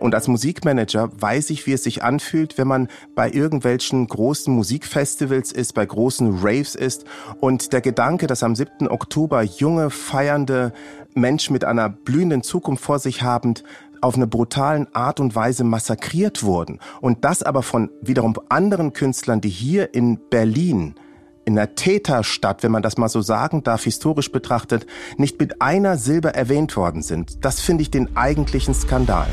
Und 0.00 0.14
als 0.14 0.28
Musikmanager 0.28 1.10
weiß 1.18 1.50
ich, 1.50 1.66
wie 1.66 1.72
es 1.72 1.84
sich 1.84 2.02
anfühlt, 2.02 2.58
wenn 2.58 2.68
man 2.68 2.88
bei 3.14 3.30
irgendwelchen 3.30 4.06
großen 4.06 4.54
Musikfestivals 4.54 5.52
ist, 5.52 5.74
bei 5.74 5.86
großen 5.86 6.38
Raves 6.42 6.74
ist 6.74 7.04
und 7.40 7.72
der 7.72 7.80
Gedanke, 7.80 8.26
dass 8.26 8.42
am 8.42 8.54
7. 8.54 8.88
Oktober 8.88 9.42
junge, 9.42 9.90
feiernde 9.90 10.72
Menschen 11.14 11.54
mit 11.54 11.64
einer 11.64 11.88
blühenden 11.88 12.42
Zukunft 12.42 12.84
vor 12.84 12.98
sich 12.98 13.22
habend 13.22 13.64
auf 14.02 14.14
eine 14.14 14.26
brutalen 14.26 14.86
Art 14.94 15.18
und 15.18 15.34
Weise 15.34 15.64
massakriert 15.64 16.42
wurden. 16.42 16.78
Und 17.00 17.24
das 17.24 17.42
aber 17.42 17.62
von 17.62 17.90
wiederum 18.02 18.34
anderen 18.48 18.92
Künstlern, 18.92 19.40
die 19.40 19.48
hier 19.48 19.94
in 19.94 20.18
Berlin 20.30 20.94
in 21.46 21.54
der 21.54 21.76
Täterstadt, 21.76 22.62
wenn 22.62 22.72
man 22.72 22.82
das 22.82 22.98
mal 22.98 23.08
so 23.08 23.22
sagen 23.22 23.62
darf, 23.62 23.84
historisch 23.84 24.32
betrachtet, 24.32 24.84
nicht 25.16 25.38
mit 25.38 25.62
einer 25.62 25.96
Silbe 25.96 26.34
erwähnt 26.34 26.76
worden 26.76 27.02
sind. 27.02 27.44
Das 27.44 27.60
finde 27.60 27.82
ich 27.82 27.90
den 27.90 28.16
eigentlichen 28.16 28.74
Skandal. 28.74 29.28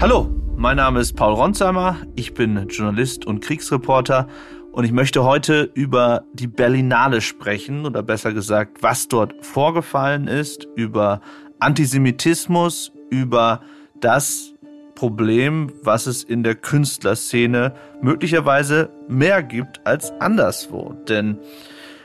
Hallo, 0.00 0.28
mein 0.56 0.76
Name 0.76 1.00
ist 1.00 1.14
Paul 1.14 1.34
Ronsheimer, 1.34 1.96
ich 2.16 2.34
bin 2.34 2.68
Journalist 2.68 3.26
und 3.26 3.40
Kriegsreporter 3.40 4.28
und 4.72 4.84
ich 4.84 4.92
möchte 4.92 5.24
heute 5.24 5.70
über 5.74 6.24
die 6.32 6.46
Berlinale 6.46 7.20
sprechen 7.20 7.84
oder 7.84 8.02
besser 8.02 8.32
gesagt, 8.32 8.82
was 8.82 9.08
dort 9.08 9.34
vorgefallen 9.44 10.28
ist, 10.28 10.66
über 10.76 11.20
Antisemitismus, 11.58 12.92
über 13.10 13.60
das 14.00 14.54
Problem, 14.94 15.72
was 15.82 16.06
es 16.06 16.24
in 16.24 16.42
der 16.42 16.54
Künstlerszene 16.54 17.74
möglicherweise 18.00 18.90
mehr 19.08 19.42
gibt 19.42 19.86
als 19.86 20.12
anderswo. 20.20 20.94
Denn 21.08 21.38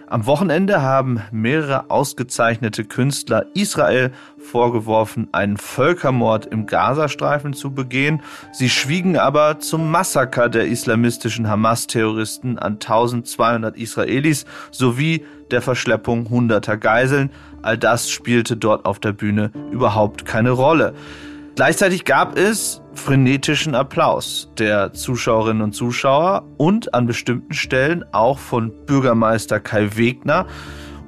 am 0.07 0.25
Wochenende 0.25 0.81
haben 0.81 1.21
mehrere 1.31 1.89
ausgezeichnete 1.89 2.85
Künstler 2.85 3.47
Israel 3.53 4.11
vorgeworfen, 4.37 5.29
einen 5.31 5.57
Völkermord 5.57 6.45
im 6.45 6.67
Gazastreifen 6.67 7.53
zu 7.53 7.71
begehen. 7.71 8.21
Sie 8.51 8.69
schwiegen 8.69 9.17
aber 9.17 9.59
zum 9.59 9.89
Massaker 9.89 10.49
der 10.49 10.67
islamistischen 10.67 11.49
Hamas-Terroristen 11.49 12.59
an 12.59 12.73
1200 12.73 13.75
Israelis 13.77 14.45
sowie 14.71 15.25
der 15.51 15.61
Verschleppung 15.61 16.29
hunderter 16.29 16.77
Geiseln. 16.77 17.31
All 17.61 17.77
das 17.77 18.09
spielte 18.09 18.57
dort 18.57 18.85
auf 18.85 18.99
der 18.99 19.11
Bühne 19.11 19.51
überhaupt 19.71 20.25
keine 20.25 20.51
Rolle. 20.51 20.93
Gleichzeitig 21.55 22.03
gab 22.03 22.37
es 22.37 22.81
frenetischen 22.95 23.75
Applaus 23.75 24.49
der 24.57 24.91
Zuschauerinnen 24.91 25.61
und 25.61 25.71
Zuschauer 25.73 26.43
und 26.57 26.93
an 26.93 27.07
bestimmten 27.07 27.53
Stellen 27.53 28.03
auch 28.11 28.39
von 28.39 28.73
Bürgermeister 28.85 29.61
Kai 29.61 29.95
Wegner 29.95 30.47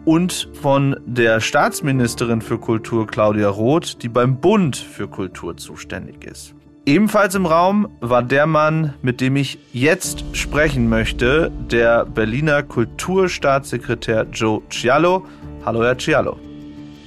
und 0.06 0.50
von 0.54 0.96
der 1.06 1.42
Staatsministerin 1.42 2.42
für 2.42 2.58
Kultur 2.60 3.08
Claudia 3.08 3.50
Roth, 3.50 4.02
die 4.02 4.08
beim 4.08 4.40
Bund 4.40 4.78
für 4.78 5.10
Kultur 5.10 5.58
zuständig 5.58 6.24
ist. 6.24 6.56
Ebenfalls 6.86 7.36
im 7.36 7.46
Raum 7.46 7.90
war 8.00 8.24
der 8.24 8.48
Mann, 8.48 8.94
mit 9.02 9.20
dem 9.20 9.36
ich 9.36 9.60
jetzt 9.74 10.24
sprechen 10.32 10.88
möchte, 10.88 11.52
der 11.70 12.06
Berliner 12.06 12.64
Kulturstaatssekretär 12.64 14.26
Joe 14.32 14.62
Cialo. 14.70 15.26
Hallo, 15.66 15.84
Herr 15.84 15.98
Cialo. 15.98 16.38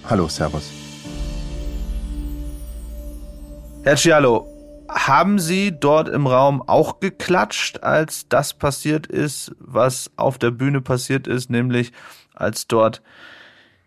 Hallo, 0.05 0.29
Servus. 0.29 0.80
Herr 3.83 3.97
Cialo, 3.97 4.47
haben 4.91 5.39
Sie 5.39 5.73
dort 5.73 6.11
im 6.11 6.27
Raum 6.27 6.63
auch 6.67 7.01
geklatscht, 7.01 7.83
als 7.83 8.29
das 8.29 8.53
passiert 8.53 9.07
ist, 9.07 9.53
was 9.59 10.11
auf 10.17 10.37
der 10.37 10.51
Bühne 10.51 10.83
passiert 10.83 11.27
ist, 11.27 11.49
nämlich 11.49 11.93
als 12.35 12.67
dort, 12.67 13.03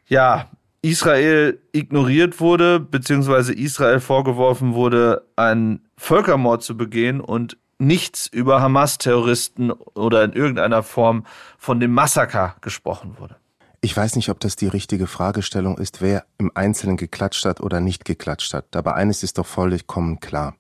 ja, 0.07 0.49
Israel 0.81 1.61
ignoriert 1.73 2.39
wurde, 2.39 2.79
beziehungsweise 2.79 3.53
Israel 3.53 3.99
vorgeworfen 3.99 4.73
wurde, 4.73 5.27
einen 5.35 5.87
Völkermord 5.95 6.63
zu 6.63 6.75
begehen 6.75 7.21
und 7.21 7.57
nichts 7.77 8.25
über 8.25 8.61
Hamas-Terroristen 8.61 9.71
oder 9.71 10.23
in 10.23 10.33
irgendeiner 10.33 10.81
Form 10.81 11.25
von 11.59 11.79
dem 11.79 11.91
Massaker 11.91 12.55
gesprochen 12.61 13.17
wurde? 13.19 13.35
Ich 13.83 13.97
weiß 13.97 14.15
nicht, 14.15 14.29
ob 14.29 14.39
das 14.39 14.55
die 14.55 14.69
richtige 14.69 15.07
Fragestellung 15.07 15.77
ist, 15.77 16.01
wer 16.01 16.23
im 16.37 16.53
Einzelnen 16.55 16.95
geklatscht 16.95 17.43
hat 17.43 17.59
oder 17.59 17.81
nicht 17.81 18.05
geklatscht 18.05 18.53
hat. 18.53 18.77
Aber 18.77 18.95
eines 18.95 19.23
ist 19.23 19.37
doch 19.37 19.45
vollkommen 19.45 20.21
klar. 20.21 20.55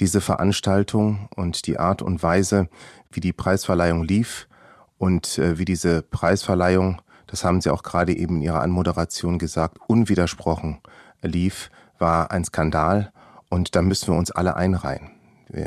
Diese 0.00 0.22
Veranstaltung 0.22 1.28
und 1.36 1.66
die 1.66 1.78
Art 1.78 2.00
und 2.00 2.22
Weise, 2.22 2.70
wie 3.10 3.20
die 3.20 3.34
Preisverleihung 3.34 4.04
lief 4.04 4.48
und 4.96 5.36
äh, 5.36 5.58
wie 5.58 5.66
diese 5.66 6.00
Preisverleihung, 6.00 7.02
das 7.26 7.44
haben 7.44 7.60
Sie 7.60 7.68
auch 7.68 7.82
gerade 7.82 8.16
eben 8.16 8.36
in 8.36 8.42
Ihrer 8.42 8.62
Anmoderation 8.62 9.38
gesagt, 9.38 9.76
unwidersprochen 9.86 10.78
lief, 11.20 11.70
war 11.98 12.30
ein 12.30 12.42
Skandal 12.42 13.12
und 13.50 13.76
da 13.76 13.82
müssen 13.82 14.14
wir 14.14 14.18
uns 14.18 14.30
alle 14.30 14.56
einreihen. 14.56 15.10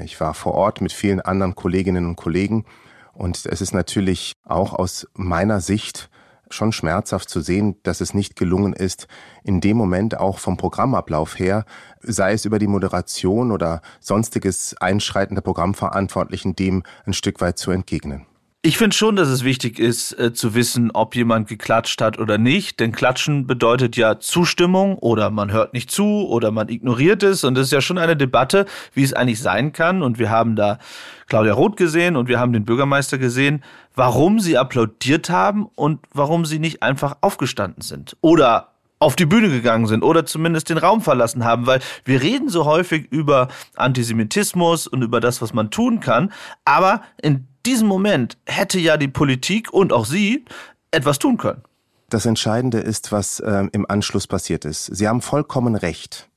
Ich 0.03 0.19
war 0.19 0.33
vor 0.33 0.55
Ort 0.55 0.81
mit 0.81 0.91
vielen 0.91 1.21
anderen 1.21 1.53
Kolleginnen 1.53 2.07
und 2.07 2.15
Kollegen 2.15 2.65
und 3.13 3.45
es 3.45 3.61
ist 3.61 3.75
natürlich 3.75 4.33
auch 4.43 4.73
aus 4.73 5.07
meiner 5.13 5.61
Sicht 5.61 6.09
schon 6.49 6.71
schmerzhaft 6.71 7.29
zu 7.29 7.41
sehen, 7.41 7.77
dass 7.83 8.01
es 8.01 8.13
nicht 8.13 8.35
gelungen 8.35 8.73
ist, 8.73 9.07
in 9.43 9.61
dem 9.61 9.77
Moment 9.77 10.17
auch 10.17 10.39
vom 10.39 10.57
Programmablauf 10.57 11.39
her, 11.39 11.65
sei 12.01 12.33
es 12.33 12.45
über 12.45 12.59
die 12.59 12.67
Moderation 12.67 13.51
oder 13.51 13.81
sonstiges 13.99 14.75
Einschreiten 14.79 15.35
der 15.35 15.41
Programmverantwortlichen, 15.41 16.55
dem 16.55 16.83
ein 17.05 17.13
Stück 17.13 17.41
weit 17.41 17.57
zu 17.57 17.71
entgegnen. 17.71 18.25
Ich 18.65 18.79
finde 18.79 18.95
schon, 18.95 19.15
dass 19.15 19.27
es 19.27 19.43
wichtig 19.43 19.77
ist, 19.77 20.17
äh, 20.17 20.33
zu 20.33 20.55
wissen, 20.55 20.89
ob 20.89 21.15
jemand 21.15 21.47
geklatscht 21.47 22.01
hat 22.01 22.17
oder 22.17 22.39
nicht. 22.39 22.79
Denn 22.79 22.93
Klatschen 22.93 23.45
bedeutet 23.45 23.95
ja 23.95 24.19
Zustimmung 24.19 24.97
oder 24.97 25.29
man 25.29 25.51
hört 25.51 25.73
nicht 25.73 25.91
zu 25.91 26.27
oder 26.27 26.49
man 26.49 26.69
ignoriert 26.69 27.21
es. 27.21 27.43
Und 27.43 27.53
das 27.53 27.67
ist 27.67 27.73
ja 27.73 27.81
schon 27.81 27.99
eine 27.99 28.17
Debatte, 28.17 28.65
wie 28.95 29.03
es 29.03 29.13
eigentlich 29.13 29.39
sein 29.39 29.71
kann. 29.71 30.01
Und 30.01 30.17
wir 30.17 30.31
haben 30.31 30.55
da 30.55 30.79
Claudia 31.27 31.53
Roth 31.53 31.77
gesehen 31.77 32.15
und 32.15 32.27
wir 32.27 32.39
haben 32.39 32.53
den 32.53 32.65
Bürgermeister 32.65 33.19
gesehen, 33.19 33.63
warum 33.93 34.39
sie 34.39 34.57
applaudiert 34.57 35.29
haben 35.29 35.67
und 35.75 35.99
warum 36.11 36.43
sie 36.43 36.57
nicht 36.57 36.81
einfach 36.81 37.17
aufgestanden 37.21 37.83
sind. 37.83 38.17
Oder 38.21 38.69
auf 38.97 39.15
die 39.15 39.27
Bühne 39.27 39.49
gegangen 39.49 39.85
sind 39.85 40.01
oder 40.01 40.25
zumindest 40.25 40.71
den 40.71 40.79
Raum 40.79 41.01
verlassen 41.01 41.45
haben, 41.45 41.67
weil 41.67 41.81
wir 42.03 42.19
reden 42.19 42.49
so 42.49 42.65
häufig 42.65 43.11
über 43.11 43.49
Antisemitismus 43.75 44.87
und 44.87 45.03
über 45.03 45.19
das, 45.19 45.39
was 45.43 45.53
man 45.53 45.69
tun 45.69 45.99
kann, 45.99 46.33
aber 46.63 47.03
in 47.21 47.47
diesem 47.65 47.87
Moment 47.87 48.37
hätte 48.45 48.79
ja 48.79 48.97
die 48.97 49.07
Politik 49.07 49.73
und 49.73 49.91
auch 49.91 50.05
Sie 50.05 50.45
etwas 50.91 51.19
tun 51.19 51.37
können. 51.37 51.61
Das 52.09 52.25
Entscheidende 52.25 52.79
ist, 52.79 53.11
was 53.11 53.39
äh, 53.39 53.65
im 53.71 53.89
Anschluss 53.89 54.27
passiert 54.27 54.63
ist. 54.63 54.85
Sie 54.85 55.07
haben 55.07 55.21
vollkommen 55.21 55.75
recht, 55.75 56.29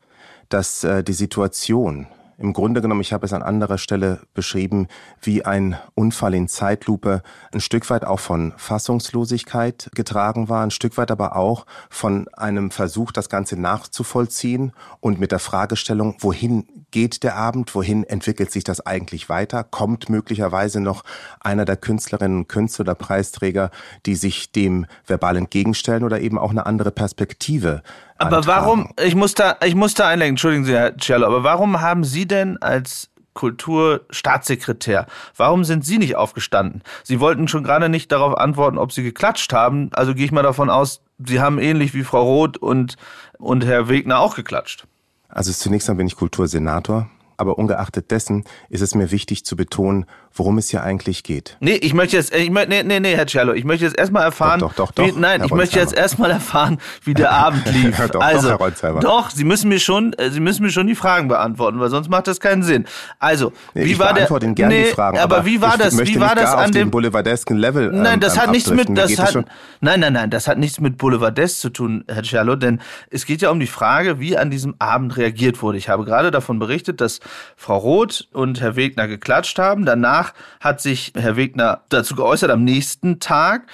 dass 0.49 0.83
äh, 0.83 1.05
die 1.05 1.13
Situation 1.13 2.07
im 2.39 2.53
Grunde 2.53 2.81
genommen, 2.81 3.01
ich 3.01 3.13
habe 3.13 3.27
es 3.27 3.33
an 3.33 3.43
anderer 3.43 3.79
Stelle 3.79 4.21
beschrieben, 4.33 4.87
wie 5.21 5.45
ein 5.45 5.77
Unfall 5.95 6.35
in 6.35 6.47
Zeitlupe, 6.47 7.23
ein 7.53 7.61
Stück 7.61 7.91
weit 7.91 8.05
auch 8.05 8.21
von 8.21 8.55
Fassungslosigkeit 8.57 9.91
getragen 9.95 10.49
war, 10.49 10.63
ein 10.63 10.71
Stück 10.71 10.97
weit 10.97 11.11
aber 11.11 11.35
auch 11.35 11.67
von 11.91 12.29
einem 12.29 12.71
Versuch, 12.71 13.11
das 13.11 13.29
Ganze 13.29 13.61
nachzuvollziehen 13.61 14.73
und 15.01 15.19
mit 15.19 15.33
der 15.33 15.41
Fragestellung, 15.41 16.17
wohin 16.21 16.67
geht 16.91 17.23
der 17.23 17.37
Abend, 17.37 17.75
wohin 17.75 18.05
entwickelt 18.05 18.51
sich 18.51 18.65
das 18.65 18.85
eigentlich 18.87 19.29
weiter, 19.29 19.65
kommt 19.65 20.09
möglicherweise 20.09 20.81
noch 20.81 21.05
einer 21.41 21.65
der 21.65 21.77
Künstlerinnen 21.77 22.39
und 22.39 22.49
Künstler 22.49 22.85
oder 22.85 22.95
Preisträger, 22.95 23.71
die 24.07 24.15
sich 24.15 24.53
dem 24.53 24.87
verbal 25.07 25.37
entgegenstellen 25.37 26.05
oder 26.05 26.21
eben 26.21 26.39
auch 26.39 26.51
eine 26.51 26.67
andere 26.67 26.91
Perspektive 26.91 27.83
aber 28.19 28.47
warum, 28.47 28.93
ich 29.03 29.15
muss 29.15 29.35
da, 29.35 29.57
ich 29.65 29.75
muss 29.75 29.95
da 29.95 30.09
einlenken, 30.09 30.33
entschuldigen 30.33 30.65
Sie, 30.65 30.73
Herr 30.73 30.97
Cielo, 30.99 31.27
aber 31.27 31.45
warum 31.45 31.81
haben 31.81 32.05
Sie 32.05 32.27
denn 32.27 32.61
als 32.61 33.11
Kulturstaatssekretär. 33.39 35.07
Warum 35.37 35.63
sind 35.63 35.85
Sie 35.85 35.99
nicht 35.99 36.17
aufgestanden? 36.17 36.83
Sie 37.05 37.21
wollten 37.21 37.47
schon 37.47 37.63
gerade 37.63 37.89
nicht 37.89 38.11
darauf 38.11 38.37
antworten, 38.37 38.79
ob 38.79 38.91
Sie 38.91 39.05
geklatscht 39.05 39.53
haben. 39.53 39.91
Also 39.93 40.13
gehe 40.17 40.25
ich 40.25 40.33
mal 40.33 40.43
davon 40.43 40.71
aus, 40.71 41.03
Sie 41.25 41.41
haben 41.41 41.61
ähnlich 41.61 41.95
wie 41.95 42.03
Frau 42.03 42.25
Roth 42.25 42.57
und, 42.57 42.97
und 43.39 43.65
Herr 43.65 43.89
Wegner 43.89 44.19
auch 44.19 44.35
geklatscht. 44.35 44.89
Also 45.29 45.53
zunächst 45.53 45.87
mal 45.87 45.95
bin 45.95 46.09
ich 46.09 46.17
Kultursenator 46.17 47.09
Aber 47.39 47.57
ungeachtet 47.57 48.11
dessen 48.11 48.45
ist 48.69 48.81
es 48.81 48.95
mir 48.97 49.11
wichtig 49.13 49.45
zu 49.45 49.57
betonen, 49.57 50.07
worum 50.35 50.59
es 50.59 50.69
hier 50.71 50.83
eigentlich 50.83 51.23
geht. 51.23 51.57
Nee, 51.61 51.75
ich 51.75 51.95
möchte 51.95 52.17
jetzt, 52.17 52.35
ich 52.35 52.51
möchte, 52.51 52.71
nee, 52.71 52.83
nee, 52.83 53.01
nee, 53.01 53.17
Herr 53.17 53.27
Cello, 53.27 53.53
ich 53.53 53.65
möchte 53.65 53.85
jetzt 53.85 53.97
erstmal 53.97 54.25
erfahren. 54.25 54.61
Doch, 54.61 54.75
doch, 54.75 54.91
doch, 54.91 55.07
wie, 55.07 55.13
nein, 55.13 55.41
Herr 55.41 55.47
ich 55.47 55.53
möchte 55.53 55.79
jetzt 55.79 55.95
erstmal 55.95 56.31
erfahren, 56.33 56.79
wie 57.05 57.15
der 57.15 57.31
Abend 57.31 57.65
lief. 57.73 57.97
doch, 58.09 58.21
also, 58.21 58.57
doch, 58.57 59.01
doch, 59.01 59.31
Sie 59.31 59.45
müssen 59.45 59.69
mir 59.69 59.79
schon, 59.79 60.13
äh, 60.15 60.31
Sie 60.31 60.41
müssen 60.41 60.65
mir 60.65 60.71
schon 60.71 60.87
die 60.89 60.95
Fragen 60.95 61.29
beantworten, 61.29 61.81
weil 61.81 61.91
sonst 61.91 62.11
macht 62.11 62.27
das 62.27 62.41
keinen 62.41 62.63
Sinn. 62.65 62.87
Also, 63.19 63.53
Nee, 63.75 63.85
wie 63.85 63.93
ich 63.93 63.99
war 63.99 64.09
der? 64.09 64.15
beantworte 64.15 64.47
Ihnen 64.47 64.55
gerne 64.57 64.75
nee, 64.75 64.85
die 64.85 64.91
Fragen, 64.91 65.19
aber, 65.19 65.45
wie 65.47 65.61
war 65.61 65.75
ich 65.75 65.81
das? 65.81 65.99
Wie 65.99 66.21
war 66.21 66.35
das 66.35 66.53
an 66.53 66.73
dem 66.73 66.91
boulevardesken 66.91 67.57
Level 67.57 67.89
ähm, 67.95 68.03
Nein, 68.03 68.21
das 68.21 68.35
ähm, 68.35 68.43
hat 68.43 68.51
nichts 68.51 68.71
mit, 68.71 68.97
das 68.97 69.17
hat, 69.19 69.35
nein, 69.81 70.01
nein, 70.01 70.13
nein, 70.13 70.31
das 70.31 70.49
hat 70.49 70.59
nichts 70.59 70.81
mit 70.81 70.99
Boulevardes 70.99 71.61
zu 71.61 71.71
tun, 71.71 72.05
Herr 72.09 72.25
Cialo, 72.25 72.57
denn 72.57 72.81
es 73.11 73.27
geht 73.27 73.43
ja 73.43 73.51
um 73.51 73.61
die 73.61 73.67
Frage, 73.67 74.19
wie 74.19 74.37
an 74.37 74.51
diesem 74.51 74.75
Abend 74.79 75.17
reagiert 75.17 75.63
wurde. 75.63 75.79
Ich 75.79 75.89
habe 75.89 76.05
gerade 76.05 76.31
davon 76.31 76.59
berichtet, 76.59 77.01
dass 77.01 77.21
Frau 77.57 77.79
Roth 77.79 78.29
und 78.33 78.61
Herr 78.61 78.77
Wegner 78.77 79.09
geklatscht 79.09 79.59
haben. 79.59 79.85
Danach 79.85 80.35
hat 80.61 80.81
sich 80.81 81.13
Herr 81.17 81.37
Wegner 81.37 81.83
dazu 81.89 82.15
geäußert 82.15 82.51
am 82.51 82.65
nächsten 82.65 83.21
Tag. 83.21 83.67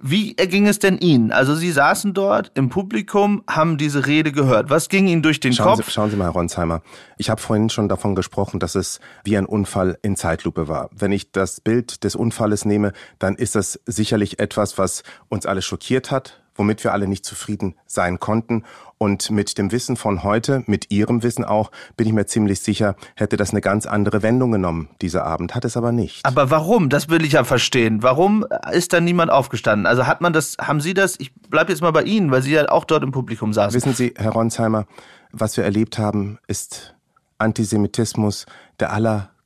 Wie 0.00 0.36
erging 0.36 0.66
es 0.66 0.78
denn 0.78 0.98
Ihnen? 0.98 1.32
Also 1.32 1.54
Sie 1.54 1.70
saßen 1.70 2.14
dort 2.14 2.50
im 2.54 2.68
Publikum, 2.68 3.42
haben 3.48 3.78
diese 3.78 4.06
Rede 4.06 4.32
gehört. 4.32 4.70
Was 4.70 4.88
ging 4.88 5.06
Ihnen 5.06 5.22
durch 5.22 5.40
den 5.40 5.52
Schauen 5.52 5.76
Kopf? 5.76 5.86
Sie, 5.86 5.90
schauen 5.92 6.10
Sie 6.10 6.16
mal, 6.16 6.24
Herr 6.24 6.32
Ronsheimer. 6.32 6.82
Ich 7.18 7.30
habe 7.30 7.40
vorhin 7.40 7.70
schon 7.70 7.88
davon 7.88 8.14
gesprochen, 8.14 8.60
dass 8.60 8.74
es 8.74 9.00
wie 9.24 9.36
ein 9.36 9.46
Unfall 9.46 9.98
in 10.02 10.16
Zeitlupe 10.16 10.68
war. 10.68 10.90
Wenn 10.92 11.12
ich 11.12 11.32
das 11.32 11.60
Bild 11.60 12.04
des 12.04 12.16
Unfalles 12.16 12.64
nehme, 12.64 12.92
dann 13.18 13.36
ist 13.36 13.54
das 13.54 13.80
sicherlich 13.86 14.38
etwas, 14.38 14.78
was 14.78 15.02
uns 15.28 15.46
alle 15.46 15.62
schockiert 15.62 16.10
hat, 16.10 16.41
womit 16.54 16.84
wir 16.84 16.92
alle 16.92 17.08
nicht 17.08 17.24
zufrieden 17.24 17.74
sein 17.86 18.18
konnten. 18.18 18.64
Und 18.98 19.30
mit 19.30 19.58
dem 19.58 19.72
Wissen 19.72 19.96
von 19.96 20.22
heute, 20.22 20.62
mit 20.66 20.90
Ihrem 20.92 21.22
Wissen 21.22 21.44
auch, 21.44 21.72
bin 21.96 22.06
ich 22.06 22.12
mir 22.12 22.26
ziemlich 22.26 22.60
sicher, 22.60 22.94
hätte 23.16 23.36
das 23.36 23.50
eine 23.50 23.60
ganz 23.60 23.86
andere 23.86 24.22
Wendung 24.22 24.52
genommen, 24.52 24.88
dieser 25.00 25.24
Abend. 25.24 25.54
Hat 25.54 25.64
es 25.64 25.76
aber 25.76 25.90
nicht. 25.90 26.24
Aber 26.24 26.50
warum? 26.50 26.88
Das 26.88 27.08
will 27.08 27.24
ich 27.24 27.32
ja 27.32 27.44
verstehen. 27.44 28.02
Warum 28.02 28.46
ist 28.72 28.92
da 28.92 29.00
niemand 29.00 29.32
aufgestanden? 29.32 29.86
Also 29.86 30.06
hat 30.06 30.20
man 30.20 30.32
das, 30.32 30.56
haben 30.60 30.80
Sie 30.80 30.94
das, 30.94 31.18
ich 31.18 31.32
bleib 31.34 31.68
jetzt 31.68 31.82
mal 31.82 31.90
bei 31.90 32.04
Ihnen, 32.04 32.30
weil 32.30 32.42
Sie 32.42 32.52
ja 32.52 32.68
auch 32.68 32.84
dort 32.84 33.02
im 33.02 33.10
Publikum 33.10 33.52
saßen. 33.52 33.74
Wissen 33.74 33.94
Sie, 33.94 34.14
Herr 34.16 34.32
Ronsheimer, 34.32 34.86
was 35.32 35.56
wir 35.56 35.64
erlebt 35.64 35.98
haben, 35.98 36.38
ist 36.46 36.94
Antisemitismus 37.38 38.46
der 38.78 38.92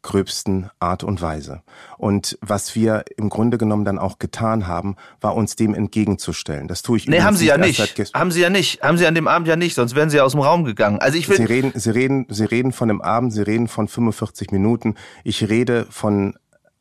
allergröbsten 0.06 0.70
Art 0.78 1.04
und 1.04 1.20
Weise. 1.20 1.62
Und 1.98 2.38
was 2.40 2.74
wir 2.74 3.04
im 3.16 3.28
Grunde 3.28 3.58
genommen 3.58 3.84
dann 3.84 3.98
auch 3.98 4.18
getan 4.18 4.66
haben, 4.66 4.96
war 5.20 5.34
uns 5.34 5.56
dem 5.56 5.74
entgegenzustellen. 5.74 6.68
Das 6.68 6.82
tue 6.82 6.98
ich 6.98 7.08
Nee, 7.08 7.20
haben 7.20 7.36
Sie 7.36 7.46
ja 7.46 7.58
nicht. 7.58 7.80
Haben 8.14 8.30
Sie 8.30 8.40
ja 8.40 8.50
nicht. 8.50 8.82
Haben 8.82 8.98
Sie 8.98 9.06
an 9.06 9.14
dem 9.14 9.28
Abend 9.28 9.48
ja 9.48 9.56
nicht, 9.56 9.74
sonst 9.74 9.94
wären 9.94 10.10
Sie 10.10 10.18
ja 10.18 10.24
aus 10.24 10.32
dem 10.32 10.40
Raum 10.40 10.64
gegangen. 10.64 11.00
Also 11.00 11.18
ich 11.18 11.28
will. 11.28 11.36
Sie 11.36 11.44
reden, 11.44 11.72
Sie 11.74 11.90
reden, 11.90 12.26
Sie 12.28 12.44
reden 12.44 12.72
von 12.72 12.88
dem 12.88 13.02
Abend, 13.02 13.32
Sie 13.32 13.42
reden 13.42 13.68
von 13.68 13.88
45 13.88 14.50
Minuten. 14.52 14.94
Ich 15.24 15.48
rede 15.48 15.86
von 15.90 16.34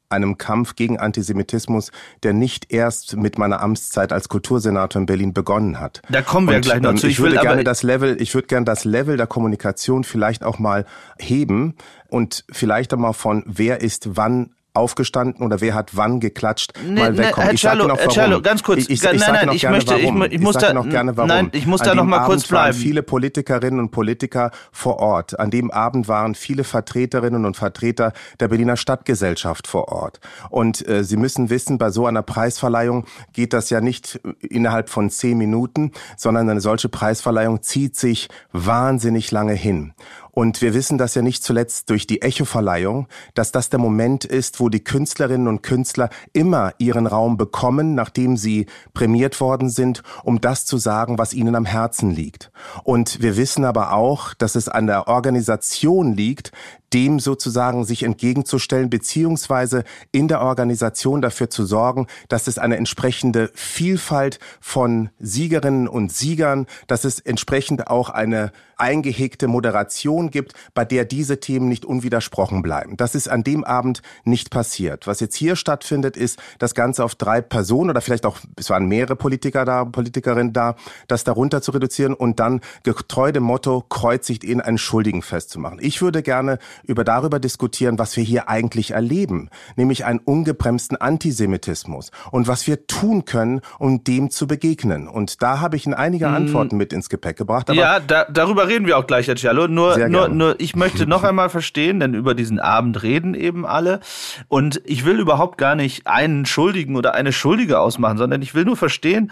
einem 0.09 0.37
Kampf 0.37 0.75
gegen 0.75 0.99
Antisemitismus, 0.99 1.91
der 2.23 2.33
nicht 2.33 2.71
erst 2.71 3.15
mit 3.15 3.37
meiner 3.37 3.61
Amtszeit 3.61 4.11
als 4.13 4.29
Kultursenator 4.29 4.99
in 4.99 5.05
Berlin 5.05 5.33
begonnen 5.33 5.79
hat. 5.79 6.01
Da 6.09 6.21
kommen 6.21 6.47
wir 6.47 6.55
Und, 6.55 6.61
gleich 6.61 6.81
noch 6.81 6.91
ähm, 6.91 6.97
zu. 6.97 7.07
Ich, 7.07 7.13
Ich 7.13 7.19
würde 7.19 7.37
gerne 7.39 7.63
das 7.63 7.83
Level, 7.83 8.21
ich 8.21 8.33
würde 8.33 8.47
gerne 8.47 8.65
das 8.65 8.85
Level 8.85 9.17
der 9.17 9.27
Kommunikation 9.27 10.03
vielleicht 10.03 10.43
auch 10.43 10.59
mal 10.59 10.85
heben 11.17 11.75
und 12.09 12.45
vielleicht 12.51 12.93
einmal 12.93 13.13
von 13.13 13.43
wer 13.45 13.81
ist 13.81 14.15
wann 14.15 14.54
aufgestanden 14.75 15.43
oder 15.45 15.61
wer 15.61 15.73
hat 15.73 15.95
wann 15.95 16.19
geklatscht 16.19 16.73
Nee, 16.85 16.99
mal 16.99 17.11
nee, 17.11 17.17
wegkommen. 17.19 17.45
Herr 17.45 17.53
ich 17.53 17.61
sage 17.61 17.77
noch 17.87 17.97
warum. 17.97 18.09
Cialo, 18.11 18.41
ganz 18.41 18.63
kurz. 18.63 18.79
Ich, 18.79 18.89
ich, 18.89 19.03
Nein, 19.03 19.15
ich 19.15 19.21
sage 19.21 19.31
nein, 19.33 19.45
noch 19.47 19.53
ich 19.53 19.61
gerne 19.61 19.75
möchte- 19.77 19.95
ich 19.95 20.03
warum. 20.03 20.17
mu- 20.19 20.25
ich 20.25 20.39
muss 20.39 20.53
sage 20.53 20.65
da- 20.67 20.73
noch 20.73 20.89
gerne 20.89 21.17
warum. 21.17 21.27
nein, 21.29 21.49
ich 21.53 21.65
muss 21.65 21.81
An 21.81 21.87
da 21.87 21.95
noch 21.95 22.03
mal 22.05 22.17
Abend 22.17 22.27
kurz 22.29 22.51
waren 22.51 22.69
bleiben. 22.71 22.77
viele 22.77 23.03
Politikerinnen 23.03 23.79
und 23.79 23.91
Politiker 23.91 24.51
vor 24.71 24.99
Ort. 24.99 25.39
An 25.39 25.49
dem 25.51 25.71
Abend 25.71 26.07
waren 26.07 26.35
viele 26.35 26.63
Vertreterinnen 26.63 27.45
und 27.45 27.55
Vertreter 27.57 28.13
der 28.39 28.47
Berliner 28.47 28.77
Stadtgesellschaft 28.77 29.67
vor 29.67 29.87
Ort. 29.89 30.19
Und 30.49 30.87
äh, 30.87 31.03
Sie 31.03 31.17
müssen 31.17 31.49
wissen, 31.49 31.77
bei 31.77 31.89
so 31.89 32.05
einer 32.05 32.21
Preisverleihung 32.21 33.05
geht 33.33 33.53
das 33.53 33.69
ja 33.69 33.81
nicht 33.81 34.19
innerhalb 34.41 34.89
von 34.89 35.09
zehn 35.09 35.37
Minuten, 35.37 35.91
sondern 36.17 36.49
eine 36.49 36.61
solche 36.61 36.89
Preisverleihung 36.89 37.61
zieht 37.61 37.95
sich 37.95 38.29
wahnsinnig 38.51 39.31
lange 39.31 39.53
hin. 39.53 39.93
Und 40.35 40.61
wir 40.61 40.73
wissen 40.73 40.97
das 40.97 41.15
ja 41.15 41.21
nicht 41.21 41.43
zuletzt 41.43 41.89
durch 41.89 42.07
die 42.07 42.21
Echo-Verleihung, 42.21 43.07
dass 43.35 43.53
das 43.53 43.69
der 43.69 43.79
Moment 43.79 44.25
ist, 44.25 44.59
wo 44.59 44.67
die 44.67 44.83
Künstlerinnen 44.83 45.47
und 45.47 45.63
Künstler 45.63 46.09
immer 46.33 46.73
ihren 46.77 47.07
Raum 47.07 47.37
bekommen, 47.37 47.95
nachdem 47.95 48.35
sie 48.35 48.65
prämiert 48.93 49.39
worden 49.39 49.69
sind, 49.69 50.03
um 50.25 50.41
das 50.41 50.65
zu 50.65 50.77
sagen, 50.77 51.17
was 51.17 51.33
ihnen 51.33 51.55
am 51.55 51.63
Herzen 51.63 52.11
liegt. 52.11 52.51
Und 52.83 53.21
wir 53.21 53.37
wissen 53.37 53.63
aber 53.63 53.93
auch, 53.93 54.33
dass 54.33 54.55
es 54.55 54.67
an 54.67 54.87
der 54.87 55.07
Organisation 55.07 56.13
liegt, 56.13 56.51
dem 56.93 57.19
sozusagen 57.19 57.83
sich 57.83 58.03
entgegenzustellen, 58.03 58.89
beziehungsweise 58.89 59.83
in 60.11 60.27
der 60.27 60.41
Organisation 60.41 61.21
dafür 61.21 61.49
zu 61.49 61.65
sorgen, 61.65 62.07
dass 62.29 62.47
es 62.47 62.57
eine 62.57 62.77
entsprechende 62.77 63.51
Vielfalt 63.53 64.39
von 64.61 65.09
Siegerinnen 65.19 65.87
und 65.87 66.13
Siegern, 66.13 66.67
dass 66.87 67.03
es 67.03 67.19
entsprechend 67.19 67.87
auch 67.87 68.09
eine 68.09 68.51
eingehegte 68.77 69.47
Moderation 69.47 70.24
gibt, 70.31 70.53
bei 70.73 70.85
der 70.85 71.05
diese 71.05 71.39
Themen 71.39 71.69
nicht 71.69 71.85
unwidersprochen 71.85 72.61
bleiben. 72.61 72.97
Das 72.97 73.15
ist 73.15 73.27
an 73.27 73.43
dem 73.43 73.63
Abend 73.63 74.01
nicht 74.23 74.49
passiert. 74.49 75.07
Was 75.07 75.19
jetzt 75.19 75.35
hier 75.35 75.55
stattfindet, 75.55 76.17
ist 76.17 76.39
das 76.59 76.75
Ganze 76.75 77.03
auf 77.03 77.15
drei 77.15 77.41
Personen 77.41 77.91
oder 77.91 78.01
vielleicht 78.01 78.25
auch, 78.25 78.37
es 78.55 78.69
waren 78.69 78.87
mehrere 78.87 79.15
Politiker 79.15 79.65
da, 79.65 79.85
Politikerinnen 79.85 80.53
da, 80.53 80.75
das 81.07 81.23
darunter 81.23 81.61
zu 81.61 81.71
reduzieren 81.71 82.13
und 82.13 82.39
dann 82.39 82.61
getreu 82.83 83.31
dem 83.31 83.43
Motto 83.43 83.81
kreuzigt 83.81 84.43
ihn 84.43 84.61
einen 84.61 84.77
Schuldigen 84.77 85.21
festzumachen. 85.21 85.79
Ich 85.81 86.01
würde 86.01 86.23
gerne 86.23 86.59
über 86.83 87.03
darüber 87.03 87.39
diskutieren, 87.39 87.99
was 87.99 88.17
wir 88.17 88.23
hier 88.23 88.49
eigentlich 88.49 88.91
erleben, 88.91 89.49
nämlich 89.75 90.05
einen 90.05 90.19
ungebremsten 90.19 90.97
Antisemitismus 90.97 92.11
und 92.31 92.47
was 92.47 92.67
wir 92.67 92.87
tun 92.87 93.25
können, 93.25 93.61
um 93.79 94.03
dem 94.03 94.29
zu 94.29 94.47
begegnen. 94.47 95.07
Und 95.07 95.41
da 95.41 95.59
habe 95.59 95.75
ich 95.75 95.85
Ihnen 95.85 95.95
einige 95.95 96.27
Antworten 96.27 96.77
mit 96.77 96.93
ins 96.93 97.09
Gepäck 97.09 97.37
gebracht. 97.37 97.69
Ja, 97.73 97.99
da, 97.99 98.25
darüber 98.25 98.67
reden 98.67 98.85
wir 98.87 98.97
auch 98.97 99.07
gleich, 99.07 99.27
Herr 99.27 99.35
Cialo. 99.35 99.67
Nur, 99.67 99.97
nur, 100.15 100.29
nur, 100.29 100.59
ich 100.59 100.75
möchte 100.75 101.07
noch 101.07 101.23
einmal 101.29 101.49
verstehen, 101.49 101.99
denn 101.99 102.13
über 102.13 102.33
diesen 102.33 102.59
Abend 102.59 103.03
reden 103.03 103.33
eben 103.33 103.65
alle. 103.65 103.99
Und 104.47 104.81
ich 104.85 105.05
will 105.05 105.19
überhaupt 105.19 105.57
gar 105.57 105.75
nicht 105.75 106.07
einen 106.07 106.45
Schuldigen 106.45 106.95
oder 106.95 107.13
eine 107.13 107.31
Schuldige 107.31 107.79
ausmachen, 107.79 108.17
sondern 108.17 108.41
ich 108.41 108.55
will 108.55 108.65
nur 108.65 108.77
verstehen, 108.77 109.31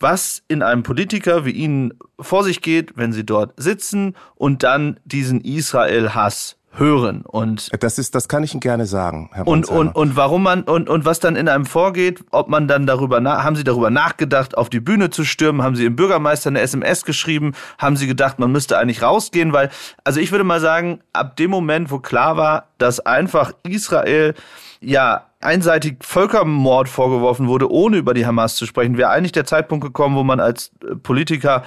was 0.00 0.42
in 0.48 0.62
einem 0.62 0.82
Politiker 0.82 1.44
wie 1.44 1.52
Ihnen 1.52 1.94
vor 2.18 2.44
sich 2.44 2.62
geht, 2.62 2.96
wenn 2.96 3.12
Sie 3.12 3.24
dort 3.24 3.54
sitzen 3.56 4.14
und 4.34 4.62
dann 4.62 4.98
diesen 5.04 5.40
Israel-Hass 5.40 6.56
hören. 6.76 7.22
Und 7.22 7.70
das 7.82 7.98
ist, 7.98 8.14
das 8.14 8.28
kann 8.28 8.42
ich 8.42 8.52
Ihnen 8.52 8.60
gerne 8.60 8.86
sagen, 8.86 9.30
Herr 9.32 9.46
und, 9.46 9.68
und, 9.68 9.94
und 9.94 10.16
warum 10.16 10.42
man 10.42 10.62
und, 10.62 10.88
und 10.88 11.04
was 11.04 11.20
dann 11.20 11.36
in 11.36 11.48
einem 11.48 11.66
vorgeht, 11.66 12.24
ob 12.30 12.48
man 12.48 12.68
dann 12.68 12.86
darüber 12.86 13.20
nach, 13.20 13.44
haben 13.44 13.56
Sie 13.56 13.64
darüber 13.64 13.90
nachgedacht, 13.90 14.56
auf 14.56 14.70
die 14.70 14.80
Bühne 14.80 15.10
zu 15.10 15.24
stürmen, 15.24 15.62
haben 15.62 15.76
Sie 15.76 15.84
dem 15.84 15.96
Bürgermeister 15.96 16.50
eine 16.50 16.60
SMS 16.60 17.04
geschrieben, 17.04 17.52
haben 17.78 17.96
Sie 17.96 18.06
gedacht, 18.06 18.38
man 18.38 18.52
müsste 18.52 18.78
eigentlich 18.78 19.02
rausgehen, 19.02 19.52
weil, 19.52 19.70
also 20.04 20.20
ich 20.20 20.32
würde 20.32 20.44
mal 20.44 20.60
sagen, 20.60 21.00
ab 21.12 21.36
dem 21.36 21.50
Moment, 21.50 21.90
wo 21.90 21.98
klar 21.98 22.36
war, 22.36 22.68
dass 22.78 23.00
einfach 23.00 23.52
Israel 23.62 24.34
ja 24.80 25.26
einseitig 25.40 25.98
Völkermord 26.00 26.88
vorgeworfen 26.88 27.46
wurde, 27.46 27.70
ohne 27.70 27.98
über 27.98 28.14
die 28.14 28.26
Hamas 28.26 28.56
zu 28.56 28.66
sprechen, 28.66 28.96
wäre 28.96 29.10
eigentlich 29.10 29.32
der 29.32 29.44
Zeitpunkt 29.44 29.84
gekommen, 29.84 30.16
wo 30.16 30.24
man 30.24 30.40
als 30.40 30.72
äh, 30.82 30.96
Politiker 30.96 31.62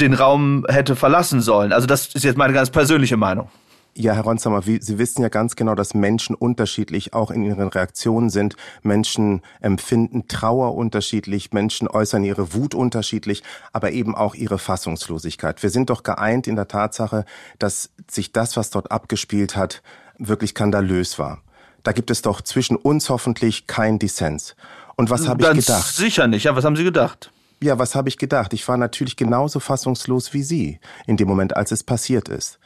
den 0.00 0.14
Raum 0.14 0.64
hätte 0.68 0.94
verlassen 0.94 1.40
sollen. 1.40 1.72
Also 1.72 1.86
das 1.86 2.14
ist 2.14 2.24
jetzt 2.24 2.38
meine 2.38 2.52
ganz 2.52 2.70
persönliche 2.70 3.16
Meinung. 3.16 3.48
Ja, 4.00 4.12
Herr 4.12 4.22
Ronsheimer, 4.22 4.62
Sie 4.62 4.98
wissen 4.98 5.22
ja 5.22 5.28
ganz 5.28 5.56
genau, 5.56 5.74
dass 5.74 5.92
Menschen 5.92 6.36
unterschiedlich 6.36 7.14
auch 7.14 7.32
in 7.32 7.42
ihren 7.42 7.66
Reaktionen 7.66 8.30
sind. 8.30 8.54
Menschen 8.82 9.42
empfinden 9.60 10.28
Trauer 10.28 10.76
unterschiedlich, 10.76 11.52
Menschen 11.52 11.88
äußern 11.88 12.22
ihre 12.22 12.54
Wut 12.54 12.76
unterschiedlich, 12.76 13.42
aber 13.72 13.90
eben 13.90 14.14
auch 14.14 14.36
ihre 14.36 14.60
Fassungslosigkeit. 14.60 15.64
Wir 15.64 15.70
sind 15.70 15.90
doch 15.90 16.04
geeint 16.04 16.46
in 16.46 16.54
der 16.54 16.68
Tatsache, 16.68 17.24
dass 17.58 17.90
sich 18.08 18.30
das, 18.30 18.56
was 18.56 18.70
dort 18.70 18.92
abgespielt 18.92 19.56
hat, 19.56 19.82
wirklich 20.16 20.50
skandalös 20.50 21.18
war. 21.18 21.42
Da 21.82 21.90
gibt 21.90 22.12
es 22.12 22.22
doch 22.22 22.40
zwischen 22.40 22.76
uns 22.76 23.10
hoffentlich 23.10 23.66
kein 23.66 23.98
Dissens. 23.98 24.54
Und 24.94 25.10
was 25.10 25.26
habe 25.26 25.42
ich 25.42 25.66
gedacht? 25.66 25.92
sicher 25.92 26.28
nicht. 26.28 26.44
Ja, 26.44 26.54
was 26.54 26.64
haben 26.64 26.76
Sie 26.76 26.84
gedacht? 26.84 27.32
Ja, 27.60 27.80
was 27.80 27.96
habe 27.96 28.08
ich 28.08 28.16
gedacht? 28.16 28.52
Ich 28.52 28.68
war 28.68 28.76
natürlich 28.76 29.16
genauso 29.16 29.58
fassungslos 29.58 30.32
wie 30.34 30.44
Sie 30.44 30.78
in 31.08 31.16
dem 31.16 31.26
Moment, 31.26 31.56
als 31.56 31.72
es 31.72 31.82
passiert 31.82 32.28
ist. 32.28 32.60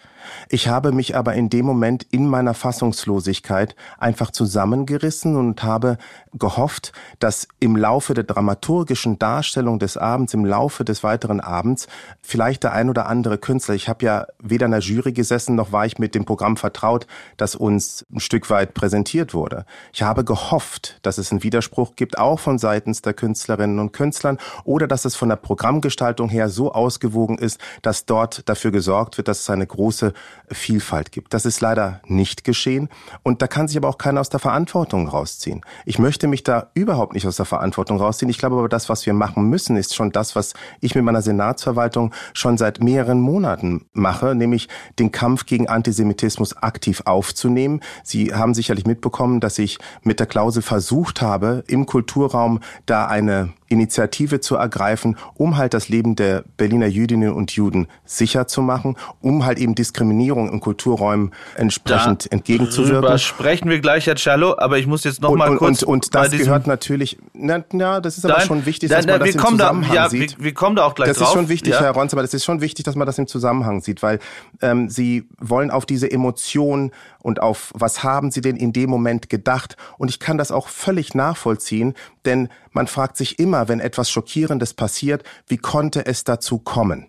Ich 0.49 0.69
habe 0.69 0.93
mich 0.93 1.17
aber 1.17 1.35
in 1.35 1.51
dem 1.51 1.67
Moment 1.67 2.07
in 2.11 2.27
meiner 2.27 2.55
Fassungslosigkeit 2.55 3.75
einfach 3.99 4.31
zusammengerissen 4.31 5.37
und 5.37 5.63
habe 5.63 5.99
gehofft, 6.35 6.93
dass 7.19 7.49
im 7.61 7.77
Laufe 7.77 8.15
der 8.15 8.25
dramaturgischen 8.25 9.19
Darstellung 9.19 9.79
des 9.79 9.97
Abends, 9.97 10.35
im 10.35 10.45
Laufe 10.45 10.85
des 10.85 11.03
weiteren 11.03 11.41
Abends, 11.41 11.87
vielleicht 12.21 12.63
der 12.65 12.73
ein 12.73 12.89
oder 12.89 13.07
andere 13.07 13.39
Künstler, 13.39 13.75
ich 13.75 13.89
habe 13.89 14.05
ja 14.05 14.27
weder 14.39 14.67
in 14.67 14.73
der 14.73 14.81
Jury 14.81 15.13
gesessen, 15.13 15.55
noch 15.55 15.73
war 15.73 15.87
ich 15.87 15.99
mit 15.99 16.15
dem 16.15 16.25
Programm 16.25 16.57
vertraut, 16.57 17.07
das 17.37 17.55
uns 17.55 18.07
ein 18.13 18.21
Stück 18.21 18.51
weit 18.51 18.75
präsentiert 18.75 19.35
wurde. 19.35 19.65
Ich 19.93 20.03
habe 20.03 20.25
gehofft, 20.25 20.99
dass 21.03 21.19
es 21.19 21.31
einen 21.31 21.43
Widerspruch 21.43 21.97
gibt, 21.97 22.19
auch 22.19 22.41
von 22.41 22.59
seitens 22.59 23.03
der 23.03 23.15
Künstlerinnen 23.15 23.79
und 23.79 23.93
Künstlern, 23.93 24.39
oder 24.65 24.87
dass 24.87 25.05
es 25.05 25.17
von 25.17 25.29
der 25.29 25.37
Programmgestaltung 25.37 26.29
her 26.29 26.49
so 26.49 26.73
ausgewogen 26.73 27.39
ist, 27.39 27.61
dass 27.83 28.07
dort 28.07 28.49
dafür 28.49 28.71
gesorgt 28.71 29.19
wird, 29.19 29.29
dass 29.29 29.41
es 29.41 29.51
eine 29.51 29.67
große 29.67 30.12
Vielfalt 30.51 31.13
gibt. 31.13 31.35
Das 31.35 31.45
ist 31.45 31.61
leider 31.61 32.01
nicht 32.07 32.45
geschehen 32.45 32.89
und 33.23 33.43
da 33.43 33.47
kann 33.47 33.69
sich 33.69 33.77
aber 33.77 33.89
auch 33.89 33.99
keiner 33.99 34.21
aus 34.21 34.29
der 34.29 34.41
Verantwortung 34.41 35.09
rausziehen. 35.09 35.63
Ich 35.85 35.99
möchte 35.99 36.27
mich 36.27 36.43
da 36.43 36.71
überhaupt 36.75 37.15
nicht 37.15 37.27
aus 37.27 37.37
der 37.37 37.47
Verantwortung 37.47 37.99
rausziehen. 37.99 38.31
Ich 38.31 38.39
glaube 38.39 38.57
aber, 38.57 38.69
das, 38.69 38.89
was 38.89 39.07
wir 39.07 39.15
machen 39.15 39.49
müssen, 39.49 39.77
ist 39.77 39.95
schon 39.95 40.13
das, 40.13 40.37
was 40.37 40.55
ich 40.81 40.95
mit 40.95 41.05
meiner 41.05 41.23
Senatsverwaltung 41.23 42.15
schon 42.35 42.59
seit 42.59 42.83
mehreren 42.83 43.21
Monaten 43.21 43.87
mache, 43.93 44.35
nämlich 44.35 44.69
den 44.99 45.13
Kampf 45.13 45.47
gegen 45.47 45.69
Antisemitismus 45.69 46.57
aktiv 46.57 47.03
aufzunehmen. 47.05 47.81
Sie 48.03 48.35
haben 48.35 48.55
sicherlich 48.55 48.87
mitbekommen, 48.87 49.41
dass 49.41 49.59
ich 49.59 49.79
mit 50.03 50.21
der 50.21 50.27
Klausel 50.27 50.63
versucht 50.63 51.23
habe, 51.23 51.65
im 51.67 51.87
Kulturraum 51.87 52.61
da 52.87 53.07
eine 53.07 53.53
Initiative 53.73 54.41
zu 54.41 54.57
ergreifen, 54.57 55.17
um 55.35 55.57
halt 55.57 55.75
das 55.75 55.89
Leben 55.89 56.15
der 56.15 56.45
Berliner 56.57 56.87
Jüdinnen 56.87 57.33
und 57.33 57.51
Juden 57.53 57.89
sicher 58.05 58.47
zu 58.47 58.63
machen, 58.63 58.97
um 59.21 59.45
halt 59.45 59.59
eben 59.59 59.75
Diskriminierung 59.75 60.53
in 60.53 60.61
Kulturräumen 60.61 61.33
entsprechend 61.57 62.27
da 62.27 62.37
entgegenzuwirken. 62.37 63.03
Darüber 63.03 63.19
sprechen 63.19 63.71
wir 63.71 63.81
gleich, 63.81 64.07
Herr 64.07 64.17
Cello, 64.17 64.55
aber 64.59 64.79
ich 64.79 64.87
muss 64.87 65.05
jetzt 65.05 65.23
noch 65.23 65.31
und, 65.31 65.39
mal 65.39 65.57
kurz... 65.57 65.83
Und, 65.83 65.89
und, 65.89 66.05
und 66.05 66.15
das 66.15 66.31
gehört 66.31 66.67
natürlich... 66.67 67.19
Na, 67.33 67.65
na, 67.73 68.01
das 68.01 68.19
ist 68.19 68.25
aber 68.25 68.39
Nein, 68.39 68.47
schon 68.47 68.67
wichtig, 68.67 68.91
dass 68.91 69.07
na, 69.07 69.13
man 69.19 69.21
das 69.21 69.35
im 69.35 69.41
Zusammenhang 69.41 69.95
da, 69.95 69.95
ja, 69.95 70.09
sieht. 70.09 70.39
Wir, 70.39 70.45
wir, 70.45 70.55
kommen 70.55 70.77
da 70.77 70.85
auch 70.85 70.95
gleich 70.95 71.09
das 71.09 71.17
drauf. 71.17 71.29
Das 71.29 71.35
ist 71.35 71.41
schon 71.41 71.49
wichtig, 71.49 71.73
ja. 71.73 71.81
Herr 71.81 71.93
Ronz, 71.93 72.13
aber 72.13 72.23
das 72.23 72.35
ist 72.35 72.45
schon 72.45 72.61
wichtig, 72.61 72.85
dass 72.85 72.95
man 72.95 73.07
das 73.07 73.19
im 73.19 73.27
Zusammenhang 73.27 73.81
sieht, 73.81 74.03
weil 74.03 74.19
ähm, 74.61 74.89
Sie 74.91 75.27
wollen 75.41 75.71
auf 75.71 75.87
diese 75.87 76.11
Emotion 76.11 76.93
und 77.23 77.41
auf 77.41 77.73
was 77.75 78.03
haben 78.03 78.31
Sie 78.31 78.41
denn 78.41 78.57
in 78.57 78.73
dem 78.73 78.91
Moment 78.91 79.29
gedacht? 79.29 79.77
Und 79.99 80.11
ich 80.11 80.19
kann 80.19 80.39
das 80.39 80.51
auch 80.51 80.69
völlig 80.69 81.15
nachvollziehen, 81.15 81.95
denn 82.25 82.49
man 82.73 82.87
fragt 82.87 83.17
sich 83.17 83.39
immer, 83.39 83.69
wenn 83.69 83.81
etwas 83.81 84.11
Schockierendes 84.11 84.75
passiert, 84.75 85.23
wie 85.47 85.59
konnte 85.59 86.05
es 86.07 86.25
dazu 86.25 86.59
kommen? 86.59 87.07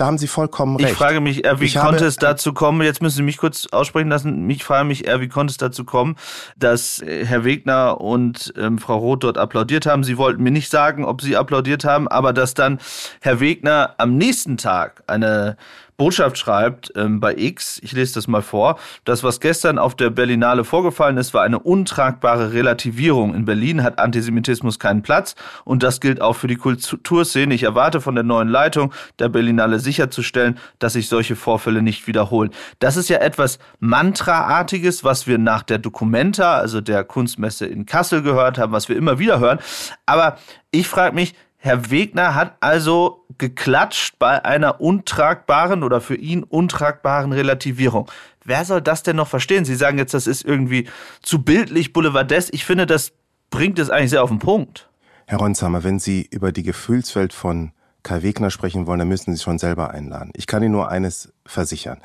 Da 0.00 0.06
haben 0.06 0.16
Sie 0.16 0.28
vollkommen 0.28 0.76
recht. 0.76 0.92
Ich 0.92 0.96
frage 0.96 1.20
mich 1.20 1.44
eher, 1.44 1.60
wie 1.60 1.66
ich 1.66 1.74
konnte 1.74 2.06
es 2.06 2.16
dazu 2.16 2.54
kommen, 2.54 2.80
jetzt 2.80 3.02
müssen 3.02 3.16
Sie 3.16 3.22
mich 3.22 3.36
kurz 3.36 3.66
aussprechen 3.66 4.08
lassen, 4.08 4.48
ich 4.48 4.64
frage 4.64 4.86
mich 4.86 5.06
eher, 5.06 5.20
wie 5.20 5.28
konnte 5.28 5.50
es 5.50 5.58
dazu 5.58 5.84
kommen, 5.84 6.16
dass 6.56 7.02
äh, 7.02 7.26
Herr 7.26 7.44
Wegner 7.44 8.00
und 8.00 8.54
ähm, 8.56 8.78
Frau 8.78 8.96
Roth 8.96 9.24
dort 9.24 9.36
applaudiert 9.36 9.84
haben. 9.84 10.02
Sie 10.02 10.16
wollten 10.16 10.42
mir 10.42 10.52
nicht 10.52 10.70
sagen, 10.70 11.04
ob 11.04 11.20
sie 11.20 11.36
applaudiert 11.36 11.84
haben, 11.84 12.08
aber 12.08 12.32
dass 12.32 12.54
dann 12.54 12.78
Herr 13.20 13.40
Wegner 13.40 13.94
am 13.98 14.16
nächsten 14.16 14.56
Tag 14.56 15.02
eine 15.06 15.58
Botschaft 16.00 16.38
schreibt 16.38 16.90
ähm, 16.96 17.20
bei 17.20 17.36
X, 17.36 17.78
ich 17.82 17.92
lese 17.92 18.14
das 18.14 18.26
mal 18.26 18.40
vor, 18.40 18.78
das, 19.04 19.22
was 19.22 19.38
gestern 19.38 19.78
auf 19.78 19.94
der 19.94 20.08
Berlinale 20.08 20.64
vorgefallen 20.64 21.18
ist, 21.18 21.34
war 21.34 21.42
eine 21.42 21.58
untragbare 21.58 22.54
Relativierung. 22.54 23.34
In 23.34 23.44
Berlin 23.44 23.82
hat 23.82 23.98
Antisemitismus 23.98 24.78
keinen 24.78 25.02
Platz 25.02 25.34
und 25.66 25.82
das 25.82 26.00
gilt 26.00 26.22
auch 26.22 26.36
für 26.36 26.46
die 26.46 26.56
Kulturszene. 26.56 27.52
Ich 27.52 27.64
erwarte 27.64 28.00
von 28.00 28.14
der 28.14 28.24
neuen 28.24 28.48
Leitung 28.48 28.94
der 29.18 29.28
Berlinale 29.28 29.78
sicherzustellen, 29.78 30.58
dass 30.78 30.94
sich 30.94 31.06
solche 31.06 31.36
Vorfälle 31.36 31.82
nicht 31.82 32.06
wiederholen. 32.06 32.48
Das 32.78 32.96
ist 32.96 33.10
ja 33.10 33.18
etwas 33.18 33.58
Mantraartiges, 33.80 35.04
was 35.04 35.26
wir 35.26 35.36
nach 35.36 35.62
der 35.62 35.76
Documenta, 35.76 36.56
also 36.56 36.80
der 36.80 37.04
Kunstmesse 37.04 37.66
in 37.66 37.84
Kassel 37.84 38.22
gehört 38.22 38.56
haben, 38.56 38.72
was 38.72 38.88
wir 38.88 38.96
immer 38.96 39.18
wieder 39.18 39.38
hören. 39.38 39.58
Aber 40.06 40.38
ich 40.70 40.88
frage 40.88 41.14
mich, 41.14 41.34
Herr 41.62 41.90
Wegner 41.90 42.34
hat 42.34 42.56
also 42.60 43.26
geklatscht 43.36 44.18
bei 44.18 44.42
einer 44.46 44.80
untragbaren 44.80 45.82
oder 45.82 46.00
für 46.00 46.14
ihn 46.16 46.42
untragbaren 46.42 47.32
Relativierung. 47.32 48.10
Wer 48.42 48.64
soll 48.64 48.80
das 48.80 49.02
denn 49.02 49.16
noch 49.16 49.28
verstehen? 49.28 49.66
Sie 49.66 49.74
sagen 49.74 49.98
jetzt, 49.98 50.14
das 50.14 50.26
ist 50.26 50.42
irgendwie 50.42 50.88
zu 51.20 51.42
bildlich 51.42 51.92
boulevardesk. 51.92 52.54
Ich 52.54 52.64
finde, 52.64 52.86
das 52.86 53.12
bringt 53.50 53.78
es 53.78 53.90
eigentlich 53.90 54.08
sehr 54.08 54.22
auf 54.22 54.30
den 54.30 54.38
Punkt. 54.38 54.88
Herr 55.26 55.38
Ronsheimer, 55.38 55.84
wenn 55.84 55.98
Sie 55.98 56.26
über 56.30 56.50
die 56.50 56.62
Gefühlswelt 56.62 57.34
von 57.34 57.72
Kai 58.02 58.22
Wegner 58.22 58.50
sprechen 58.50 58.86
wollen, 58.86 59.00
dann 59.00 59.08
müssen 59.08 59.36
Sie 59.36 59.42
schon 59.42 59.58
selber 59.58 59.90
einladen. 59.90 60.30
Ich 60.34 60.46
kann 60.46 60.62
Ihnen 60.62 60.72
nur 60.72 60.88
eines 60.88 61.30
versichern. 61.44 62.00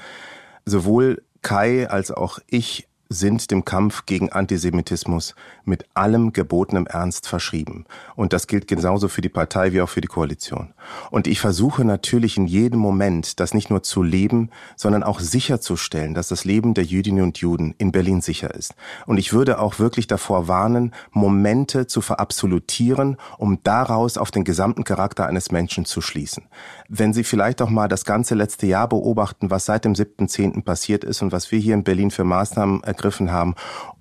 Sowohl 0.66 1.24
Kai 1.42 1.90
als 1.90 2.12
auch 2.12 2.40
ich 2.48 2.90
sind 3.10 3.52
dem 3.52 3.66
Kampf 3.66 4.06
gegen 4.06 4.32
Antisemitismus 4.32 5.36
mit 5.64 5.86
allem 5.94 6.34
gebotenem 6.34 6.88
Ernst 6.88 7.28
verschrieben. 7.28 7.86
Und 8.16 8.34
das 8.34 8.48
gilt 8.48 8.68
genauso 8.68 9.08
für 9.08 9.22
die 9.22 9.30
Partei 9.30 9.74
wie 9.74 9.82
auch 9.82 9.90
für 9.90 10.02
die 10.02 10.08
Koalition. 10.08 10.74
Und 11.12 11.28
ich 11.28 11.40
versuche 11.40 11.86
natürlich 11.86 12.38
in 12.38 12.48
jedem 12.48 12.80
Moment, 12.80 13.40
das 13.40 13.54
nicht 13.54 13.70
nur 13.70 13.84
zu 13.84 14.04
leben, 14.04 14.50
sondern 14.76 15.04
auch 15.04 15.20
sicherzustellen, 15.20 16.14
dass 16.14 16.30
das 16.30 16.46
Leben 16.46 16.74
der 16.74 16.84
Jüdinnen 16.84 17.24
und 17.24 17.38
Juden 17.38 17.76
in 17.78 17.92
Berlin 17.92 18.22
sicher 18.22 18.54
ist. 18.54 18.76
Und 19.06 19.18
ich 19.18 19.34
würde 19.34 19.60
auch 19.60 19.80
wirklich 19.80 20.08
davor 20.08 20.48
warnen, 20.48 20.94
Momente 21.12 21.88
zu 21.88 22.02
verabsolutieren, 22.02 23.18
um 23.38 23.60
daraus 23.64 24.18
auf 24.18 24.32
den 24.32 24.44
gesamten 24.44 24.84
Charakter 24.84 25.28
eines 25.28 25.52
Menschen 25.52 25.86
zu 25.86 26.02
schließen. 26.02 26.46
Wenn 26.90 27.14
Sie 27.14 27.24
vielleicht 27.24 27.62
auch 27.62 27.70
mal 27.70 27.88
das 27.88 28.06
ganze 28.06 28.36
letzte 28.36 28.68
Jahr 28.68 28.90
beobachten, 28.90 29.50
was 29.50 29.66
seit 29.66 29.86
dem 29.86 29.94
7.10. 29.94 30.64
passiert 30.64 31.04
ist 31.04 31.22
und 31.22 31.32
was 31.32 31.52
wir 31.52 31.60
hier 31.60 31.74
in 31.74 31.84
Berlin 31.84 32.12
für 32.12 32.24
Maßnahmen 32.24 32.84
ergriffen 32.96 33.32
haben, 33.32 33.56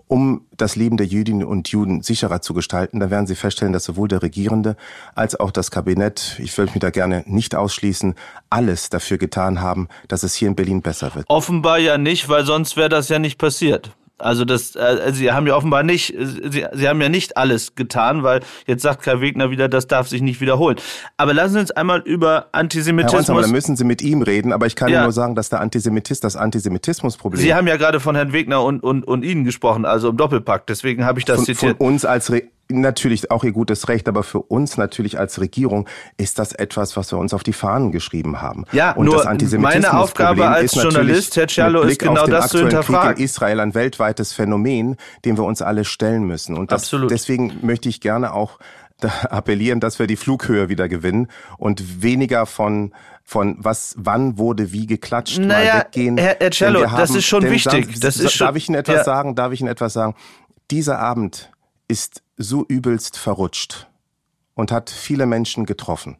um 0.06 0.46
das 0.56 0.76
Leben 0.76 0.96
der 0.96 1.06
Jüdinnen 1.06 1.44
und 1.44 1.68
Juden 1.68 2.02
sicherer 2.02 2.40
zu 2.40 2.54
gestalten, 2.54 3.00
dann 3.00 3.10
werden 3.10 3.26
Sie 3.26 3.34
feststellen, 3.34 3.72
dass 3.72 3.84
sowohl 3.84 4.08
der 4.08 4.22
Regierende 4.22 4.76
als 5.14 5.38
auch 5.38 5.50
das 5.50 5.70
Kabinett, 5.70 6.38
ich 6.38 6.56
will 6.56 6.66
mich 6.66 6.78
da 6.80 6.90
gerne 6.90 7.24
nicht 7.26 7.54
ausschließen, 7.54 8.14
alles 8.50 8.90
dafür 8.90 9.18
getan 9.18 9.60
haben, 9.60 9.88
dass 10.08 10.22
es 10.22 10.34
hier 10.34 10.48
in 10.48 10.54
Berlin 10.54 10.82
besser 10.82 11.14
wird. 11.14 11.26
Offenbar 11.28 11.78
ja 11.78 11.98
nicht, 11.98 12.28
weil 12.28 12.44
sonst 12.44 12.76
wäre 12.76 12.88
das 12.88 13.08
ja 13.08 13.18
nicht 13.18 13.38
passiert. 13.38 13.90
Also 14.18 14.44
das, 14.44 14.76
äh, 14.76 15.12
sie 15.12 15.32
haben 15.32 15.46
ja 15.46 15.56
offenbar 15.56 15.82
nicht, 15.82 16.14
sie, 16.16 16.66
sie 16.72 16.88
haben 16.88 17.00
ja 17.00 17.08
nicht 17.08 17.36
alles 17.36 17.74
getan, 17.74 18.22
weil 18.22 18.40
jetzt 18.66 18.82
sagt 18.82 19.02
Kai 19.02 19.20
Wegner 19.20 19.50
wieder, 19.50 19.68
das 19.68 19.88
darf 19.88 20.08
sich 20.08 20.22
nicht 20.22 20.40
wiederholen. 20.40 20.76
Aber 21.16 21.34
lassen 21.34 21.54
Sie 21.54 21.60
uns 21.60 21.70
einmal 21.72 22.00
über 22.00 22.46
Antisemitismus. 22.52 23.12
Herr 23.12 23.34
Ronsheimer, 23.34 23.42
da 23.42 23.48
müssen 23.48 23.74
Sie 23.76 23.82
mit 23.82 24.02
ihm 24.02 24.22
reden, 24.22 24.52
aber 24.52 24.66
ich 24.66 24.76
kann 24.76 24.88
ja. 24.88 25.02
nur 25.02 25.10
sagen, 25.10 25.34
dass 25.34 25.48
der 25.48 25.60
Antisemitismus, 25.60 26.20
das 26.20 26.36
Antisemitismusproblem. 26.36 27.42
Sie 27.42 27.54
haben 27.54 27.66
ja 27.66 27.76
gerade 27.76 27.98
von 27.98 28.14
Herrn 28.14 28.32
Wegner 28.32 28.62
und, 28.62 28.84
und, 28.84 29.04
und 29.04 29.24
Ihnen 29.24 29.44
gesprochen, 29.44 29.84
also 29.84 30.10
im 30.10 30.16
Doppelpack. 30.16 30.66
Deswegen 30.68 31.04
habe 31.04 31.18
ich 31.18 31.24
das 31.24 31.36
von, 31.36 31.44
zitiert. 31.46 31.78
Von 31.78 31.88
uns 31.88 32.04
als 32.04 32.30
Re 32.30 32.42
natürlich 32.68 33.30
auch 33.30 33.44
ihr 33.44 33.52
gutes 33.52 33.88
Recht, 33.88 34.08
aber 34.08 34.22
für 34.22 34.40
uns 34.40 34.76
natürlich 34.76 35.18
als 35.18 35.40
Regierung 35.40 35.88
ist 36.16 36.38
das 36.38 36.52
etwas, 36.52 36.96
was 36.96 37.12
wir 37.12 37.18
uns 37.18 37.34
auf 37.34 37.42
die 37.42 37.52
Fahnen 37.52 37.92
geschrieben 37.92 38.40
haben. 38.40 38.64
Ja, 38.72 38.92
und 38.92 39.06
nur 39.06 39.24
meine 39.58 39.96
Aufgabe 39.96 40.48
als 40.48 40.74
Journalist, 40.74 41.36
Herr 41.36 41.48
Cialo, 41.48 41.82
ist 41.82 41.98
genau 41.98 42.26
das 42.26 42.48
zu 42.48 42.58
hinterfragen. 42.58 43.10
Krieg 43.10 43.18
in 43.18 43.24
Israel 43.24 43.60
ein 43.60 43.74
weltweites 43.74 44.32
Phänomen, 44.32 44.96
dem 45.24 45.36
wir 45.36 45.44
uns 45.44 45.62
alle 45.62 45.84
stellen 45.84 46.24
müssen. 46.24 46.56
Und 46.56 46.72
das, 46.72 46.84
Absolut. 46.84 47.10
deswegen 47.10 47.58
möchte 47.62 47.88
ich 47.88 48.00
gerne 48.00 48.32
auch 48.32 48.58
appellieren, 49.02 49.80
dass 49.80 49.98
wir 49.98 50.06
die 50.06 50.16
Flughöhe 50.16 50.68
wieder 50.68 50.88
gewinnen 50.88 51.28
und 51.58 52.02
weniger 52.02 52.46
von 52.46 52.92
von 53.26 53.56
was, 53.58 53.94
wann 53.96 54.36
wurde 54.36 54.72
wie 54.72 54.86
geklatscht, 54.86 55.38
naja, 55.38 55.74
mal 55.74 55.80
weggehen. 55.86 56.18
Herr, 56.18 56.36
Herr 56.38 56.50
Cello, 56.50 56.84
das 56.84 57.14
ist 57.14 57.24
schon 57.24 57.42
wichtig. 57.50 57.98
Das 58.00 58.18
ist 58.18 58.38
darf 58.38 58.54
ich 58.54 58.68
Ihnen 58.68 58.78
etwas 58.78 58.96
ja. 58.96 59.04
sagen? 59.04 59.34
Darf 59.34 59.50
ich 59.52 59.60
Ihnen 59.60 59.70
etwas 59.70 59.94
sagen? 59.94 60.14
Dieser 60.70 60.98
Abend 60.98 61.50
ist 61.88 62.23
so 62.36 62.64
übelst 62.66 63.16
verrutscht 63.16 63.88
und 64.54 64.72
hat 64.72 64.90
viele 64.90 65.26
Menschen 65.26 65.66
getroffen. 65.66 66.16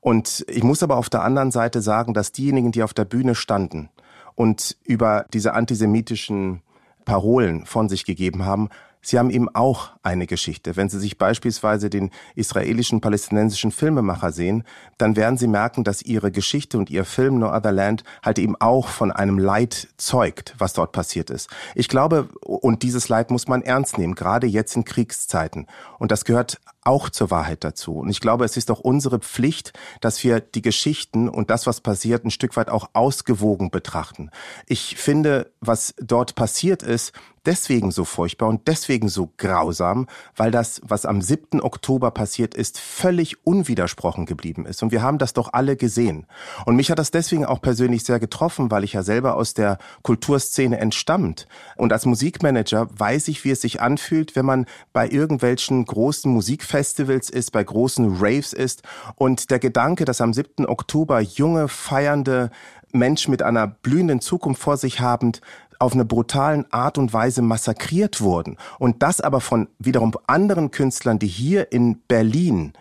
Und 0.00 0.44
ich 0.48 0.64
muss 0.64 0.82
aber 0.82 0.96
auf 0.96 1.10
der 1.10 1.22
anderen 1.22 1.52
Seite 1.52 1.80
sagen, 1.80 2.12
dass 2.12 2.32
diejenigen, 2.32 2.72
die 2.72 2.82
auf 2.82 2.94
der 2.94 3.04
Bühne 3.04 3.34
standen 3.34 3.88
und 4.34 4.76
über 4.84 5.26
diese 5.32 5.54
antisemitischen 5.54 6.62
Parolen 7.04 7.66
von 7.66 7.88
sich 7.88 8.04
gegeben 8.04 8.44
haben, 8.44 8.68
Sie 9.04 9.18
haben 9.18 9.30
eben 9.30 9.48
auch 9.54 9.90
eine 10.04 10.28
Geschichte. 10.28 10.76
Wenn 10.76 10.88
Sie 10.88 11.00
sich 11.00 11.18
beispielsweise 11.18 11.90
den 11.90 12.10
israelischen 12.36 13.00
palästinensischen 13.00 13.72
Filmemacher 13.72 14.30
sehen, 14.30 14.62
dann 14.96 15.16
werden 15.16 15.36
Sie 15.36 15.48
merken, 15.48 15.82
dass 15.82 16.02
Ihre 16.02 16.30
Geschichte 16.30 16.78
und 16.78 16.88
Ihr 16.88 17.04
Film 17.04 17.40
No 17.40 17.52
Other 17.52 17.72
Land 17.72 18.04
halt 18.22 18.38
eben 18.38 18.54
auch 18.60 18.86
von 18.86 19.10
einem 19.10 19.38
Leid 19.38 19.88
zeugt, 19.96 20.54
was 20.58 20.72
dort 20.72 20.92
passiert 20.92 21.30
ist. 21.30 21.50
Ich 21.74 21.88
glaube, 21.88 22.28
und 22.42 22.84
dieses 22.84 23.08
Leid 23.08 23.32
muss 23.32 23.48
man 23.48 23.62
ernst 23.62 23.98
nehmen, 23.98 24.14
gerade 24.14 24.46
jetzt 24.46 24.76
in 24.76 24.84
Kriegszeiten. 24.84 25.66
Und 25.98 26.12
das 26.12 26.24
gehört 26.24 26.60
auch 26.84 27.10
zur 27.10 27.30
Wahrheit 27.30 27.64
dazu. 27.64 27.98
Und 27.98 28.10
ich 28.10 28.20
glaube, 28.20 28.44
es 28.44 28.56
ist 28.56 28.70
auch 28.70 28.80
unsere 28.80 29.20
Pflicht, 29.20 29.72
dass 30.00 30.22
wir 30.24 30.40
die 30.40 30.62
Geschichten 30.62 31.28
und 31.28 31.50
das, 31.50 31.66
was 31.66 31.80
passiert, 31.80 32.24
ein 32.24 32.30
Stück 32.30 32.56
weit 32.56 32.68
auch 32.68 32.90
ausgewogen 32.92 33.70
betrachten. 33.70 34.30
Ich 34.66 34.96
finde, 34.96 35.52
was 35.60 35.94
dort 36.00 36.34
passiert 36.34 36.82
ist, 36.82 37.12
deswegen 37.46 37.90
so 37.90 38.04
furchtbar 38.04 38.48
und 38.48 38.68
deswegen 38.68 39.08
so 39.08 39.32
grausam, 39.36 40.06
weil 40.36 40.50
das, 40.50 40.80
was 40.84 41.06
am 41.06 41.20
7. 41.20 41.60
Oktober 41.60 42.10
passiert 42.10 42.54
ist, 42.54 42.78
völlig 42.78 43.46
unwidersprochen 43.46 44.26
geblieben 44.26 44.66
ist. 44.66 44.82
Und 44.82 44.92
wir 44.92 45.02
haben 45.02 45.18
das 45.18 45.32
doch 45.32 45.52
alle 45.52 45.76
gesehen. 45.76 46.26
Und 46.66 46.76
mich 46.76 46.90
hat 46.90 46.98
das 46.98 47.10
deswegen 47.10 47.44
auch 47.44 47.60
persönlich 47.60 48.04
sehr 48.04 48.20
getroffen, 48.20 48.70
weil 48.70 48.84
ich 48.84 48.92
ja 48.92 49.02
selber 49.02 49.36
aus 49.36 49.54
der 49.54 49.78
Kulturszene 50.02 50.78
entstammt. 50.78 51.46
Und 51.76 51.92
als 51.92 52.06
Musikmanager 52.06 52.88
weiß 52.96 53.28
ich, 53.28 53.44
wie 53.44 53.50
es 53.50 53.60
sich 53.60 53.80
anfühlt, 53.80 54.36
wenn 54.36 54.46
man 54.46 54.66
bei 54.92 55.08
irgendwelchen 55.08 55.84
großen 55.84 56.30
Musikfestivals 56.32 57.30
ist, 57.30 57.52
bei 57.52 57.64
großen 57.64 58.16
Raves 58.20 58.52
ist 58.52 58.82
und 59.16 59.50
der 59.50 59.58
Gedanke, 59.58 60.04
dass 60.04 60.20
am 60.20 60.32
7. 60.32 60.66
Oktober 60.66 61.20
junge, 61.20 61.68
feiernde 61.68 62.50
Menschen 62.92 63.30
mit 63.30 63.42
einer 63.42 63.66
blühenden 63.66 64.20
Zukunft 64.20 64.62
vor 64.62 64.76
sich 64.76 65.00
habend 65.00 65.40
auf 65.82 65.94
eine 65.94 66.04
brutalen 66.04 66.64
Art 66.72 66.96
und 66.96 67.12
Weise 67.12 67.42
massakriert 67.42 68.20
wurden. 68.20 68.56
Und 68.78 69.02
das 69.02 69.20
aber 69.20 69.40
von 69.40 69.68
wiederum 69.78 70.12
anderen 70.26 70.70
Künstlern, 70.70 71.18
die 71.18 71.26
hier 71.26 71.72
in 71.72 71.98
Berlin 72.06 72.72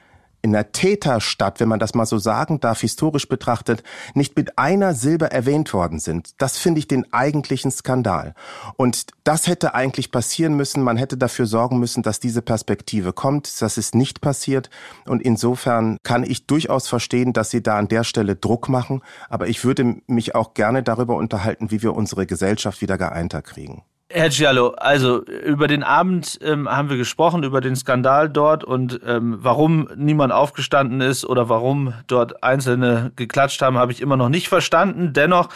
in 0.41 0.51
der 0.51 0.71
Täterstadt, 0.71 1.60
wenn 1.60 1.69
man 1.69 1.79
das 1.79 1.93
mal 1.93 2.05
so 2.05 2.17
sagen 2.17 2.60
darf, 2.60 2.81
historisch 2.81 3.27
betrachtet, 3.27 3.83
nicht 4.13 4.36
mit 4.36 4.57
einer 4.57 4.93
Silbe 4.93 5.31
erwähnt 5.31 5.74
worden 5.74 6.00
sind. 6.00 6.41
Das 6.41 6.57
finde 6.57 6.79
ich 6.79 6.88
den 6.88 7.12
eigentlichen 7.13 7.71
Skandal. 7.71 8.33
Und 8.75 9.07
das 9.24 9.48
hätte 9.48 9.74
eigentlich 9.75 10.12
passieren 10.12 10.55
müssen. 10.55 10.83
Man 10.83 10.98
hätte 10.98 11.17
dafür 11.17 11.45
sorgen 11.45 11.79
müssen, 11.79 12.03
dass 12.03 12.19
diese 12.19 12.41
Perspektive 12.41 13.13
kommt. 13.13 13.62
Das 13.62 13.77
ist 13.77 13.93
nicht 13.95 14.21
passiert. 14.21 14.69
Und 15.05 15.21
insofern 15.21 15.98
kann 16.03 16.24
ich 16.24 16.48
durchaus 16.48 16.88
verstehen, 16.88 17.33
dass 17.33 17.51
Sie 17.51 17.62
da 17.62 17.77
an 17.77 17.88
der 17.88 18.03
Stelle 18.03 18.36
Druck 18.36 18.69
machen. 18.69 19.01
Aber 19.29 19.48
ich 19.48 19.63
würde 19.63 19.98
mich 20.07 20.36
auch 20.36 20.53
gerne 20.53 20.83
darüber 20.83 21.15
unterhalten, 21.15 21.71
wie 21.71 21.83
wir 21.83 21.95
unsere 21.95 22.25
Gesellschaft 22.25 22.81
wieder 22.81 22.98
geeinter 22.98 23.41
kriegen. 23.41 23.83
Herr 24.13 24.30
Giallo, 24.30 24.70
also 24.70 25.24
über 25.24 25.68
den 25.68 25.84
Abend 25.84 26.39
ähm, 26.41 26.70
haben 26.70 26.89
wir 26.89 26.98
gesprochen, 26.98 27.44
über 27.44 27.62
den 27.62 27.75
Skandal 27.75 28.30
dort 28.30 28.63
und 28.63 29.00
ähm, 29.06 29.38
warum 29.41 29.88
niemand 29.96 30.34
aufgestanden 30.34 31.01
ist 31.01 31.25
oder 31.25 31.50
warum 31.50 31.94
dort 32.08 32.44
Einzelne 32.44 33.12
geklatscht 33.15 33.62
haben, 33.62 33.77
habe 33.77 33.91
ich 33.91 34.01
immer 34.01 34.18
noch 34.18 34.30
nicht 34.30 34.50
verstanden. 34.50 35.13
Dennoch 35.13 35.50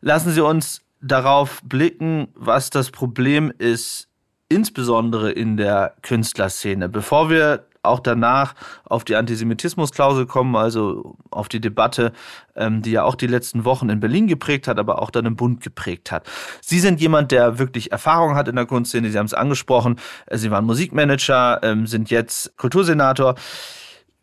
lassen 0.00 0.32
Sie 0.32 0.40
uns 0.40 0.82
darauf 1.00 1.60
blicken, 1.64 2.28
was 2.34 2.70
das 2.70 2.90
Problem 2.90 3.52
ist, 3.56 4.08
insbesondere 4.48 5.30
in 5.32 5.56
der 5.56 5.94
Künstlerszene. 6.02 6.88
Bevor 6.88 7.30
wir 7.30 7.66
auch 7.82 8.00
danach 8.00 8.54
auf 8.84 9.04
die 9.04 9.16
Antisemitismusklausel 9.16 10.26
kommen, 10.26 10.54
also 10.56 11.16
auf 11.30 11.48
die 11.48 11.60
Debatte, 11.60 12.12
ähm, 12.54 12.82
die 12.82 12.92
ja 12.92 13.04
auch 13.04 13.14
die 13.14 13.26
letzten 13.26 13.64
Wochen 13.64 13.88
in 13.88 14.00
Berlin 14.00 14.26
geprägt 14.26 14.68
hat, 14.68 14.78
aber 14.78 15.02
auch 15.02 15.10
dann 15.10 15.26
im 15.26 15.36
Bund 15.36 15.62
geprägt 15.62 16.12
hat. 16.12 16.28
Sie 16.60 16.80
sind 16.80 17.00
jemand, 17.00 17.32
der 17.32 17.58
wirklich 17.58 17.92
Erfahrung 17.92 18.34
hat 18.34 18.48
in 18.48 18.56
der 18.56 18.66
Kunstszene. 18.66 19.10
Sie 19.10 19.18
haben 19.18 19.26
es 19.26 19.34
angesprochen. 19.34 19.96
Sie 20.30 20.50
waren 20.50 20.64
Musikmanager, 20.64 21.60
ähm, 21.62 21.86
sind 21.86 22.10
jetzt 22.10 22.56
Kultursenator. 22.56 23.34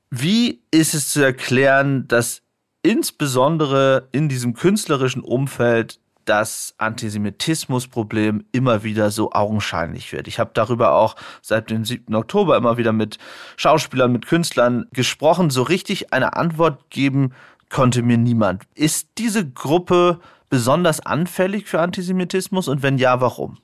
Wie 0.09 0.61
ist 0.71 0.93
es 0.93 1.09
zu 1.09 1.21
erklären, 1.21 2.07
dass 2.07 2.41
insbesondere 2.81 4.07
in 4.11 4.29
diesem 4.29 4.53
künstlerischen 4.53 5.21
Umfeld 5.21 5.99
das 6.29 6.75
Antisemitismusproblem 6.77 8.45
immer 8.51 8.83
wieder 8.83 9.09
so 9.09 9.31
augenscheinlich 9.31 10.13
wird. 10.13 10.27
Ich 10.27 10.37
habe 10.37 10.51
darüber 10.53 10.93
auch 10.93 11.15
seit 11.41 11.71
dem 11.71 11.85
7. 11.85 12.13
Oktober 12.13 12.55
immer 12.55 12.77
wieder 12.77 12.93
mit 12.93 13.17
Schauspielern, 13.57 14.11
mit 14.11 14.27
Künstlern 14.27 14.85
gesprochen. 14.93 15.49
So 15.49 15.63
richtig 15.63 16.13
eine 16.13 16.35
Antwort 16.35 16.91
geben 16.91 17.33
konnte 17.69 18.03
mir 18.03 18.17
niemand. 18.17 18.63
Ist 18.75 19.09
diese 19.17 19.49
Gruppe 19.49 20.19
besonders 20.49 20.99
anfällig 20.99 21.67
für 21.67 21.79
Antisemitismus 21.79 22.67
und 22.67 22.83
wenn 22.83 22.99
ja, 22.99 23.21
warum? 23.21 23.57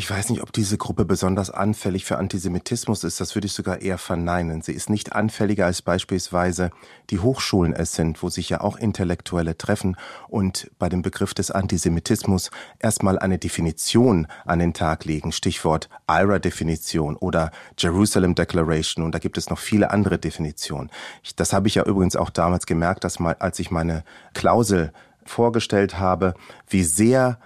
Ich 0.00 0.10
weiß 0.10 0.30
nicht, 0.30 0.42
ob 0.42 0.50
diese 0.50 0.78
Gruppe 0.78 1.04
besonders 1.04 1.50
anfällig 1.50 2.06
für 2.06 2.16
Antisemitismus 2.16 3.04
ist. 3.04 3.20
Das 3.20 3.34
würde 3.34 3.44
ich 3.44 3.52
sogar 3.52 3.82
eher 3.82 3.98
verneinen. 3.98 4.62
Sie 4.62 4.72
ist 4.72 4.88
nicht 4.88 5.12
anfälliger 5.12 5.66
als 5.66 5.82
beispielsweise 5.82 6.70
die 7.10 7.18
Hochschulen 7.18 7.74
es 7.74 7.92
sind, 7.92 8.22
wo 8.22 8.30
sich 8.30 8.48
ja 8.48 8.62
auch 8.62 8.78
Intellektuelle 8.78 9.58
treffen 9.58 9.98
und 10.28 10.70
bei 10.78 10.88
dem 10.88 11.02
Begriff 11.02 11.34
des 11.34 11.50
Antisemitismus 11.50 12.50
erstmal 12.78 13.18
eine 13.18 13.36
Definition 13.36 14.26
an 14.46 14.60
den 14.60 14.72
Tag 14.72 15.04
legen. 15.04 15.32
Stichwort 15.32 15.90
IRA-Definition 16.08 17.16
oder 17.16 17.50
Jerusalem 17.76 18.34
Declaration. 18.34 19.04
Und 19.04 19.14
da 19.14 19.18
gibt 19.18 19.36
es 19.36 19.50
noch 19.50 19.58
viele 19.58 19.90
andere 19.90 20.18
Definitionen. 20.18 20.90
das 21.36 21.52
habe 21.52 21.68
ich 21.68 21.74
ja 21.74 21.84
übrigens 21.84 22.16
auch 22.16 22.30
damals 22.30 22.64
gemerkt, 22.64 23.04
dass 23.04 23.18
mal, 23.18 23.36
als 23.38 23.58
ich 23.58 23.70
meine 23.70 24.04
Klausel 24.32 24.94
vorgestellt 25.26 25.98
habe, 25.98 26.32
wie 26.70 26.84
sehr 26.84 27.38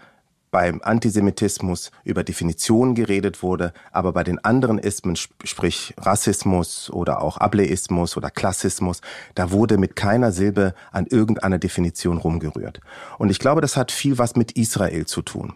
beim 0.55 0.81
Antisemitismus 0.85 1.91
über 2.05 2.23
Definitionen 2.23 2.95
geredet 2.95 3.43
wurde, 3.43 3.73
aber 3.91 4.13
bei 4.13 4.23
den 4.23 4.39
anderen 4.45 4.79
Ismen, 4.79 5.17
sprich 5.17 5.95
Rassismus 5.99 6.91
oder 6.91 7.23
auch 7.23 7.39
Ableismus 7.39 8.17
oder 8.17 8.31
Klassismus, 8.31 9.01
da 9.35 9.51
wurde 9.51 9.79
mit 9.79 9.97
keiner 9.97 10.31
Silbe 10.31 10.75
an 10.93 11.07
irgendeiner 11.07 11.59
Definition 11.59 12.19
rumgerührt. 12.19 12.79
Und 13.19 13.31
ich 13.31 13.41
glaube, 13.41 13.63
das 13.63 13.77
hat 13.77 13.91
viel 13.91 14.17
was 14.17 14.37
mit 14.37 14.53
Israel 14.53 15.07
zu 15.07 15.23
tun. 15.23 15.55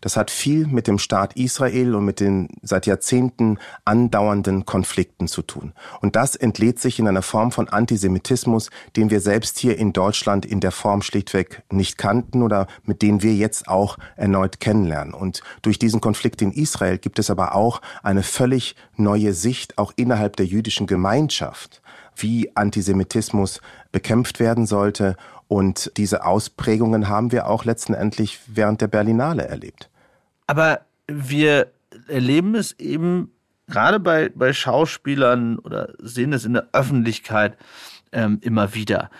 Das 0.00 0.16
hat 0.16 0.30
viel 0.30 0.66
mit 0.66 0.86
dem 0.86 0.98
Staat 0.98 1.36
Israel 1.36 1.94
und 1.94 2.04
mit 2.04 2.20
den 2.20 2.48
seit 2.62 2.86
Jahrzehnten 2.86 3.58
andauernden 3.84 4.64
Konflikten 4.64 5.28
zu 5.28 5.42
tun. 5.42 5.72
Und 6.00 6.16
das 6.16 6.36
entlädt 6.36 6.78
sich 6.78 6.98
in 6.98 7.08
einer 7.08 7.22
Form 7.22 7.52
von 7.52 7.68
Antisemitismus, 7.68 8.70
den 8.96 9.10
wir 9.10 9.20
selbst 9.20 9.58
hier 9.58 9.78
in 9.78 9.92
Deutschland 9.92 10.46
in 10.46 10.60
der 10.60 10.72
Form 10.72 11.02
schlichtweg 11.02 11.62
nicht 11.70 11.98
kannten 11.98 12.42
oder 12.42 12.66
mit 12.84 13.02
denen 13.02 13.22
wir 13.22 13.34
jetzt 13.34 13.68
auch 13.68 13.98
erneut 14.16 14.60
kennenlernen. 14.60 15.14
Und 15.14 15.42
durch 15.62 15.78
diesen 15.78 16.00
Konflikt 16.00 16.42
in 16.42 16.52
Israel 16.52 16.98
gibt 16.98 17.18
es 17.18 17.30
aber 17.30 17.54
auch 17.54 17.80
eine 18.02 18.22
völlig 18.22 18.76
neue 18.96 19.34
Sicht 19.34 19.78
auch 19.78 19.92
innerhalb 19.96 20.36
der 20.36 20.46
jüdischen 20.46 20.86
Gemeinschaft 20.86 21.82
wie 22.16 22.54
Antisemitismus 22.54 23.60
bekämpft 23.92 24.40
werden 24.40 24.66
sollte. 24.66 25.16
Und 25.48 25.92
diese 25.96 26.24
Ausprägungen 26.24 27.08
haben 27.08 27.32
wir 27.32 27.48
auch 27.48 27.64
letztendlich 27.64 28.40
während 28.46 28.80
der 28.80 28.88
Berlinale 28.88 29.46
erlebt. 29.46 29.90
Aber 30.50 30.80
wir 31.06 31.70
erleben 32.08 32.56
es 32.56 32.72
eben 32.80 33.30
gerade 33.68 34.00
bei, 34.00 34.30
bei 34.34 34.52
Schauspielern 34.52 35.60
oder 35.60 35.94
sehen 36.00 36.32
es 36.32 36.44
in 36.44 36.54
der 36.54 36.66
Öffentlichkeit 36.72 37.56
ähm, 38.10 38.40
immer 38.42 38.74
wieder. 38.74 39.12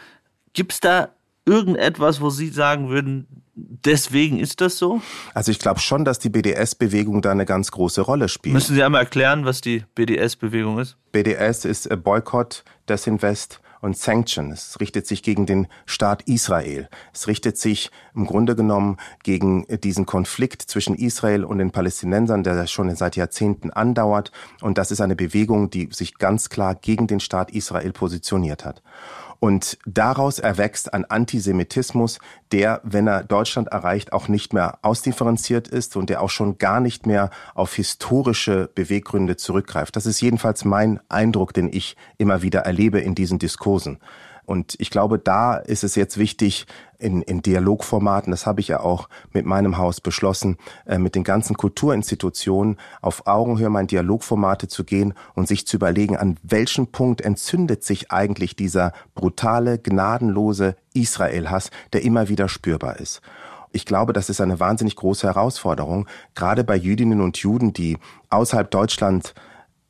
Gibt 0.54 0.72
es 0.72 0.80
da 0.80 1.10
irgendetwas, 1.44 2.20
wo 2.20 2.30
Sie 2.30 2.48
sagen 2.48 2.88
würden, 2.88 3.28
deswegen 3.54 4.40
ist 4.40 4.60
das 4.60 4.76
so? 4.76 5.02
Also 5.32 5.52
ich 5.52 5.60
glaube 5.60 5.78
schon, 5.78 6.04
dass 6.04 6.18
die 6.18 6.30
BDS-Bewegung 6.30 7.22
da 7.22 7.30
eine 7.30 7.46
ganz 7.46 7.70
große 7.70 8.00
Rolle 8.00 8.28
spielt. 8.28 8.54
Müssen 8.54 8.74
Sie 8.74 8.82
einmal 8.82 9.02
erklären, 9.02 9.44
was 9.44 9.60
die 9.60 9.84
BDS-Bewegung 9.94 10.80
ist? 10.80 10.96
BDS 11.12 11.64
ist 11.64 11.88
Boykott, 12.02 12.64
Desinvest 12.88 13.60
und 13.80 13.96
Sanction. 13.96 14.52
Es 14.52 14.78
richtet 14.80 15.06
sich 15.06 15.22
gegen 15.22 15.46
den 15.46 15.66
Staat 15.86 16.22
Israel. 16.22 16.88
Es 17.12 17.26
richtet 17.26 17.58
sich 17.58 17.90
im 18.14 18.26
Grunde 18.26 18.56
genommen 18.56 18.96
gegen 19.22 19.66
diesen 19.82 20.06
Konflikt 20.06 20.62
zwischen 20.62 20.94
Israel 20.94 21.44
und 21.44 21.58
den 21.58 21.70
Palästinensern, 21.70 22.42
der 22.42 22.66
schon 22.66 22.94
seit 22.94 23.16
Jahrzehnten 23.16 23.70
andauert. 23.70 24.32
Und 24.60 24.78
das 24.78 24.90
ist 24.90 25.00
eine 25.00 25.16
Bewegung, 25.16 25.70
die 25.70 25.88
sich 25.92 26.18
ganz 26.18 26.48
klar 26.48 26.74
gegen 26.74 27.06
den 27.06 27.20
Staat 27.20 27.50
Israel 27.50 27.92
positioniert 27.92 28.64
hat. 28.64 28.82
Und 29.40 29.78
daraus 29.86 30.38
erwächst 30.38 30.92
ein 30.92 31.06
Antisemitismus, 31.06 32.18
der, 32.52 32.82
wenn 32.84 33.06
er 33.06 33.24
Deutschland 33.24 33.68
erreicht, 33.68 34.12
auch 34.12 34.28
nicht 34.28 34.52
mehr 34.52 34.78
ausdifferenziert 34.82 35.66
ist 35.66 35.96
und 35.96 36.10
der 36.10 36.20
auch 36.20 36.28
schon 36.28 36.58
gar 36.58 36.80
nicht 36.80 37.06
mehr 37.06 37.30
auf 37.54 37.74
historische 37.74 38.70
Beweggründe 38.74 39.36
zurückgreift. 39.36 39.96
Das 39.96 40.04
ist 40.04 40.20
jedenfalls 40.20 40.66
mein 40.66 41.00
Eindruck, 41.08 41.54
den 41.54 41.72
ich 41.72 41.96
immer 42.18 42.42
wieder 42.42 42.60
erlebe 42.60 43.00
in 43.00 43.14
diesen 43.14 43.38
Diskursen. 43.38 43.98
Und 44.50 44.74
ich 44.80 44.90
glaube, 44.90 45.20
da 45.20 45.54
ist 45.54 45.84
es 45.84 45.94
jetzt 45.94 46.18
wichtig, 46.18 46.66
in, 46.98 47.22
in 47.22 47.40
Dialogformaten, 47.40 48.32
das 48.32 48.46
habe 48.46 48.60
ich 48.60 48.66
ja 48.66 48.80
auch 48.80 49.08
mit 49.32 49.46
meinem 49.46 49.78
Haus 49.78 50.00
beschlossen, 50.00 50.56
äh, 50.86 50.98
mit 50.98 51.14
den 51.14 51.22
ganzen 51.22 51.56
Kulturinstitutionen 51.56 52.76
auf 53.00 53.28
Augenhöhe 53.28 53.70
mal 53.70 53.82
in 53.82 53.86
Dialogformate 53.86 54.66
zu 54.66 54.82
gehen 54.82 55.14
und 55.34 55.46
sich 55.46 55.68
zu 55.68 55.76
überlegen, 55.76 56.16
an 56.16 56.36
welchem 56.42 56.88
Punkt 56.88 57.20
entzündet 57.20 57.84
sich 57.84 58.10
eigentlich 58.10 58.56
dieser 58.56 58.92
brutale, 59.14 59.78
gnadenlose 59.78 60.74
Israel-Hass, 60.94 61.70
der 61.92 62.02
immer 62.02 62.28
wieder 62.28 62.48
spürbar 62.48 62.98
ist. 62.98 63.20
Ich 63.70 63.86
glaube, 63.86 64.12
das 64.12 64.30
ist 64.30 64.40
eine 64.40 64.58
wahnsinnig 64.58 64.96
große 64.96 65.28
Herausforderung, 65.28 66.08
gerade 66.34 66.64
bei 66.64 66.74
Jüdinnen 66.74 67.20
und 67.20 67.36
Juden, 67.38 67.72
die 67.72 67.98
außerhalb 68.30 68.68
Deutschland 68.68 69.32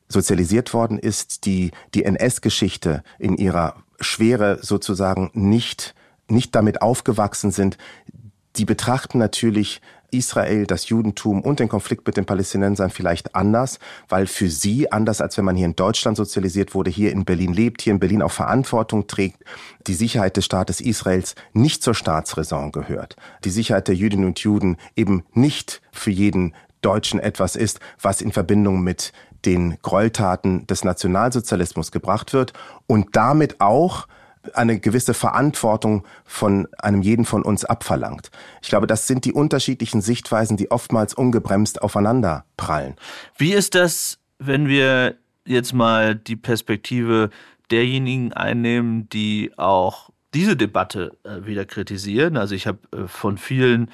sozialisiert 0.07 0.75
worden 0.75 0.99
ist, 0.99 1.47
die 1.47 1.71
die 1.95 2.05
NS-Geschichte 2.05 3.01
in 3.17 3.37
ihrer 3.37 3.73
Schwere 4.01 4.59
sozusagen 4.61 5.31
nicht, 5.33 5.95
nicht 6.27 6.55
damit 6.55 6.81
aufgewachsen 6.81 7.51
sind, 7.51 7.77
die 8.57 8.65
betrachten 8.65 9.17
natürlich 9.17 9.81
Israel, 10.11 10.65
das 10.65 10.89
Judentum 10.89 11.41
und 11.41 11.59
den 11.59 11.69
Konflikt 11.69 12.05
mit 12.05 12.17
den 12.17 12.25
Palästinensern 12.25 12.89
vielleicht 12.89 13.33
anders, 13.33 13.79
weil 14.09 14.27
für 14.27 14.49
sie, 14.49 14.91
anders 14.91 15.21
als 15.21 15.37
wenn 15.37 15.45
man 15.45 15.55
hier 15.55 15.65
in 15.65 15.75
Deutschland 15.75 16.17
sozialisiert 16.17 16.75
wurde, 16.75 16.91
hier 16.91 17.11
in 17.11 17.25
Berlin 17.25 17.53
lebt, 17.53 17.81
hier 17.81 17.93
in 17.93 17.99
Berlin 17.99 18.21
auch 18.21 18.31
Verantwortung 18.31 19.07
trägt, 19.07 19.43
die 19.87 19.93
Sicherheit 19.93 20.37
des 20.37 20.45
Staates 20.45 20.81
Israels 20.81 21.35
nicht 21.53 21.81
zur 21.81 21.95
Staatsräson 21.95 22.71
gehört. 22.71 23.15
Die 23.45 23.49
Sicherheit 23.49 23.87
der 23.87 23.95
Jüdinnen 23.95 24.25
und 24.25 24.39
Juden 24.39 24.77
eben 24.95 25.23
nicht 25.33 25.81
für 25.91 26.11
jeden 26.11 26.53
Deutschen 26.81 27.19
etwas 27.19 27.55
ist, 27.55 27.79
was 28.01 28.21
in 28.21 28.31
Verbindung 28.31 28.81
mit 28.81 29.13
den 29.45 29.77
Gräueltaten 29.81 30.67
des 30.67 30.83
Nationalsozialismus 30.83 31.91
gebracht 31.91 32.33
wird 32.33 32.53
und 32.87 33.15
damit 33.15 33.59
auch 33.59 34.07
eine 34.53 34.79
gewisse 34.79 35.13
Verantwortung 35.13 36.05
von 36.25 36.67
einem 36.79 37.01
jeden 37.01 37.25
von 37.25 37.43
uns 37.43 37.63
abverlangt. 37.65 38.31
Ich 38.61 38.69
glaube, 38.69 38.87
das 38.87 39.07
sind 39.07 39.25
die 39.25 39.33
unterschiedlichen 39.33 40.01
Sichtweisen, 40.01 40.57
die 40.57 40.71
oftmals 40.71 41.13
ungebremst 41.13 41.81
aufeinander 41.81 42.45
prallen. 42.57 42.95
Wie 43.37 43.53
ist 43.53 43.75
das, 43.75 44.17
wenn 44.39 44.67
wir 44.67 45.15
jetzt 45.45 45.73
mal 45.73 46.15
die 46.15 46.35
Perspektive 46.35 47.29
derjenigen 47.69 48.33
einnehmen, 48.33 49.07
die 49.09 49.51
auch 49.57 50.09
diese 50.33 50.55
Debatte 50.55 51.17
äh, 51.23 51.45
wieder 51.45 51.65
kritisieren? 51.65 52.37
Also 52.37 52.55
ich 52.55 52.67
habe 52.67 52.79
äh, 52.93 53.07
von 53.07 53.37
vielen, 53.37 53.91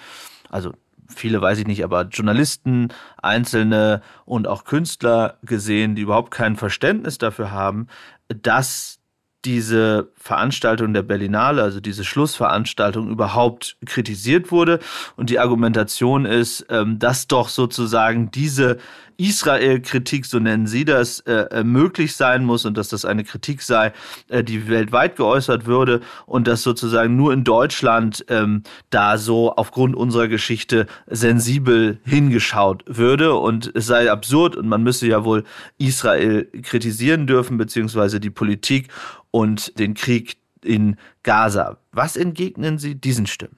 also 0.50 0.72
viele 1.08 1.42
weiß 1.42 1.60
ich 1.60 1.68
nicht, 1.68 1.84
aber 1.84 2.04
Journalisten, 2.04 2.90
Einzelne 3.22 4.02
und 4.26 4.48
auch 4.48 4.64
Künstler 4.64 5.38
gesehen, 5.44 5.96
die 5.96 6.04
überhaupt 6.04 6.32
kein 6.32 6.56
Verständnis 6.56 7.18
dafür 7.18 7.52
haben, 7.52 7.88
dass 8.28 9.00
diese 9.46 10.12
Veranstaltung 10.16 10.94
der 10.94 11.04
Berlinale, 11.04 11.62
also 11.62 11.80
diese 11.80 12.04
Schlussveranstaltung 12.04 13.10
überhaupt 13.10 13.78
kritisiert 13.86 14.52
wurde. 14.52 14.80
Und 15.16 15.30
die 15.30 15.40
Argumentation 15.40 16.26
ist, 16.26 16.66
ähm, 16.70 17.00
dass 17.00 17.28
doch 17.28 17.50
sozusagen 17.50 18.30
diese 18.32 18.78
Israel-Kritik, 19.18 20.26
so 20.26 20.40
nennen 20.40 20.68
Sie 20.68 20.86
das, 20.86 21.20
äh, 21.22 21.34
äh, 21.52 21.64
möglich 21.64 22.16
sein 22.16 22.46
muss 22.46 22.66
und 22.66 22.78
dass 22.78 22.90
das 22.90 23.04
eine 23.04 23.24
Kritik 23.24 23.62
sei, 23.62 23.92
äh, 24.30 24.44
die 24.44 24.68
weltweit 24.70 25.16
geäußert 25.16 25.66
würde 25.66 26.02
und 26.26 26.48
dass 26.48 26.64
sozusagen 26.64 27.16
nur 27.16 27.34
in 27.34 27.44
Deutschland 27.44 28.26
ähm, 28.30 28.64
da 28.90 29.18
so 29.18 29.52
aufgrund 29.54 29.96
unserer 29.96 30.28
Geschichte 30.28 30.86
sensibel 31.08 32.00
hingeschaut 32.06 32.84
würde 32.88 33.34
und 33.34 33.72
es 33.76 33.88
sei 33.88 34.12
absurd 34.12 34.56
und 34.56 34.68
man 34.68 34.84
müsse 34.84 35.08
ja 35.08 35.26
wohl 35.26 35.44
Israel 35.78 36.46
kritisieren 36.62 37.28
dürfen, 37.28 37.58
beziehungsweise 37.58 38.20
die 38.20 38.30
Politik 38.30 38.90
und 39.32 39.78
den 39.80 39.94
Krieg 39.94 40.38
in 40.64 40.96
Gaza. 41.24 41.78
Was 41.92 42.16
entgegnen 42.16 42.78
Sie 42.78 42.96
diesen 42.96 43.28
Stimmen? 43.28 43.58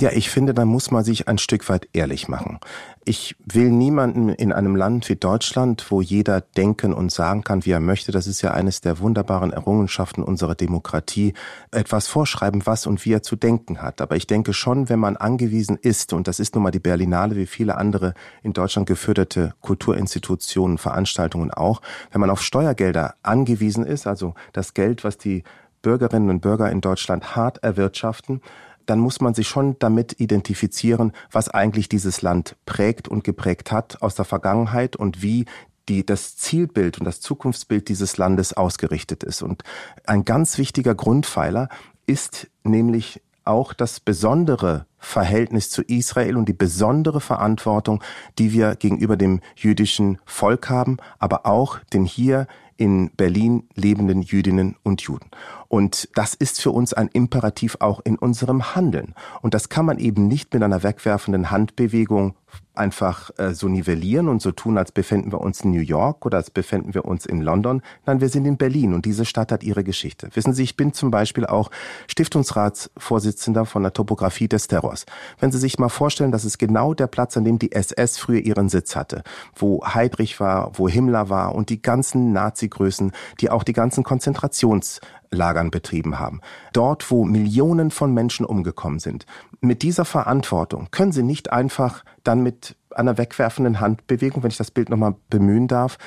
Ja, 0.00 0.12
ich 0.12 0.30
finde, 0.30 0.54
da 0.54 0.64
muss 0.64 0.92
man 0.92 1.02
sich 1.02 1.26
ein 1.26 1.38
Stück 1.38 1.68
weit 1.68 1.88
ehrlich 1.92 2.28
machen. 2.28 2.60
Ich 3.04 3.34
will 3.44 3.70
niemanden 3.70 4.28
in 4.28 4.52
einem 4.52 4.76
Land 4.76 5.08
wie 5.08 5.16
Deutschland, 5.16 5.90
wo 5.90 6.00
jeder 6.00 6.40
denken 6.40 6.94
und 6.94 7.10
sagen 7.10 7.42
kann, 7.42 7.64
wie 7.64 7.72
er 7.72 7.80
möchte, 7.80 8.12
das 8.12 8.28
ist 8.28 8.40
ja 8.40 8.52
eines 8.52 8.80
der 8.80 9.00
wunderbaren 9.00 9.52
Errungenschaften 9.52 10.22
unserer 10.22 10.54
Demokratie, 10.54 11.34
etwas 11.72 12.06
vorschreiben, 12.06 12.64
was 12.64 12.86
und 12.86 13.04
wie 13.04 13.12
er 13.12 13.24
zu 13.24 13.34
denken 13.34 13.82
hat. 13.82 14.00
Aber 14.00 14.14
ich 14.14 14.28
denke 14.28 14.52
schon, 14.52 14.88
wenn 14.88 15.00
man 15.00 15.16
angewiesen 15.16 15.76
ist, 15.76 16.12
und 16.12 16.28
das 16.28 16.38
ist 16.38 16.54
nun 16.54 16.62
mal 16.62 16.70
die 16.70 16.78
Berlinale 16.78 17.34
wie 17.34 17.46
viele 17.46 17.76
andere 17.76 18.14
in 18.44 18.52
Deutschland 18.52 18.86
geförderte 18.86 19.54
Kulturinstitutionen, 19.62 20.78
Veranstaltungen 20.78 21.50
auch, 21.50 21.82
wenn 22.12 22.20
man 22.20 22.30
auf 22.30 22.42
Steuergelder 22.42 23.16
angewiesen 23.24 23.84
ist, 23.84 24.06
also 24.06 24.34
das 24.52 24.74
Geld, 24.74 25.02
was 25.02 25.18
die 25.18 25.42
Bürgerinnen 25.82 26.30
und 26.30 26.40
Bürger 26.40 26.70
in 26.70 26.80
Deutschland 26.80 27.34
hart 27.34 27.64
erwirtschaften, 27.64 28.42
dann 28.88 29.00
muss 29.00 29.20
man 29.20 29.34
sich 29.34 29.46
schon 29.48 29.76
damit 29.78 30.18
identifizieren, 30.18 31.12
was 31.30 31.48
eigentlich 31.48 31.88
dieses 31.88 32.22
Land 32.22 32.56
prägt 32.64 33.06
und 33.06 33.22
geprägt 33.22 33.70
hat 33.70 34.00
aus 34.00 34.14
der 34.14 34.24
Vergangenheit 34.24 34.96
und 34.96 35.22
wie 35.22 35.44
die, 35.88 36.04
das 36.04 36.36
Zielbild 36.36 36.98
und 36.98 37.04
das 37.04 37.20
Zukunftsbild 37.20 37.88
dieses 37.88 38.16
Landes 38.16 38.54
ausgerichtet 38.54 39.24
ist. 39.24 39.42
Und 39.42 39.62
ein 40.06 40.24
ganz 40.24 40.58
wichtiger 40.58 40.94
Grundpfeiler 40.94 41.68
ist 42.06 42.48
nämlich 42.64 43.22
auch 43.44 43.72
das 43.72 44.00
besondere 44.00 44.86
Verhältnis 44.98 45.70
zu 45.70 45.82
Israel 45.82 46.36
und 46.36 46.48
die 46.48 46.54
besondere 46.54 47.20
Verantwortung, 47.20 48.02
die 48.38 48.52
wir 48.52 48.74
gegenüber 48.76 49.16
dem 49.16 49.40
jüdischen 49.54 50.18
Volk 50.24 50.68
haben, 50.68 50.96
aber 51.18 51.46
auch 51.46 51.78
den 51.92 52.04
hier 52.04 52.46
in 52.78 53.10
Berlin 53.16 53.64
lebenden 53.74 54.22
Jüdinnen 54.22 54.76
und 54.82 55.02
Juden. 55.02 55.30
Und 55.68 56.08
das 56.14 56.32
ist 56.32 56.62
für 56.62 56.70
uns 56.70 56.94
ein 56.94 57.08
Imperativ 57.08 57.76
auch 57.80 58.00
in 58.02 58.16
unserem 58.16 58.74
Handeln. 58.74 59.14
Und 59.42 59.52
das 59.52 59.68
kann 59.68 59.84
man 59.84 59.98
eben 59.98 60.26
nicht 60.26 60.54
mit 60.54 60.62
einer 60.62 60.82
wegwerfenden 60.82 61.50
Handbewegung 61.50 62.34
einfach 62.78 63.30
äh, 63.38 63.52
so 63.54 63.68
nivellieren 63.68 64.28
und 64.28 64.40
so 64.40 64.52
tun, 64.52 64.78
als 64.78 64.92
befänden 64.92 65.32
wir 65.32 65.40
uns 65.40 65.60
in 65.62 65.72
New 65.72 65.80
York 65.80 66.24
oder 66.24 66.38
als 66.38 66.50
befänden 66.50 66.94
wir 66.94 67.04
uns 67.04 67.26
in 67.26 67.42
London. 67.42 67.82
Nein, 68.06 68.20
wir 68.20 68.28
sind 68.28 68.46
in 68.46 68.56
Berlin 68.56 68.94
und 68.94 69.04
diese 69.04 69.24
Stadt 69.24 69.52
hat 69.52 69.64
ihre 69.64 69.84
Geschichte. 69.84 70.28
Wissen 70.34 70.54
Sie, 70.54 70.62
ich 70.62 70.76
bin 70.76 70.92
zum 70.92 71.10
Beispiel 71.10 71.44
auch 71.44 71.70
Stiftungsratsvorsitzender 72.06 73.66
von 73.66 73.82
der 73.82 73.92
Topographie 73.92 74.48
des 74.48 74.68
Terrors. 74.68 75.06
Wenn 75.40 75.50
Sie 75.50 75.58
sich 75.58 75.78
mal 75.78 75.88
vorstellen, 75.88 76.32
das 76.32 76.44
ist 76.44 76.58
genau 76.58 76.94
der 76.94 77.08
Platz, 77.08 77.36
an 77.36 77.44
dem 77.44 77.58
die 77.58 77.72
SS 77.72 78.16
früher 78.16 78.40
ihren 78.40 78.68
Sitz 78.68 78.96
hatte, 78.96 79.22
wo 79.54 79.84
Heydrich 79.84 80.38
war, 80.40 80.70
wo 80.78 80.88
Himmler 80.88 81.28
war 81.28 81.54
und 81.54 81.70
die 81.70 81.82
ganzen 81.82 82.32
Nazi-Größen, 82.68 83.12
die 83.40 83.50
auch 83.50 83.62
die 83.62 83.72
ganzen 83.72 84.04
Konzentrationslagern 84.04 85.70
betrieben 85.70 86.18
haben. 86.18 86.40
Dort, 86.72 87.10
wo 87.10 87.24
Millionen 87.24 87.90
von 87.90 88.12
Menschen 88.12 88.46
umgekommen 88.46 88.98
sind. 88.98 89.26
Mit 89.60 89.82
dieser 89.82 90.04
Verantwortung 90.04 90.88
können 90.90 91.12
Sie 91.12 91.22
nicht 91.22 91.50
einfach 91.50 92.04
dann 92.22 92.42
mit 92.42 92.76
einer 92.94 93.18
wegwerfenden 93.18 93.80
Handbewegung, 93.80 94.42
wenn 94.42 94.50
ich 94.50 94.56
das 94.56 94.70
Bild 94.70 94.88
nochmal 94.88 95.14
bemühen 95.30 95.68
darf, 95.68 95.98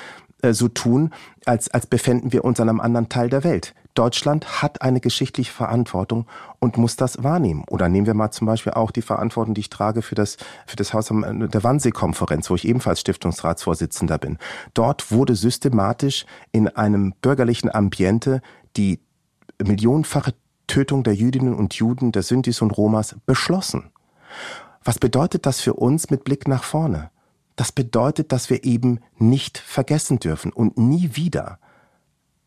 so 0.50 0.68
tun, 0.68 1.10
als, 1.46 1.70
als 1.70 1.86
befänden 1.86 2.32
wir 2.32 2.44
uns 2.44 2.60
an 2.60 2.68
einem 2.68 2.80
anderen 2.80 3.08
Teil 3.08 3.28
der 3.28 3.44
Welt. 3.44 3.74
Deutschland 3.94 4.62
hat 4.62 4.80
eine 4.80 5.00
geschichtliche 5.00 5.52
Verantwortung 5.52 6.26
und 6.58 6.78
muss 6.78 6.96
das 6.96 7.22
wahrnehmen. 7.22 7.64
Oder 7.68 7.88
nehmen 7.88 8.06
wir 8.06 8.14
mal 8.14 8.30
zum 8.30 8.46
Beispiel 8.46 8.72
auch 8.72 8.90
die 8.90 9.02
Verantwortung, 9.02 9.54
die 9.54 9.60
ich 9.60 9.70
trage 9.70 10.02
für 10.02 10.14
das, 10.14 10.38
für 10.66 10.76
das 10.76 10.94
Haus 10.94 11.08
der 11.08 11.62
Wannsee-Konferenz, 11.62 12.48
wo 12.48 12.54
ich 12.54 12.66
ebenfalls 12.66 13.00
Stiftungsratsvorsitzender 13.00 14.18
bin. 14.18 14.38
Dort 14.74 15.10
wurde 15.10 15.36
systematisch 15.36 16.24
in 16.52 16.68
einem 16.68 17.12
bürgerlichen 17.20 17.72
Ambiente 17.72 18.40
die 18.76 19.00
millionenfache 19.62 20.32
Tötung 20.66 21.02
der 21.02 21.14
Jüdinnen 21.14 21.54
und 21.54 21.74
Juden, 21.74 22.12
der 22.12 22.22
Sintis 22.22 22.62
und 22.62 22.70
Romas 22.70 23.16
beschlossen. 23.26 23.90
Was 24.84 24.98
bedeutet 24.98 25.44
das 25.44 25.60
für 25.60 25.74
uns 25.74 26.10
mit 26.10 26.24
Blick 26.24 26.48
nach 26.48 26.64
vorne? 26.64 27.10
Das 27.62 27.70
bedeutet, 27.70 28.32
dass 28.32 28.50
wir 28.50 28.64
eben 28.64 28.98
nicht 29.18 29.56
vergessen 29.56 30.18
dürfen 30.18 30.52
und 30.52 30.78
nie 30.78 31.10
wieder 31.12 31.60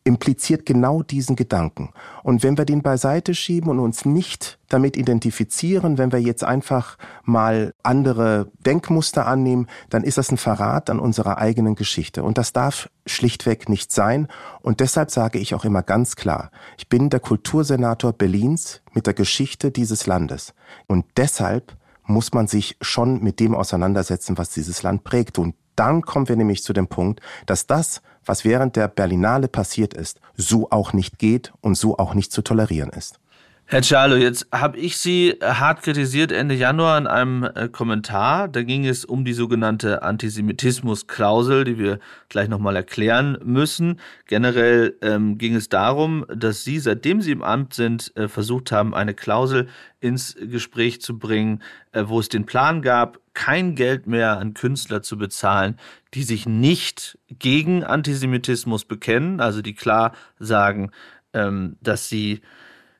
impliziert 0.04 0.66
genau 0.66 1.02
diesen 1.02 1.36
Gedanken. 1.36 1.94
Und 2.22 2.42
wenn 2.42 2.58
wir 2.58 2.66
den 2.66 2.82
beiseite 2.82 3.34
schieben 3.34 3.70
und 3.70 3.78
uns 3.78 4.04
nicht 4.04 4.58
damit 4.68 4.94
identifizieren, 4.94 5.96
wenn 5.96 6.12
wir 6.12 6.20
jetzt 6.20 6.44
einfach 6.44 6.98
mal 7.24 7.72
andere 7.82 8.52
Denkmuster 8.58 9.26
annehmen, 9.26 9.68
dann 9.88 10.04
ist 10.04 10.18
das 10.18 10.30
ein 10.30 10.36
Verrat 10.36 10.90
an 10.90 11.00
unserer 11.00 11.38
eigenen 11.38 11.76
Geschichte. 11.76 12.22
Und 12.22 12.36
das 12.36 12.52
darf 12.52 12.90
schlichtweg 13.06 13.70
nicht 13.70 13.92
sein. 13.92 14.28
Und 14.60 14.80
deshalb 14.80 15.10
sage 15.10 15.38
ich 15.38 15.54
auch 15.54 15.64
immer 15.64 15.82
ganz 15.82 16.16
klar, 16.16 16.50
ich 16.76 16.90
bin 16.90 17.08
der 17.08 17.20
Kultursenator 17.20 18.12
Berlins 18.12 18.82
mit 18.92 19.06
der 19.06 19.14
Geschichte 19.14 19.70
dieses 19.70 20.06
Landes. 20.06 20.52
Und 20.86 21.06
deshalb 21.16 21.74
muss 22.06 22.32
man 22.32 22.46
sich 22.46 22.76
schon 22.80 23.22
mit 23.22 23.40
dem 23.40 23.54
auseinandersetzen, 23.54 24.38
was 24.38 24.50
dieses 24.50 24.82
Land 24.82 25.04
prägt. 25.04 25.38
Und 25.38 25.54
dann 25.76 26.02
kommen 26.02 26.28
wir 26.28 26.36
nämlich 26.36 26.62
zu 26.62 26.72
dem 26.72 26.88
Punkt, 26.88 27.20
dass 27.46 27.66
das, 27.66 28.02
was 28.24 28.44
während 28.44 28.76
der 28.76 28.88
Berlinale 28.88 29.48
passiert 29.48 29.94
ist, 29.94 30.20
so 30.36 30.70
auch 30.70 30.92
nicht 30.92 31.18
geht 31.18 31.52
und 31.60 31.76
so 31.76 31.98
auch 31.98 32.14
nicht 32.14 32.32
zu 32.32 32.42
tolerieren 32.42 32.90
ist. 32.90 33.20
Herr 33.68 33.82
Cialo, 33.82 34.14
jetzt 34.14 34.46
habe 34.52 34.78
ich 34.78 34.96
Sie 34.96 35.34
hart 35.42 35.82
kritisiert 35.82 36.30
Ende 36.30 36.54
Januar 36.54 36.98
in 36.98 37.08
einem 37.08 37.42
äh, 37.42 37.68
Kommentar. 37.68 38.46
Da 38.46 38.62
ging 38.62 38.86
es 38.86 39.04
um 39.04 39.24
die 39.24 39.32
sogenannte 39.32 40.04
Antisemitismus-Klausel, 40.04 41.64
die 41.64 41.76
wir 41.76 41.98
gleich 42.28 42.48
nochmal 42.48 42.76
erklären 42.76 43.36
müssen. 43.42 43.98
Generell 44.26 44.96
ähm, 45.02 45.36
ging 45.36 45.56
es 45.56 45.68
darum, 45.68 46.24
dass 46.32 46.62
Sie, 46.62 46.78
seitdem 46.78 47.20
Sie 47.20 47.32
im 47.32 47.42
Amt 47.42 47.74
sind, 47.74 48.16
äh, 48.16 48.28
versucht 48.28 48.70
haben, 48.70 48.94
eine 48.94 49.14
Klausel 49.14 49.66
ins 49.98 50.36
Gespräch 50.40 51.00
zu 51.00 51.18
bringen, 51.18 51.60
äh, 51.90 52.04
wo 52.06 52.20
es 52.20 52.28
den 52.28 52.46
Plan 52.46 52.82
gab, 52.82 53.18
kein 53.34 53.74
Geld 53.74 54.06
mehr 54.06 54.38
an 54.38 54.54
Künstler 54.54 55.02
zu 55.02 55.18
bezahlen, 55.18 55.76
die 56.14 56.22
sich 56.22 56.46
nicht 56.46 57.18
gegen 57.30 57.82
Antisemitismus 57.82 58.84
bekennen, 58.84 59.40
also 59.40 59.60
die 59.60 59.74
klar 59.74 60.12
sagen, 60.38 60.92
ähm, 61.32 61.78
dass 61.80 62.08
sie 62.08 62.42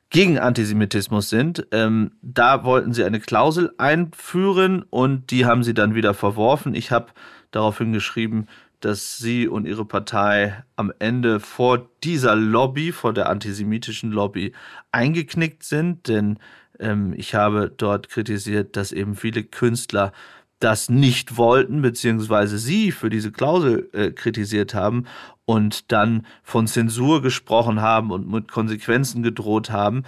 gegen 0.09 0.39
Antisemitismus 0.39 1.29
sind. 1.29 1.67
Ähm, 1.71 2.11
da 2.21 2.63
wollten 2.63 2.93
sie 2.93 3.03
eine 3.03 3.19
Klausel 3.19 3.73
einführen 3.77 4.83
und 4.89 5.31
die 5.31 5.45
haben 5.45 5.63
sie 5.63 5.73
dann 5.73 5.95
wieder 5.95 6.13
verworfen. 6.13 6.75
Ich 6.75 6.91
habe 6.91 7.07
daraufhin 7.51 7.93
geschrieben, 7.93 8.47
dass 8.79 9.17
sie 9.17 9.47
und 9.47 9.65
ihre 9.65 9.85
Partei 9.85 10.63
am 10.75 10.93
Ende 10.99 11.39
vor 11.39 11.89
dieser 12.03 12.35
Lobby, 12.35 12.91
vor 12.91 13.13
der 13.13 13.29
antisemitischen 13.29 14.11
Lobby, 14.11 14.53
eingeknickt 14.91 15.63
sind, 15.63 16.07
denn 16.07 16.37
ähm, 16.79 17.13
ich 17.17 17.33
habe 17.33 17.73
dort 17.75 18.09
kritisiert, 18.09 18.75
dass 18.75 18.91
eben 18.91 19.15
viele 19.15 19.43
Künstler 19.43 20.11
das 20.59 20.89
nicht 20.89 21.37
wollten, 21.37 21.81
beziehungsweise 21.81 22.57
sie 22.57 22.91
für 22.91 23.09
diese 23.09 23.31
Klausel 23.31 23.89
äh, 23.93 24.11
kritisiert 24.11 24.73
haben 24.73 25.05
und 25.47 25.93
dann 25.93 26.27
von 26.43 26.67
Zensur 26.67 27.21
gesprochen 27.21 27.81
haben 27.81 28.11
und 28.11 28.29
mit 28.29 28.51
Konsequenzen 28.51 29.23
gedroht 29.23 29.69
haben. 29.69 30.03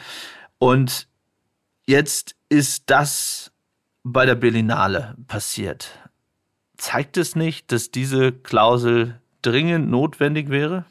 Und 0.58 1.08
jetzt 1.88 2.36
ist 2.50 2.84
das 2.88 3.54
bei 4.04 4.26
der 4.26 4.36
Berlinale 4.36 5.16
passiert. 5.28 5.98
Zeigt 6.76 7.16
es 7.16 7.38
nicht, 7.38 7.72
dass 7.72 7.90
diese 7.90 8.34
Klausel 8.34 9.22
dringend 9.42 9.90
notwendig 9.90 10.50
wäre? 10.50 10.84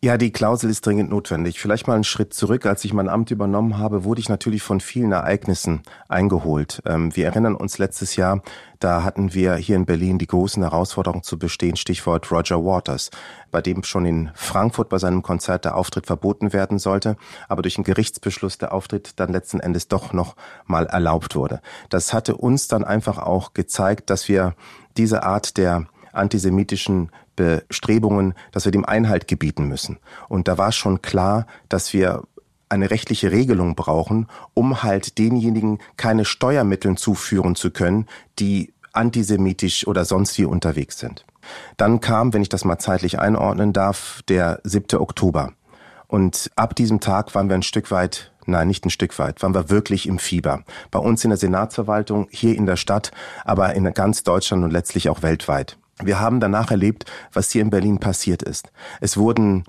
Ja, 0.00 0.16
die 0.16 0.30
Klausel 0.30 0.70
ist 0.70 0.86
dringend 0.86 1.10
notwendig. 1.10 1.58
Vielleicht 1.58 1.88
mal 1.88 1.94
einen 1.94 2.04
Schritt 2.04 2.32
zurück. 2.32 2.66
Als 2.66 2.84
ich 2.84 2.92
mein 2.92 3.08
Amt 3.08 3.32
übernommen 3.32 3.78
habe, 3.78 4.04
wurde 4.04 4.20
ich 4.20 4.28
natürlich 4.28 4.62
von 4.62 4.78
vielen 4.78 5.10
Ereignissen 5.10 5.82
eingeholt. 6.08 6.80
Ähm, 6.86 7.16
wir 7.16 7.26
erinnern 7.26 7.56
uns 7.56 7.78
letztes 7.78 8.14
Jahr, 8.14 8.40
da 8.78 9.02
hatten 9.02 9.34
wir 9.34 9.56
hier 9.56 9.74
in 9.74 9.86
Berlin 9.86 10.20
die 10.20 10.28
großen 10.28 10.62
Herausforderungen 10.62 11.24
zu 11.24 11.36
bestehen, 11.36 11.74
Stichwort 11.74 12.30
Roger 12.30 12.64
Waters, 12.64 13.10
bei 13.50 13.60
dem 13.60 13.82
schon 13.82 14.06
in 14.06 14.30
Frankfurt 14.34 14.88
bei 14.88 14.98
seinem 14.98 15.22
Konzert 15.22 15.64
der 15.64 15.74
Auftritt 15.74 16.06
verboten 16.06 16.52
werden 16.52 16.78
sollte, 16.78 17.16
aber 17.48 17.62
durch 17.62 17.76
einen 17.76 17.82
Gerichtsbeschluss 17.82 18.56
der 18.56 18.72
Auftritt 18.72 19.18
dann 19.18 19.32
letzten 19.32 19.58
Endes 19.58 19.88
doch 19.88 20.12
noch 20.12 20.36
mal 20.64 20.86
erlaubt 20.86 21.34
wurde. 21.34 21.60
Das 21.88 22.12
hatte 22.12 22.36
uns 22.36 22.68
dann 22.68 22.84
einfach 22.84 23.18
auch 23.18 23.52
gezeigt, 23.52 24.10
dass 24.10 24.28
wir 24.28 24.54
diese 24.96 25.24
Art 25.24 25.56
der 25.56 25.88
antisemitischen 26.12 27.10
Bestrebungen, 27.38 28.34
dass 28.50 28.64
wir 28.64 28.72
dem 28.72 28.84
Einhalt 28.84 29.28
gebieten 29.28 29.64
müssen. 29.64 29.98
Und 30.28 30.48
da 30.48 30.58
war 30.58 30.72
schon 30.72 31.02
klar, 31.02 31.46
dass 31.68 31.92
wir 31.92 32.24
eine 32.68 32.90
rechtliche 32.90 33.30
Regelung 33.30 33.76
brauchen, 33.76 34.26
um 34.52 34.82
halt 34.82 35.18
denjenigen 35.18 35.78
keine 35.96 36.24
Steuermittel 36.24 36.98
zuführen 36.98 37.54
zu 37.54 37.70
können, 37.70 38.06
die 38.38 38.74
antisemitisch 38.92 39.86
oder 39.86 40.04
sonst 40.04 40.36
wie 40.38 40.44
unterwegs 40.44 40.98
sind. 40.98 41.24
Dann 41.76 42.00
kam, 42.00 42.34
wenn 42.34 42.42
ich 42.42 42.48
das 42.48 42.64
mal 42.64 42.78
zeitlich 42.78 43.18
einordnen 43.18 43.72
darf, 43.72 44.20
der 44.28 44.60
7. 44.64 44.98
Oktober. 44.98 45.52
Und 46.08 46.50
ab 46.56 46.74
diesem 46.74 47.00
Tag 47.00 47.34
waren 47.34 47.48
wir 47.48 47.54
ein 47.54 47.62
Stück 47.62 47.90
weit 47.90 48.32
Nein, 48.48 48.68
nicht 48.68 48.86
ein 48.86 48.90
Stück 48.90 49.18
weit, 49.18 49.42
waren 49.42 49.54
wir 49.54 49.68
wirklich 49.68 50.08
im 50.08 50.18
Fieber. 50.18 50.64
Bei 50.90 50.98
uns 50.98 51.22
in 51.22 51.28
der 51.28 51.36
Senatsverwaltung, 51.36 52.28
hier 52.30 52.56
in 52.56 52.64
der 52.64 52.76
Stadt, 52.76 53.12
aber 53.44 53.74
in 53.74 53.92
ganz 53.92 54.22
Deutschland 54.22 54.64
und 54.64 54.70
letztlich 54.70 55.10
auch 55.10 55.22
weltweit. 55.22 55.76
Wir 56.02 56.20
haben 56.20 56.40
danach 56.40 56.70
erlebt, 56.70 57.04
was 57.32 57.50
hier 57.50 57.62
in 57.62 57.70
Berlin 57.70 57.98
passiert 57.98 58.42
ist. 58.42 58.70
Es 59.00 59.16
wurden 59.16 59.64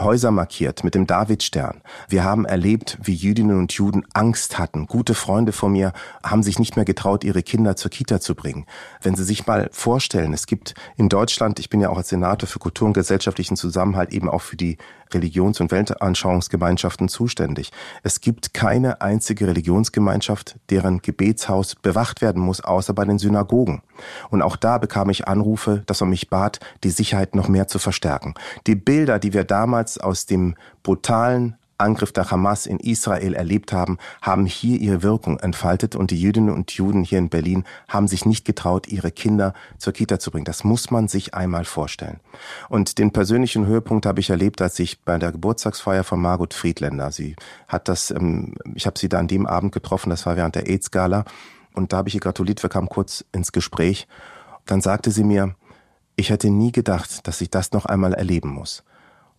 Häuser 0.00 0.30
markiert 0.30 0.84
mit 0.84 0.94
dem 0.94 1.06
Davidstern. 1.06 1.82
Wir 2.08 2.24
haben 2.24 2.44
erlebt, 2.44 2.98
wie 3.02 3.14
Jüdinnen 3.14 3.58
und 3.58 3.72
Juden 3.72 4.04
Angst 4.14 4.58
hatten. 4.58 4.86
Gute 4.86 5.14
Freunde 5.14 5.52
von 5.52 5.72
mir 5.72 5.92
haben 6.24 6.42
sich 6.42 6.58
nicht 6.58 6.76
mehr 6.76 6.84
getraut, 6.84 7.24
ihre 7.24 7.42
Kinder 7.42 7.76
zur 7.76 7.90
Kita 7.90 8.20
zu 8.20 8.34
bringen. 8.34 8.66
Wenn 9.02 9.14
Sie 9.14 9.24
sich 9.24 9.46
mal 9.46 9.68
vorstellen, 9.70 10.32
es 10.32 10.46
gibt 10.46 10.74
in 10.96 11.08
Deutschland, 11.08 11.58
ich 11.58 11.68
bin 11.68 11.80
ja 11.80 11.90
auch 11.90 11.98
als 11.98 12.08
Senator 12.08 12.48
für 12.48 12.58
Kultur 12.58 12.88
und 12.88 12.94
gesellschaftlichen 12.94 13.56
Zusammenhalt 13.56 14.12
eben 14.12 14.30
auch 14.30 14.42
für 14.42 14.56
die 14.56 14.78
Religions- 15.14 15.60
und 15.60 15.70
Weltanschauungsgemeinschaften 15.70 17.08
zuständig. 17.08 17.70
Es 18.02 18.20
gibt 18.20 18.54
keine 18.54 19.00
einzige 19.00 19.46
Religionsgemeinschaft, 19.46 20.56
deren 20.70 21.02
Gebetshaus 21.02 21.74
bewacht 21.74 22.22
werden 22.22 22.42
muss, 22.42 22.60
außer 22.60 22.92
bei 22.94 23.04
den 23.04 23.18
Synagogen. 23.18 23.82
Und 24.30 24.42
auch 24.42 24.56
da 24.56 24.78
bekam 24.78 25.10
ich 25.10 25.28
Anrufe, 25.28 25.82
dass 25.86 26.00
man 26.00 26.10
mich 26.10 26.30
bat, 26.30 26.60
die 26.84 26.90
Sicherheit 26.90 27.34
noch 27.34 27.48
mehr 27.48 27.68
zu 27.68 27.78
verstärken. 27.78 28.34
Die 28.66 28.74
Bilder, 28.74 29.18
die 29.18 29.32
wir 29.32 29.44
damals 29.44 29.98
aus 29.98 30.26
dem 30.26 30.54
brutalen 30.82 31.56
Angriff 31.82 32.12
der 32.12 32.30
Hamas 32.30 32.66
in 32.66 32.78
Israel 32.78 33.34
erlebt 33.34 33.72
haben, 33.72 33.98
haben 34.20 34.46
hier 34.46 34.80
ihre 34.80 35.02
Wirkung 35.02 35.38
entfaltet 35.38 35.94
und 35.96 36.10
die 36.10 36.20
Jüdinnen 36.20 36.54
und 36.54 36.70
Juden 36.72 37.04
hier 37.04 37.18
in 37.18 37.28
Berlin 37.28 37.64
haben 37.88 38.08
sich 38.08 38.24
nicht 38.24 38.44
getraut, 38.44 38.88
ihre 38.88 39.10
Kinder 39.10 39.52
zur 39.78 39.92
Kita 39.92 40.18
zu 40.18 40.30
bringen. 40.30 40.44
Das 40.44 40.64
muss 40.64 40.90
man 40.90 41.08
sich 41.08 41.34
einmal 41.34 41.64
vorstellen. 41.64 42.20
Und 42.68 42.98
den 42.98 43.12
persönlichen 43.12 43.66
Höhepunkt 43.66 44.06
habe 44.06 44.20
ich 44.20 44.30
erlebt, 44.30 44.62
als 44.62 44.78
ich 44.78 45.02
bei 45.02 45.18
der 45.18 45.32
Geburtstagsfeier 45.32 46.04
von 46.04 46.20
Margot 46.20 46.54
Friedländer, 46.54 47.12
sie 47.12 47.36
hat 47.68 47.88
das, 47.88 48.10
ähm, 48.10 48.54
ich 48.74 48.86
habe 48.86 48.98
sie 48.98 49.08
da 49.08 49.18
an 49.18 49.28
dem 49.28 49.46
Abend 49.46 49.72
getroffen, 49.72 50.10
das 50.10 50.24
war 50.26 50.36
während 50.36 50.54
der 50.54 50.68
AIDS-Gala 50.68 51.24
und 51.74 51.92
da 51.92 51.98
habe 51.98 52.08
ich 52.08 52.14
ihr 52.14 52.20
gratuliert, 52.20 52.62
wir 52.62 52.70
kamen 52.70 52.88
kurz 52.88 53.24
ins 53.32 53.52
Gespräch. 53.52 54.06
Dann 54.66 54.80
sagte 54.80 55.10
sie 55.10 55.24
mir, 55.24 55.54
ich 56.16 56.30
hätte 56.30 56.50
nie 56.50 56.72
gedacht, 56.72 57.26
dass 57.26 57.40
ich 57.40 57.50
das 57.50 57.72
noch 57.72 57.86
einmal 57.86 58.14
erleben 58.14 58.50
muss. 58.50 58.84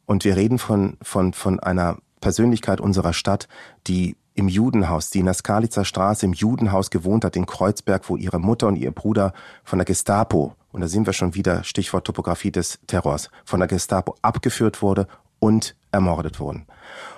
Und 0.06 0.26
wir 0.26 0.36
reden 0.36 0.60
von, 0.60 0.98
von, 1.02 1.34
von 1.34 1.60
einer 1.60 1.98
Persönlichkeit 2.24 2.80
unserer 2.80 3.12
Stadt, 3.12 3.50
die 3.86 4.16
im 4.34 4.48
Judenhaus, 4.48 5.10
die 5.10 5.20
in 5.20 5.26
der 5.26 5.34
Skalitzer 5.34 5.84
Straße 5.84 6.26
im 6.26 6.32
Judenhaus 6.32 6.90
gewohnt 6.90 7.26
hat, 7.26 7.36
in 7.36 7.46
Kreuzberg, 7.46 8.10
wo 8.10 8.16
ihre 8.16 8.40
Mutter 8.40 8.68
und 8.68 8.78
ihr 8.78 8.92
Bruder 8.92 9.34
von 9.66 9.78
der 9.78 9.86
Gestapo, 9.86 10.56
und 10.72 10.80
da 10.80 10.88
sind 10.88 11.06
wir 11.06 11.12
schon 11.12 11.36
wieder, 11.36 11.66
Stichwort 11.66 12.08
Topografie 12.08 12.52
des 12.52 12.80
Terrors, 12.88 13.30
von 13.44 13.60
der 13.60 13.68
Gestapo 13.68 14.16
abgeführt 14.22 14.82
wurde 14.82 15.08
und 15.40 15.76
ermordet 15.92 16.40
wurden. 16.40 16.66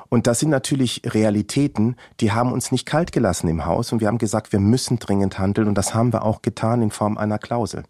Und 0.10 0.28
das 0.28 0.40
sind 0.40 0.50
natürlich 0.50 1.02
Realitäten, 1.06 1.96
die 2.20 2.32
haben 2.32 2.52
uns 2.52 2.72
nicht 2.72 2.86
kalt 2.86 3.12
gelassen 3.12 3.48
im 3.48 3.66
Haus 3.66 3.92
und 3.92 4.02
wir 4.02 4.08
haben 4.08 4.18
gesagt, 4.18 4.52
wir 4.52 4.60
müssen 4.60 4.98
dringend 4.98 5.40
handeln 5.40 5.68
und 5.68 5.76
das 5.76 5.94
haben 5.94 6.14
wir 6.14 6.24
auch 6.24 6.42
getan 6.42 6.82
in 6.82 6.92
Form 6.92 7.18
einer 7.18 7.38
Klausel. 7.38 7.84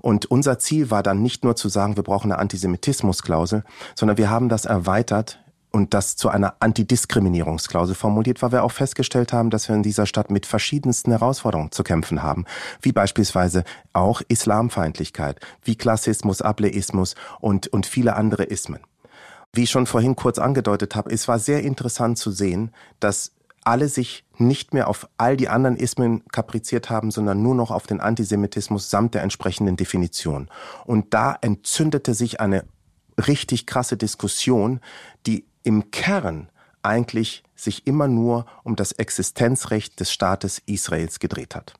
Und 0.00 0.26
unser 0.26 0.58
Ziel 0.58 0.90
war 0.90 1.02
dann 1.02 1.22
nicht 1.22 1.44
nur 1.44 1.56
zu 1.56 1.68
sagen, 1.68 1.96
wir 1.96 2.02
brauchen 2.02 2.30
eine 2.30 2.40
Antisemitismusklausel, 2.40 3.64
sondern 3.94 4.18
wir 4.18 4.30
haben 4.30 4.48
das 4.48 4.64
erweitert 4.64 5.39
und 5.70 5.94
das 5.94 6.16
zu 6.16 6.28
einer 6.28 6.54
Antidiskriminierungsklausel 6.60 7.94
formuliert, 7.94 8.42
weil 8.42 8.52
wir 8.52 8.64
auch 8.64 8.72
festgestellt 8.72 9.32
haben, 9.32 9.50
dass 9.50 9.68
wir 9.68 9.76
in 9.76 9.82
dieser 9.82 10.06
Stadt 10.06 10.30
mit 10.30 10.46
verschiedensten 10.46 11.10
Herausforderungen 11.10 11.72
zu 11.72 11.82
kämpfen 11.82 12.22
haben, 12.22 12.44
wie 12.82 12.92
beispielsweise 12.92 13.64
auch 13.92 14.22
Islamfeindlichkeit, 14.28 15.40
wie 15.62 15.76
Klassismus, 15.76 16.42
Ableismus 16.42 17.14
und, 17.40 17.68
und 17.68 17.86
viele 17.86 18.16
andere 18.16 18.44
Ismen. 18.44 18.80
Wie 19.52 19.64
ich 19.64 19.70
schon 19.70 19.86
vorhin 19.86 20.16
kurz 20.16 20.38
angedeutet 20.38 20.94
habe, 20.94 21.10
es 21.10 21.26
war 21.26 21.38
sehr 21.38 21.62
interessant 21.62 22.18
zu 22.18 22.30
sehen, 22.30 22.72
dass 23.00 23.32
alle 23.64 23.88
sich 23.88 24.24
nicht 24.38 24.72
mehr 24.72 24.88
auf 24.88 25.08
all 25.18 25.36
die 25.36 25.48
anderen 25.48 25.76
Ismen 25.76 26.24
kapriziert 26.32 26.88
haben, 26.88 27.10
sondern 27.10 27.42
nur 27.42 27.54
noch 27.54 27.70
auf 27.70 27.86
den 27.86 28.00
Antisemitismus 28.00 28.88
samt 28.90 29.14
der 29.14 29.22
entsprechenden 29.22 29.76
Definition. 29.76 30.48
Und 30.86 31.12
da 31.12 31.36
entzündete 31.40 32.14
sich 32.14 32.40
eine 32.40 32.64
richtig 33.18 33.66
krasse 33.66 33.96
Diskussion, 33.96 34.80
die 35.26 35.44
im 35.62 35.90
Kern 35.90 36.48
eigentlich 36.82 37.42
sich 37.54 37.86
immer 37.86 38.08
nur 38.08 38.46
um 38.64 38.76
das 38.76 38.92
Existenzrecht 38.92 40.00
des 40.00 40.12
Staates 40.12 40.62
Israels 40.66 41.18
gedreht 41.18 41.54
hat. 41.54 41.74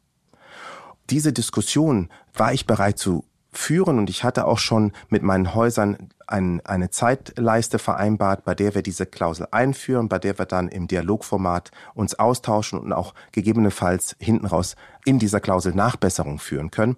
Diese 1.09 1.33
Diskussion 1.33 2.09
war 2.35 2.53
ich 2.53 2.67
bereit 2.67 2.99
zu 2.99 3.25
führen 3.53 3.99
und 3.99 4.11
ich 4.11 4.23
hatte 4.23 4.47
auch 4.47 4.59
schon 4.59 4.93
mit 5.09 5.23
meinen 5.23 5.55
Häusern 5.55 6.11
ein, 6.27 6.65
eine 6.65 6.91
Zeitleiste 6.91 7.81
vereinbart, 7.81 8.45
bei 8.45 8.55
der 8.55 8.75
wir 8.75 8.83
diese 8.83 9.07
Klausel 9.07 9.49
einführen, 9.51 10.09
bei 10.09 10.21
der 10.21 10.39
wir 10.39 10.47
dann 10.47 10.69
im 10.69 10.87
Dialogformat 10.87 11.73
uns 11.95 12.17
austauschen 12.17 12.79
und 12.79 12.93
auch 12.93 13.15
gegebenenfalls 13.33 14.15
hinten 14.21 14.47
raus 14.47 14.77
in 15.05 15.19
dieser 15.19 15.41
Klausel 15.41 15.75
Nachbesserung 15.75 16.39
führen 16.39 16.71
können. 16.71 16.97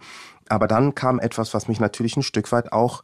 Aber 0.48 0.68
dann 0.68 0.94
kam 0.94 1.18
etwas, 1.18 1.54
was 1.54 1.68
mich 1.68 1.80
natürlich 1.80 2.16
ein 2.16 2.22
Stück 2.22 2.52
weit 2.52 2.72
auch 2.72 3.02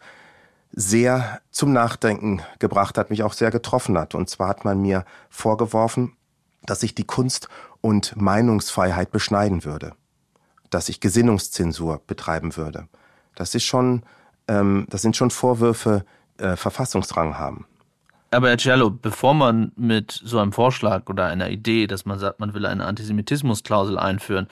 sehr 0.72 1.40
zum 1.50 1.72
Nachdenken 1.72 2.42
gebracht 2.58 2.98
hat, 2.98 3.10
mich 3.10 3.22
auch 3.22 3.32
sehr 3.32 3.50
getroffen 3.50 3.98
hat. 3.98 4.14
Und 4.14 4.28
zwar 4.28 4.48
hat 4.48 4.64
man 4.64 4.80
mir 4.80 5.04
vorgeworfen, 5.30 6.16
dass 6.64 6.82
ich 6.82 6.94
die 6.94 7.04
Kunst- 7.04 7.48
und 7.80 8.16
Meinungsfreiheit 8.16 9.10
beschneiden 9.10 9.64
würde, 9.64 9.92
dass 10.70 10.88
ich 10.88 11.00
Gesinnungszensur 11.00 12.02
betreiben 12.06 12.56
würde. 12.56 12.88
Das 13.34 13.54
ist 13.54 13.64
schon, 13.64 14.02
ähm, 14.48 14.86
das 14.90 15.02
sind 15.02 15.16
schon 15.16 15.30
Vorwürfe, 15.30 16.04
äh, 16.38 16.56
Verfassungsrang 16.56 17.38
haben. 17.38 17.66
Aber 18.30 18.48
Herr 18.50 18.58
Cello, 18.58 18.90
bevor 18.90 19.32
man 19.32 19.72
mit 19.76 20.12
so 20.12 20.38
einem 20.38 20.52
Vorschlag 20.52 21.08
oder 21.08 21.26
einer 21.26 21.48
Idee, 21.48 21.86
dass 21.86 22.04
man 22.04 22.18
sagt, 22.18 22.40
man 22.40 22.52
will 22.52 22.66
eine 22.66 22.84
Antisemitismusklausel 22.84 23.98
einführen, 23.98 24.48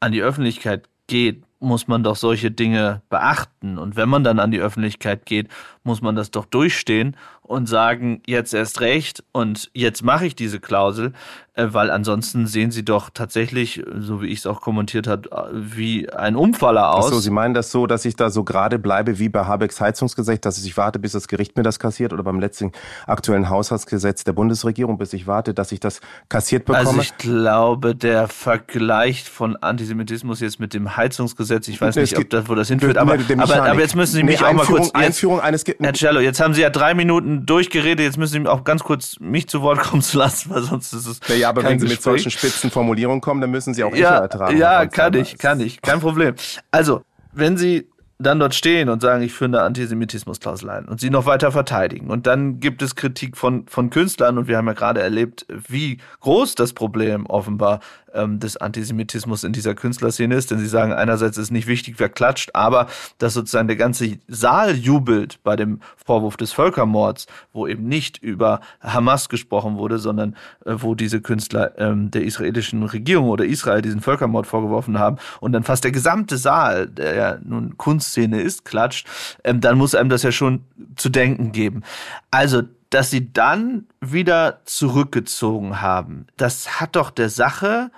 an 0.00 0.12
die 0.12 0.22
Öffentlichkeit 0.22 0.88
geht, 1.06 1.42
muss 1.66 1.88
man 1.88 2.02
doch 2.02 2.16
solche 2.16 2.50
Dinge 2.50 3.02
beachten. 3.10 3.76
Und 3.76 3.96
wenn 3.96 4.08
man 4.08 4.24
dann 4.24 4.38
an 4.38 4.50
die 4.50 4.60
Öffentlichkeit 4.60 5.26
geht, 5.26 5.48
muss 5.82 6.00
man 6.00 6.16
das 6.16 6.30
doch 6.30 6.46
durchstehen 6.46 7.16
und 7.42 7.68
sagen, 7.68 8.22
jetzt 8.26 8.52
erst 8.54 8.80
recht 8.80 9.22
und 9.32 9.70
jetzt 9.72 10.02
mache 10.02 10.26
ich 10.26 10.34
diese 10.34 10.58
Klausel, 10.58 11.12
äh, 11.54 11.68
weil 11.70 11.90
ansonsten 11.90 12.46
sehen 12.46 12.72
sie 12.72 12.84
doch 12.84 13.08
tatsächlich, 13.08 13.82
so 13.98 14.20
wie 14.20 14.26
ich 14.26 14.40
es 14.40 14.46
auch 14.46 14.60
kommentiert 14.60 15.06
habe, 15.06 15.30
wie 15.52 16.10
ein 16.10 16.34
Umfaller 16.34 16.92
aus. 16.92 17.06
Achso, 17.06 17.20
Sie 17.20 17.30
meinen 17.30 17.54
das 17.54 17.70
so, 17.70 17.86
dass 17.86 18.04
ich 18.04 18.16
da 18.16 18.30
so 18.30 18.42
gerade 18.42 18.80
bleibe 18.80 19.18
wie 19.20 19.28
bei 19.28 19.46
Habecks 19.46 19.80
Heizungsgesetz, 19.80 20.40
dass 20.40 20.62
ich 20.62 20.76
warte, 20.76 20.98
bis 20.98 21.12
das 21.12 21.28
Gericht 21.28 21.56
mir 21.56 21.62
das 21.62 21.78
kassiert 21.78 22.12
oder 22.12 22.24
beim 22.24 22.40
letzten 22.40 22.72
aktuellen 23.06 23.48
Haushaltsgesetz 23.48 24.24
der 24.24 24.32
Bundesregierung, 24.32 24.98
bis 24.98 25.12
ich 25.12 25.28
warte, 25.28 25.54
dass 25.54 25.70
ich 25.70 25.78
das 25.78 26.00
kassiert 26.28 26.64
bekomme? 26.64 26.88
Also 26.88 27.00
ich 27.00 27.16
glaube, 27.16 27.94
der 27.94 28.26
Vergleich 28.26 29.22
von 29.24 29.56
Antisemitismus 29.56 30.40
jetzt 30.40 30.58
mit 30.58 30.74
dem 30.74 30.96
Heizungsgesetz, 30.96 31.55
ich 31.56 31.80
weiß 31.80 31.96
nicht, 31.96 32.16
ob 32.16 32.30
das, 32.30 32.48
wo 32.48 32.54
das 32.54 32.68
hinführt, 32.68 32.98
aber, 32.98 33.14
aber, 33.14 33.62
aber, 33.62 33.80
jetzt 33.80 33.96
müssen 33.96 34.14
Sie 34.14 34.22
mich 34.22 34.40
nee, 34.40 34.46
auch 34.46 34.52
mal 34.52 34.66
kurz... 34.66 34.86
Jetzt, 34.86 34.96
Einführung 34.96 35.40
eines... 35.40 35.64
Herr 35.78 35.92
Cello, 35.92 36.20
jetzt 36.20 36.40
haben 36.40 36.54
Sie 36.54 36.62
ja 36.62 36.70
drei 36.70 36.94
Minuten 36.94 37.46
durchgeredet, 37.46 38.04
jetzt 38.04 38.18
müssen 38.18 38.44
Sie 38.44 38.48
auch 38.48 38.64
ganz 38.64 38.84
kurz 38.84 39.18
mich 39.20 39.48
zu 39.48 39.62
Wort 39.62 39.78
kommen 39.82 40.02
zu 40.02 40.18
lassen, 40.18 40.50
weil 40.50 40.62
sonst 40.62 40.92
ist 40.92 41.06
es. 41.06 41.20
Ja, 41.28 41.34
ja 41.34 41.48
aber 41.48 41.62
wenn 41.64 41.78
Sie 41.78 41.86
Gespräch. 41.86 41.90
mit 41.90 42.02
solchen 42.02 42.30
spitzen 42.30 42.70
Formulierungen 42.70 43.20
kommen, 43.20 43.40
dann 43.40 43.50
müssen 43.50 43.74
Sie 43.74 43.84
auch 43.84 43.94
ja, 43.94 44.18
ertragen. 44.18 44.56
Ja, 44.56 44.86
kann 44.86 45.14
ich, 45.14 45.38
kann 45.38 45.60
ich, 45.60 45.80
kein 45.82 46.00
Problem. 46.00 46.34
Also, 46.70 47.02
wenn 47.32 47.56
Sie 47.56 47.86
dann 48.18 48.38
dort 48.38 48.54
stehen 48.54 48.88
und 48.88 49.02
sagen, 49.02 49.22
ich 49.22 49.32
führe 49.32 49.50
eine 49.50 49.62
Antisemitismusklausel 49.62 50.70
ein 50.70 50.86
und 50.86 51.00
sie 51.00 51.10
noch 51.10 51.26
weiter 51.26 51.52
verteidigen. 51.52 52.08
Und 52.08 52.26
dann 52.26 52.60
gibt 52.60 52.80
es 52.80 52.96
Kritik 52.96 53.36
von, 53.36 53.66
von 53.68 53.90
Künstlern 53.90 54.38
und 54.38 54.48
wir 54.48 54.56
haben 54.56 54.66
ja 54.66 54.72
gerade 54.72 55.00
erlebt, 55.02 55.46
wie 55.48 55.98
groß 56.20 56.54
das 56.54 56.72
Problem 56.72 57.26
offenbar 57.26 57.80
ähm, 58.16 58.40
des 58.40 58.56
Antisemitismus 58.56 59.44
in 59.44 59.52
dieser 59.52 59.74
Künstlerszene 59.74 60.34
ist. 60.34 60.50
Denn 60.50 60.58
sie 60.58 60.66
sagen, 60.66 60.92
einerseits 60.92 61.38
ist 61.38 61.50
nicht 61.50 61.66
wichtig, 61.66 61.96
wer 61.98 62.08
klatscht, 62.08 62.50
aber 62.54 62.86
dass 63.18 63.34
sozusagen 63.34 63.68
der 63.68 63.76
ganze 63.76 64.18
Saal 64.28 64.74
jubelt 64.74 65.38
bei 65.44 65.56
dem 65.56 65.80
Vorwurf 66.04 66.36
des 66.36 66.52
Völkermords, 66.52 67.26
wo 67.52 67.66
eben 67.66 67.86
nicht 67.86 68.18
über 68.18 68.60
Hamas 68.80 69.28
gesprochen 69.28 69.76
wurde, 69.76 69.98
sondern 69.98 70.36
äh, 70.64 70.74
wo 70.76 70.94
diese 70.94 71.20
Künstler 71.20 71.78
ähm, 71.78 72.10
der 72.10 72.24
israelischen 72.24 72.82
Regierung 72.82 73.28
oder 73.28 73.44
Israel 73.44 73.82
diesen 73.82 74.00
Völkermord 74.00 74.46
vorgeworfen 74.46 74.98
haben 74.98 75.18
und 75.40 75.52
dann 75.52 75.64
fast 75.64 75.84
der 75.84 75.92
gesamte 75.92 76.36
Saal, 76.36 76.86
der 76.88 77.14
ja 77.14 77.38
nun 77.42 77.76
Kunstszene 77.76 78.40
ist, 78.40 78.64
klatscht, 78.64 79.06
ähm, 79.44 79.60
dann 79.60 79.78
muss 79.78 79.94
einem 79.94 80.08
das 80.08 80.22
ja 80.22 80.32
schon 80.32 80.64
zu 80.96 81.08
denken 81.08 81.52
geben. 81.52 81.82
Also 82.30 82.62
dass 82.90 83.10
sie 83.10 83.32
dann 83.32 83.86
wieder 84.00 84.60
zurückgezogen 84.64 85.80
haben, 85.80 86.26
das 86.36 86.80
hat 86.80 86.96
doch 86.96 87.10
der 87.10 87.30
Sache 87.30 87.90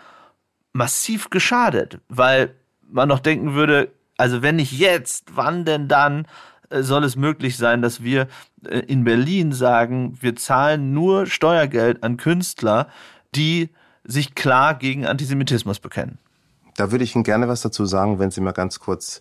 massiv 0.78 1.28
geschadet, 1.30 1.98
weil 2.08 2.54
man 2.90 3.08
noch 3.08 3.20
denken 3.20 3.54
würde, 3.54 3.90
also 4.16 4.42
wenn 4.42 4.56
nicht 4.56 4.72
jetzt, 4.72 5.26
wann 5.34 5.64
denn 5.64 5.88
dann? 5.88 6.26
äh, 6.70 6.82
soll 6.82 7.04
es 7.04 7.16
möglich 7.16 7.56
sein, 7.56 7.82
dass 7.82 8.02
wir 8.02 8.28
äh, 8.64 8.80
in 8.80 9.04
Berlin 9.04 9.52
sagen, 9.52 10.18
wir 10.20 10.36
zahlen 10.36 10.92
nur 10.92 11.26
Steuergeld 11.26 12.02
an 12.02 12.16
Künstler, 12.16 12.88
die 13.34 13.70
sich 14.04 14.34
klar 14.34 14.74
gegen 14.74 15.06
Antisemitismus 15.06 15.80
bekennen. 15.80 16.18
Da 16.76 16.90
würde 16.90 17.04
ich 17.04 17.14
Ihnen 17.14 17.24
gerne 17.24 17.48
was 17.48 17.60
dazu 17.60 17.84
sagen, 17.86 18.18
wenn 18.18 18.30
Sie 18.30 18.40
mal 18.40 18.52
ganz 18.52 18.80
kurz 18.80 19.20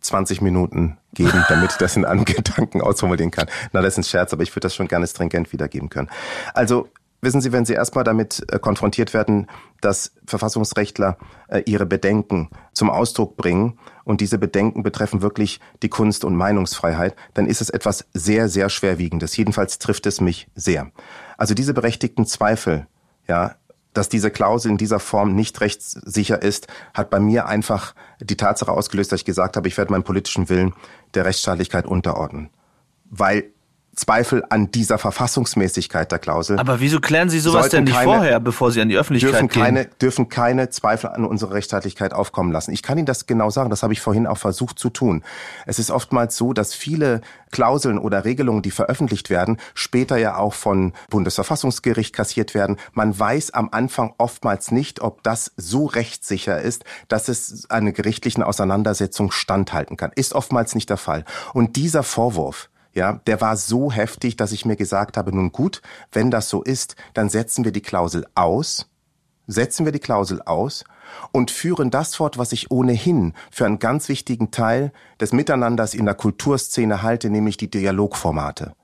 20 0.00 0.42
Minuten 0.42 0.96
geben, 1.14 1.44
damit 1.48 1.72
ich 1.72 1.76
das 1.76 1.96
in 1.96 2.04
einem 2.04 2.24
Gedanken 2.24 2.80
ausformulieren 2.80 3.30
kann. 3.30 3.48
Na, 3.72 3.80
das 3.80 3.94
ist 3.94 3.98
ein 3.98 4.04
Scherz, 4.04 4.32
aber 4.32 4.42
ich 4.42 4.50
würde 4.50 4.66
das 4.66 4.74
schon 4.74 4.88
gerne 4.88 5.06
stringent 5.06 5.52
wiedergeben 5.52 5.88
können. 5.88 6.08
Also, 6.54 6.88
wissen 7.20 7.40
Sie, 7.40 7.52
wenn 7.52 7.64
Sie 7.64 7.72
erstmal 7.72 8.04
damit 8.04 8.44
äh, 8.52 8.58
konfrontiert 8.58 9.14
werden, 9.14 9.46
dass 9.80 10.12
Verfassungsrechtler 10.26 11.18
äh, 11.48 11.62
ihre 11.66 11.86
Bedenken 11.86 12.50
zum 12.72 12.90
Ausdruck 12.90 13.36
bringen 13.36 13.78
und 14.04 14.20
diese 14.20 14.38
Bedenken 14.38 14.82
betreffen 14.82 15.22
wirklich 15.22 15.60
die 15.82 15.88
Kunst- 15.88 16.24
und 16.24 16.36
Meinungsfreiheit, 16.36 17.16
dann 17.34 17.46
ist 17.46 17.60
es 17.60 17.70
etwas 17.70 18.06
sehr, 18.12 18.48
sehr 18.48 18.68
schwerwiegendes. 18.68 19.36
Jedenfalls 19.36 19.78
trifft 19.78 20.06
es 20.06 20.20
mich 20.20 20.48
sehr. 20.54 20.90
Also 21.36 21.54
diese 21.54 21.74
berechtigten 21.74 22.26
Zweifel, 22.26 22.86
ja, 23.26 23.56
dass 23.94 24.08
diese 24.08 24.30
Klausel 24.30 24.70
in 24.70 24.76
dieser 24.76 25.00
Form 25.00 25.34
nicht 25.34 25.60
rechtssicher 25.60 26.40
ist, 26.40 26.68
hat 26.94 27.10
bei 27.10 27.18
mir 27.18 27.46
einfach 27.46 27.94
die 28.20 28.36
Tatsache 28.36 28.70
ausgelöst, 28.70 29.10
dass 29.10 29.20
ich 29.20 29.24
gesagt 29.24 29.56
habe, 29.56 29.66
ich 29.66 29.76
werde 29.76 29.90
meinen 29.90 30.04
politischen 30.04 30.48
Willen 30.48 30.74
der 31.14 31.24
Rechtsstaatlichkeit 31.24 31.86
unterordnen. 31.86 32.50
Weil 33.10 33.50
Zweifel 33.98 34.44
an 34.48 34.70
dieser 34.70 34.96
Verfassungsmäßigkeit 34.96 36.10
der 36.10 36.18
Klausel. 36.18 36.58
Aber 36.58 36.80
wieso 36.80 37.00
klären 37.00 37.28
Sie 37.28 37.40
sowas 37.40 37.68
denn 37.68 37.84
nicht 37.84 37.94
keine, 37.94 38.04
vorher, 38.04 38.40
bevor 38.40 38.70
Sie 38.70 38.80
an 38.80 38.88
die 38.88 38.96
Öffentlichkeit 38.96 39.32
dürfen 39.32 39.48
gehen? 39.48 39.62
Keine, 39.62 39.84
dürfen 40.00 40.28
keine 40.28 40.70
Zweifel 40.70 41.10
an 41.10 41.24
unsere 41.24 41.54
Rechtsstaatlichkeit 41.54 42.14
aufkommen 42.14 42.52
lassen. 42.52 42.72
Ich 42.72 42.82
kann 42.82 42.96
Ihnen 42.96 43.06
das 43.06 43.26
genau 43.26 43.50
sagen, 43.50 43.70
das 43.70 43.82
habe 43.82 43.92
ich 43.92 44.00
vorhin 44.00 44.26
auch 44.26 44.38
versucht 44.38 44.78
zu 44.78 44.88
tun. 44.88 45.24
Es 45.66 45.78
ist 45.78 45.90
oftmals 45.90 46.36
so, 46.36 46.52
dass 46.52 46.74
viele 46.74 47.22
Klauseln 47.50 47.98
oder 47.98 48.24
Regelungen, 48.24 48.62
die 48.62 48.70
veröffentlicht 48.70 49.30
werden, 49.30 49.58
später 49.74 50.16
ja 50.16 50.36
auch 50.36 50.54
von 50.54 50.92
Bundesverfassungsgericht 51.10 52.14
kassiert 52.14 52.54
werden. 52.54 52.76
Man 52.92 53.18
weiß 53.18 53.50
am 53.50 53.68
Anfang 53.72 54.14
oftmals 54.18 54.70
nicht, 54.70 55.00
ob 55.00 55.22
das 55.24 55.52
so 55.56 55.86
rechtssicher 55.86 56.60
ist, 56.60 56.84
dass 57.08 57.28
es 57.28 57.68
einer 57.70 57.92
gerichtlichen 57.92 58.42
Auseinandersetzung 58.42 59.32
standhalten 59.32 59.96
kann. 59.96 60.12
Ist 60.14 60.34
oftmals 60.34 60.74
nicht 60.74 60.88
der 60.88 60.98
Fall. 60.98 61.24
Und 61.52 61.76
dieser 61.76 62.02
Vorwurf, 62.02 62.68
ja, 62.92 63.20
der 63.26 63.40
war 63.40 63.56
so 63.56 63.92
heftig, 63.92 64.36
dass 64.36 64.52
ich 64.52 64.64
mir 64.64 64.76
gesagt 64.76 65.16
habe, 65.16 65.34
nun 65.34 65.52
gut, 65.52 65.82
wenn 66.12 66.30
das 66.30 66.48
so 66.48 66.62
ist, 66.62 66.96
dann 67.14 67.28
setzen 67.28 67.64
wir 67.64 67.72
die 67.72 67.82
Klausel 67.82 68.26
aus, 68.34 68.90
setzen 69.46 69.84
wir 69.84 69.92
die 69.92 69.98
Klausel 69.98 70.42
aus 70.42 70.84
und 71.32 71.50
führen 71.50 71.90
das 71.90 72.14
fort, 72.16 72.38
was 72.38 72.52
ich 72.52 72.70
ohnehin 72.70 73.34
für 73.50 73.66
einen 73.66 73.78
ganz 73.78 74.08
wichtigen 74.08 74.50
Teil 74.50 74.92
des 75.20 75.32
Miteinanders 75.32 75.94
in 75.94 76.04
der 76.04 76.14
Kulturszene 76.14 77.02
halte, 77.02 77.30
nämlich 77.30 77.56
die 77.56 77.70
Dialogformate. 77.70 78.74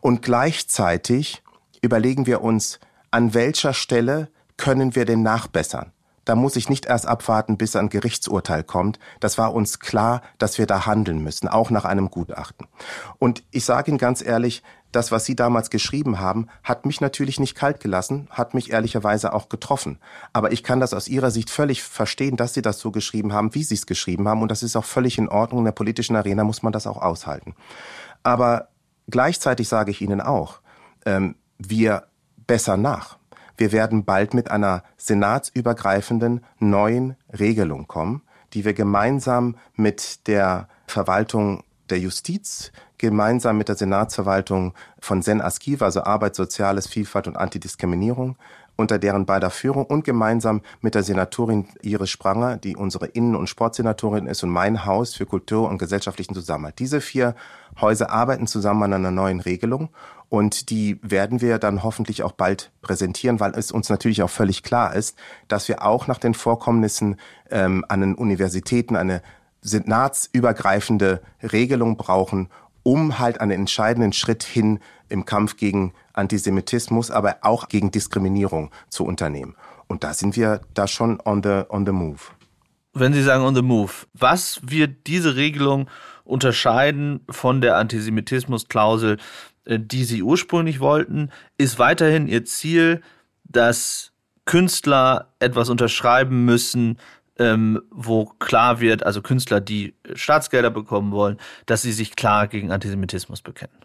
Und 0.00 0.22
gleichzeitig 0.22 1.42
überlegen 1.82 2.26
wir 2.26 2.42
uns, 2.42 2.80
an 3.10 3.34
welcher 3.34 3.74
Stelle 3.74 4.28
können 4.56 4.94
wir 4.94 5.04
denn 5.04 5.22
nachbessern? 5.22 5.92
Da 6.28 6.34
muss 6.34 6.56
ich 6.56 6.68
nicht 6.68 6.84
erst 6.84 7.06
abwarten, 7.06 7.56
bis 7.56 7.74
ein 7.74 7.88
Gerichtsurteil 7.88 8.62
kommt. 8.62 8.98
Das 9.18 9.38
war 9.38 9.54
uns 9.54 9.80
klar, 9.80 10.20
dass 10.36 10.58
wir 10.58 10.66
da 10.66 10.84
handeln 10.84 11.22
müssen, 11.22 11.48
auch 11.48 11.70
nach 11.70 11.86
einem 11.86 12.10
Gutachten. 12.10 12.66
Und 13.18 13.42
ich 13.50 13.64
sage 13.64 13.90
Ihnen 13.90 13.96
ganz 13.96 14.20
ehrlich, 14.20 14.62
das, 14.92 15.10
was 15.10 15.24
Sie 15.24 15.36
damals 15.36 15.70
geschrieben 15.70 16.20
haben, 16.20 16.48
hat 16.62 16.84
mich 16.84 17.00
natürlich 17.00 17.40
nicht 17.40 17.54
kalt 17.54 17.80
gelassen, 17.80 18.28
hat 18.30 18.52
mich 18.52 18.70
ehrlicherweise 18.72 19.32
auch 19.32 19.48
getroffen. 19.48 20.00
Aber 20.34 20.52
ich 20.52 20.62
kann 20.62 20.80
das 20.80 20.92
aus 20.92 21.08
Ihrer 21.08 21.30
Sicht 21.30 21.48
völlig 21.48 21.82
verstehen, 21.82 22.36
dass 22.36 22.52
Sie 22.52 22.60
das 22.60 22.78
so 22.78 22.90
geschrieben 22.90 23.32
haben, 23.32 23.54
wie 23.54 23.64
Sie 23.64 23.76
es 23.76 23.86
geschrieben 23.86 24.28
haben. 24.28 24.42
Und 24.42 24.50
das 24.50 24.62
ist 24.62 24.76
auch 24.76 24.84
völlig 24.84 25.16
in 25.16 25.30
Ordnung. 25.30 25.60
In 25.60 25.64
der 25.64 25.72
politischen 25.72 26.14
Arena 26.14 26.44
muss 26.44 26.62
man 26.62 26.74
das 26.74 26.86
auch 26.86 27.00
aushalten. 27.00 27.54
Aber 28.22 28.68
gleichzeitig 29.08 29.66
sage 29.66 29.92
ich 29.92 30.02
Ihnen 30.02 30.20
auch, 30.20 30.60
ähm, 31.06 31.36
wir 31.56 32.04
besser 32.46 32.76
nach. 32.76 33.17
Wir 33.58 33.72
werden 33.72 34.04
bald 34.04 34.34
mit 34.34 34.52
einer 34.52 34.84
senatsübergreifenden 34.96 36.44
neuen 36.60 37.16
Regelung 37.36 37.88
kommen, 37.88 38.22
die 38.54 38.64
wir 38.64 38.72
gemeinsam 38.72 39.56
mit 39.74 40.28
der 40.28 40.68
Verwaltung 40.86 41.64
der 41.90 41.98
Justiz, 41.98 42.70
gemeinsam 42.98 43.58
mit 43.58 43.68
der 43.68 43.74
Senatsverwaltung 43.74 44.74
von 45.00 45.22
Sen 45.22 45.40
Askiva, 45.40 45.86
also 45.86 46.02
Arbeit, 46.04 46.36
Soziales, 46.36 46.86
Vielfalt 46.86 47.26
und 47.26 47.36
Antidiskriminierung, 47.36 48.36
unter 48.76 49.00
deren 49.00 49.26
beider 49.26 49.50
Führung 49.50 49.86
und 49.86 50.04
gemeinsam 50.04 50.62
mit 50.80 50.94
der 50.94 51.02
Senatorin 51.02 51.66
Iris 51.82 52.10
Spranger, 52.10 52.58
die 52.58 52.76
unsere 52.76 53.06
Innen- 53.06 53.34
und 53.34 53.48
Sportsenatorin 53.48 54.28
ist 54.28 54.44
und 54.44 54.50
mein 54.50 54.84
Haus 54.84 55.14
für 55.14 55.26
Kultur 55.26 55.68
und 55.68 55.78
gesellschaftlichen 55.78 56.34
Zusammenhalt. 56.34 56.78
Diese 56.78 57.00
vier 57.00 57.34
Häuser 57.80 58.10
arbeiten 58.10 58.46
zusammen 58.46 58.84
an 58.84 58.94
einer 58.94 59.10
neuen 59.10 59.40
Regelung 59.40 59.88
und 60.28 60.70
die 60.70 60.98
werden 61.02 61.40
wir 61.40 61.58
dann 61.58 61.82
hoffentlich 61.82 62.22
auch 62.22 62.32
bald 62.32 62.70
präsentieren, 62.82 63.40
weil 63.40 63.52
es 63.52 63.72
uns 63.72 63.88
natürlich 63.88 64.22
auch 64.22 64.30
völlig 64.30 64.62
klar 64.62 64.94
ist, 64.94 65.16
dass 65.48 65.68
wir 65.68 65.82
auch 65.84 66.06
nach 66.06 66.18
den 66.18 66.34
Vorkommnissen 66.34 67.16
ähm, 67.50 67.84
an 67.88 68.00
den 68.00 68.14
Universitäten 68.14 68.96
eine 68.96 69.22
senatsübergreifende 69.62 71.22
Regelung 71.42 71.96
brauchen, 71.96 72.48
um 72.82 73.18
halt 73.18 73.40
einen 73.40 73.52
entscheidenden 73.52 74.12
Schritt 74.12 74.42
hin 74.42 74.80
im 75.08 75.24
Kampf 75.24 75.56
gegen 75.56 75.92
Antisemitismus, 76.12 77.10
aber 77.10 77.38
auch 77.42 77.68
gegen 77.68 77.90
Diskriminierung 77.90 78.70
zu 78.88 79.04
unternehmen. 79.04 79.56
Und 79.86 80.04
da 80.04 80.12
sind 80.12 80.36
wir 80.36 80.60
da 80.74 80.86
schon 80.86 81.20
on 81.24 81.42
the, 81.42 81.62
on 81.70 81.86
the 81.86 81.92
move. 81.92 82.20
Wenn 82.92 83.14
Sie 83.14 83.22
sagen 83.22 83.44
on 83.44 83.54
the 83.54 83.62
move, 83.62 83.92
was 84.12 84.60
wird 84.62 85.06
diese 85.06 85.36
Regelung 85.36 85.88
unterscheiden 86.24 87.20
von 87.30 87.60
der 87.60 87.76
Antisemitismusklausel, 87.76 89.18
die 89.68 90.04
Sie 90.04 90.22
ursprünglich 90.22 90.80
wollten? 90.80 91.30
Ist 91.58 91.78
weiterhin 91.78 92.26
Ihr 92.26 92.44
Ziel, 92.44 93.02
dass 93.44 94.12
Künstler 94.44 95.34
etwas 95.40 95.68
unterschreiben 95.68 96.44
müssen, 96.44 96.98
ähm, 97.38 97.80
wo 97.90 98.26
klar 98.38 98.80
wird, 98.80 99.04
also 99.04 99.22
Künstler, 99.22 99.60
die 99.60 99.94
Staatsgelder 100.14 100.70
bekommen 100.70 101.12
wollen, 101.12 101.38
dass 101.66 101.82
sie 101.82 101.92
sich 101.92 102.16
klar 102.16 102.48
gegen 102.48 102.72
Antisemitismus 102.72 103.42
bekennen? 103.42 103.76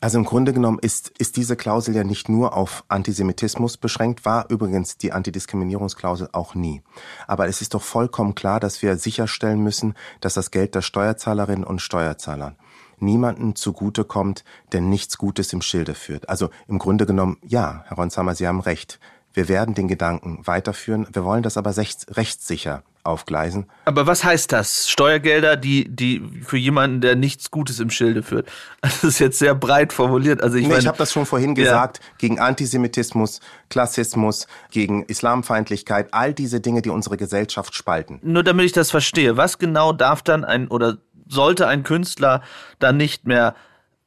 Also 0.00 0.18
im 0.18 0.24
Grunde 0.24 0.52
genommen 0.52 0.78
ist, 0.82 1.12
ist 1.18 1.38
diese 1.38 1.56
Klausel 1.56 1.94
ja 1.96 2.04
nicht 2.04 2.28
nur 2.28 2.54
auf 2.54 2.84
Antisemitismus 2.88 3.78
beschränkt, 3.78 4.26
war 4.26 4.50
übrigens 4.50 4.98
die 4.98 5.12
Antidiskriminierungsklausel 5.12 6.28
auch 6.32 6.54
nie. 6.54 6.82
Aber 7.26 7.46
es 7.46 7.62
ist 7.62 7.72
doch 7.72 7.80
vollkommen 7.80 8.34
klar, 8.34 8.60
dass 8.60 8.82
wir 8.82 8.98
sicherstellen 8.98 9.60
müssen, 9.60 9.94
dass 10.20 10.34
das 10.34 10.50
Geld 10.50 10.74
der 10.74 10.82
Steuerzahlerinnen 10.82 11.64
und 11.64 11.80
Steuerzahler 11.80 12.56
niemanden 12.98 13.56
zugutekommt, 13.56 14.44
der 14.72 14.80
nichts 14.80 15.18
Gutes 15.18 15.52
im 15.52 15.62
Schilde 15.62 15.94
führt. 15.94 16.28
Also 16.28 16.50
im 16.68 16.78
Grunde 16.78 17.06
genommen, 17.06 17.38
ja, 17.46 17.84
Herr 17.86 17.96
Ronsheimer, 17.96 18.34
Sie 18.34 18.46
haben 18.46 18.60
recht. 18.60 18.98
Wir 19.32 19.48
werden 19.48 19.74
den 19.74 19.88
Gedanken 19.88 20.46
weiterführen. 20.46 21.08
Wir 21.12 21.24
wollen 21.24 21.42
das 21.42 21.56
aber 21.56 21.76
rechtssicher 21.76 22.84
aufgleisen. 23.04 23.66
Aber 23.84 24.06
was 24.06 24.24
heißt 24.24 24.50
das? 24.50 24.88
Steuergelder, 24.88 25.56
die, 25.56 25.88
die 25.88 26.22
für 26.42 26.56
jemanden, 26.56 27.02
der 27.02 27.16
nichts 27.16 27.50
Gutes 27.50 27.78
im 27.78 27.90
Schilde 27.90 28.22
führt. 28.22 28.48
Das 28.80 29.02
ist 29.02 29.18
jetzt 29.18 29.38
sehr 29.38 29.54
breit 29.54 29.92
formuliert. 29.92 30.42
Also 30.42 30.56
ich, 30.56 30.68
nee, 30.68 30.78
ich 30.78 30.86
habe 30.86 30.96
das 30.98 31.12
schon 31.12 31.26
vorhin 31.26 31.50
ja. 31.56 31.64
gesagt, 31.64 32.00
gegen 32.18 32.38
Antisemitismus, 32.38 33.40
Klassismus, 33.70 34.46
gegen 34.70 35.04
Islamfeindlichkeit, 35.04 36.08
all 36.12 36.32
diese 36.32 36.60
Dinge, 36.60 36.80
die 36.80 36.90
unsere 36.90 37.16
Gesellschaft 37.16 37.74
spalten. 37.74 38.20
Nur 38.22 38.44
damit 38.44 38.66
ich 38.66 38.72
das 38.72 38.90
verstehe, 38.90 39.36
was 39.36 39.58
genau 39.58 39.92
darf 39.92 40.22
dann 40.22 40.44
ein 40.44 40.68
oder 40.68 40.98
sollte 41.28 41.66
ein 41.66 41.82
Künstler 41.82 42.42
dann 42.78 42.96
nicht 42.96 43.26
mehr 43.26 43.54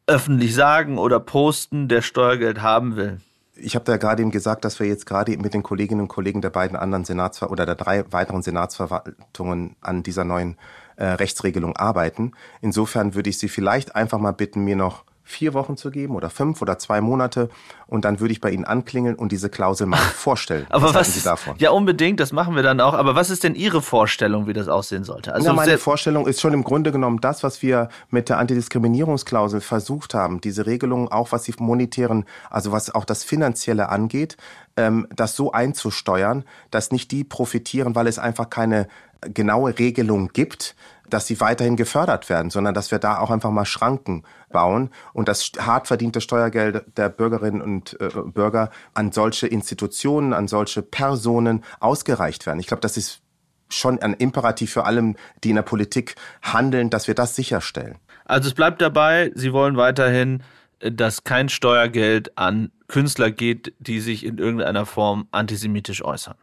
öffentlich 0.08 0.56
sagen 0.56 0.98
oder 0.98 1.20
posten, 1.20 1.88
der 1.88 2.02
Steuergeld 2.02 2.62
haben 2.62 2.96
will? 2.96 3.20
Ich 3.60 3.76
habe 3.76 3.86
da 3.86 3.98
gerade 3.98 4.22
eben 4.22 4.32
gesagt, 4.32 4.66
dass 4.66 4.80
wir 4.80 4.88
jetzt 4.88 5.06
gerade 5.06 5.36
mit 5.38 5.54
den 5.54 5.64
Kolleginnen 5.64 6.02
und 6.02 6.08
Kollegen 6.08 6.42
der 6.42 6.52
beiden 6.52 6.78
anderen 6.78 7.06
Senatsver 7.06 7.50
oder 7.50 7.66
der 7.66 7.76
drei 7.76 8.06
weiteren 8.12 8.44
Senatsverwaltungen 8.44 9.76
an 9.82 10.04
dieser 10.04 10.24
neuen 10.24 10.58
äh, 10.96 11.06
Rechtsregelung 11.06 11.76
arbeiten. 11.76 12.34
Insofern 12.62 13.16
würde 13.16 13.30
ich 13.30 13.40
Sie 13.40 13.50
vielleicht 13.50 13.96
einfach 13.96 14.20
mal 14.20 14.32
bitten, 14.32 14.64
mir 14.64 14.76
noch 14.76 15.04
vier 15.28 15.54
Wochen 15.54 15.76
zu 15.76 15.92
geben 15.92 16.16
oder 16.16 16.30
fünf 16.30 16.62
oder 16.62 16.80
zwei 16.80 17.02
Monate 17.02 17.50
und 17.86 18.06
dann 18.06 18.22
würde 18.22 18.32
ich 18.32 18.40
bei 18.40 18.50
Ihnen 18.50 18.64
anklingeln 18.64 19.16
und 19.16 19.34
diese 19.34 19.50
Klausel 19.50 19.86
mal 19.86 19.98
vorstellen. 20.16 20.66
aber 20.70 20.88
was, 20.88 20.96
was 20.96 21.14
Sie 21.16 21.22
davon? 21.22 21.56
Ja, 21.60 21.72
unbedingt, 21.72 22.22
das 22.22 22.32
machen 22.32 22.56
wir 22.56 22.64
dann 22.64 22.80
auch. 22.80 22.94
Aber 22.94 23.14
was 23.14 23.30
ist 23.30 23.44
denn 23.44 23.54
Ihre 23.54 23.82
Vorstellung, 23.82 24.48
wie 24.48 24.54
das 24.54 24.70
aussehen 24.70 25.04
sollte? 25.04 25.34
Also 25.34 25.48
ja, 25.48 25.54
meine 25.54 25.78
Vorstellung 25.78 26.28
ist 26.28 26.40
schon 26.40 26.54
im 26.54 26.64
Grunde 26.64 26.94
genommen 26.94 27.20
das, 27.20 27.44
was 27.44 27.62
wir 27.62 27.90
mit 28.10 28.30
der 28.30 28.38
Antidiskriminierungsklausel 28.38 29.60
versucht 29.60 30.14
haben. 30.14 30.40
Diese 30.40 30.66
Regelung, 30.66 31.12
auch 31.12 31.34
was 31.34 31.44
die 31.44 31.54
monetären, 31.60 32.26
also 32.50 32.72
was 32.72 32.96
auch 32.96 33.04
das 33.04 33.26
Finanzielle 33.26 33.90
angeht, 33.90 34.38
ähm, 34.78 35.08
das 35.14 35.36
so 35.36 35.52
einzusteuern, 35.52 36.46
dass 36.72 36.92
nicht 36.92 37.12
die 37.12 37.24
profitieren, 37.24 37.96
weil 37.96 38.08
es 38.08 38.20
einfach 38.20 38.50
keine 38.50 38.88
genaue 39.22 39.78
Regelung 39.78 40.30
gibt, 40.30 40.76
dass 41.10 41.26
sie 41.26 41.40
weiterhin 41.40 41.76
gefördert 41.76 42.30
werden, 42.30 42.50
sondern 42.50 42.74
dass 42.74 42.92
wir 42.92 43.00
da 43.00 43.20
auch 43.20 43.32
einfach 43.32 43.50
mal 43.50 43.66
Schranken 43.66 44.24
bauen 44.50 44.90
und 45.14 45.28
das 45.28 45.52
hart 45.60 45.88
verdiente 45.88 46.22
Steuergeld 46.22 46.86
der 46.98 47.10
Bürgerinnen 47.10 47.62
und 47.62 48.00
äh, 48.00 48.10
Bürger 48.26 48.70
an 48.94 49.12
solche 49.12 49.48
Institutionen, 49.48 50.34
an 50.34 50.48
solche 50.48 50.82
Personen 50.82 51.64
ausgereicht 51.80 52.46
werden. 52.46 52.60
Ich 52.60 52.68
glaube, 52.68 52.82
das 52.82 52.98
ist 52.98 53.22
schon 53.70 54.00
ein 54.00 54.14
Imperativ 54.14 54.72
für 54.72 54.86
alle, 54.86 55.16
die 55.44 55.50
in 55.50 55.56
der 55.56 55.64
Politik 55.64 56.16
handeln, 56.42 56.90
dass 56.90 57.08
wir 57.08 57.16
das 57.16 57.36
sicherstellen. 57.36 57.98
Also 58.26 58.50
es 58.50 58.54
bleibt 58.54 58.82
dabei, 58.82 59.32
Sie 59.36 59.54
wollen 59.54 59.78
weiterhin, 59.78 60.44
dass 60.80 61.24
kein 61.24 61.50
Steuergeld 61.50 62.38
an 62.38 62.72
Künstler 62.88 63.32
geht, 63.32 63.74
die 63.80 64.00
sich 64.00 64.26
in 64.26 64.38
irgendeiner 64.38 64.86
Form 64.86 65.28
antisemitisch 65.32 66.04
äußern. 66.04 66.36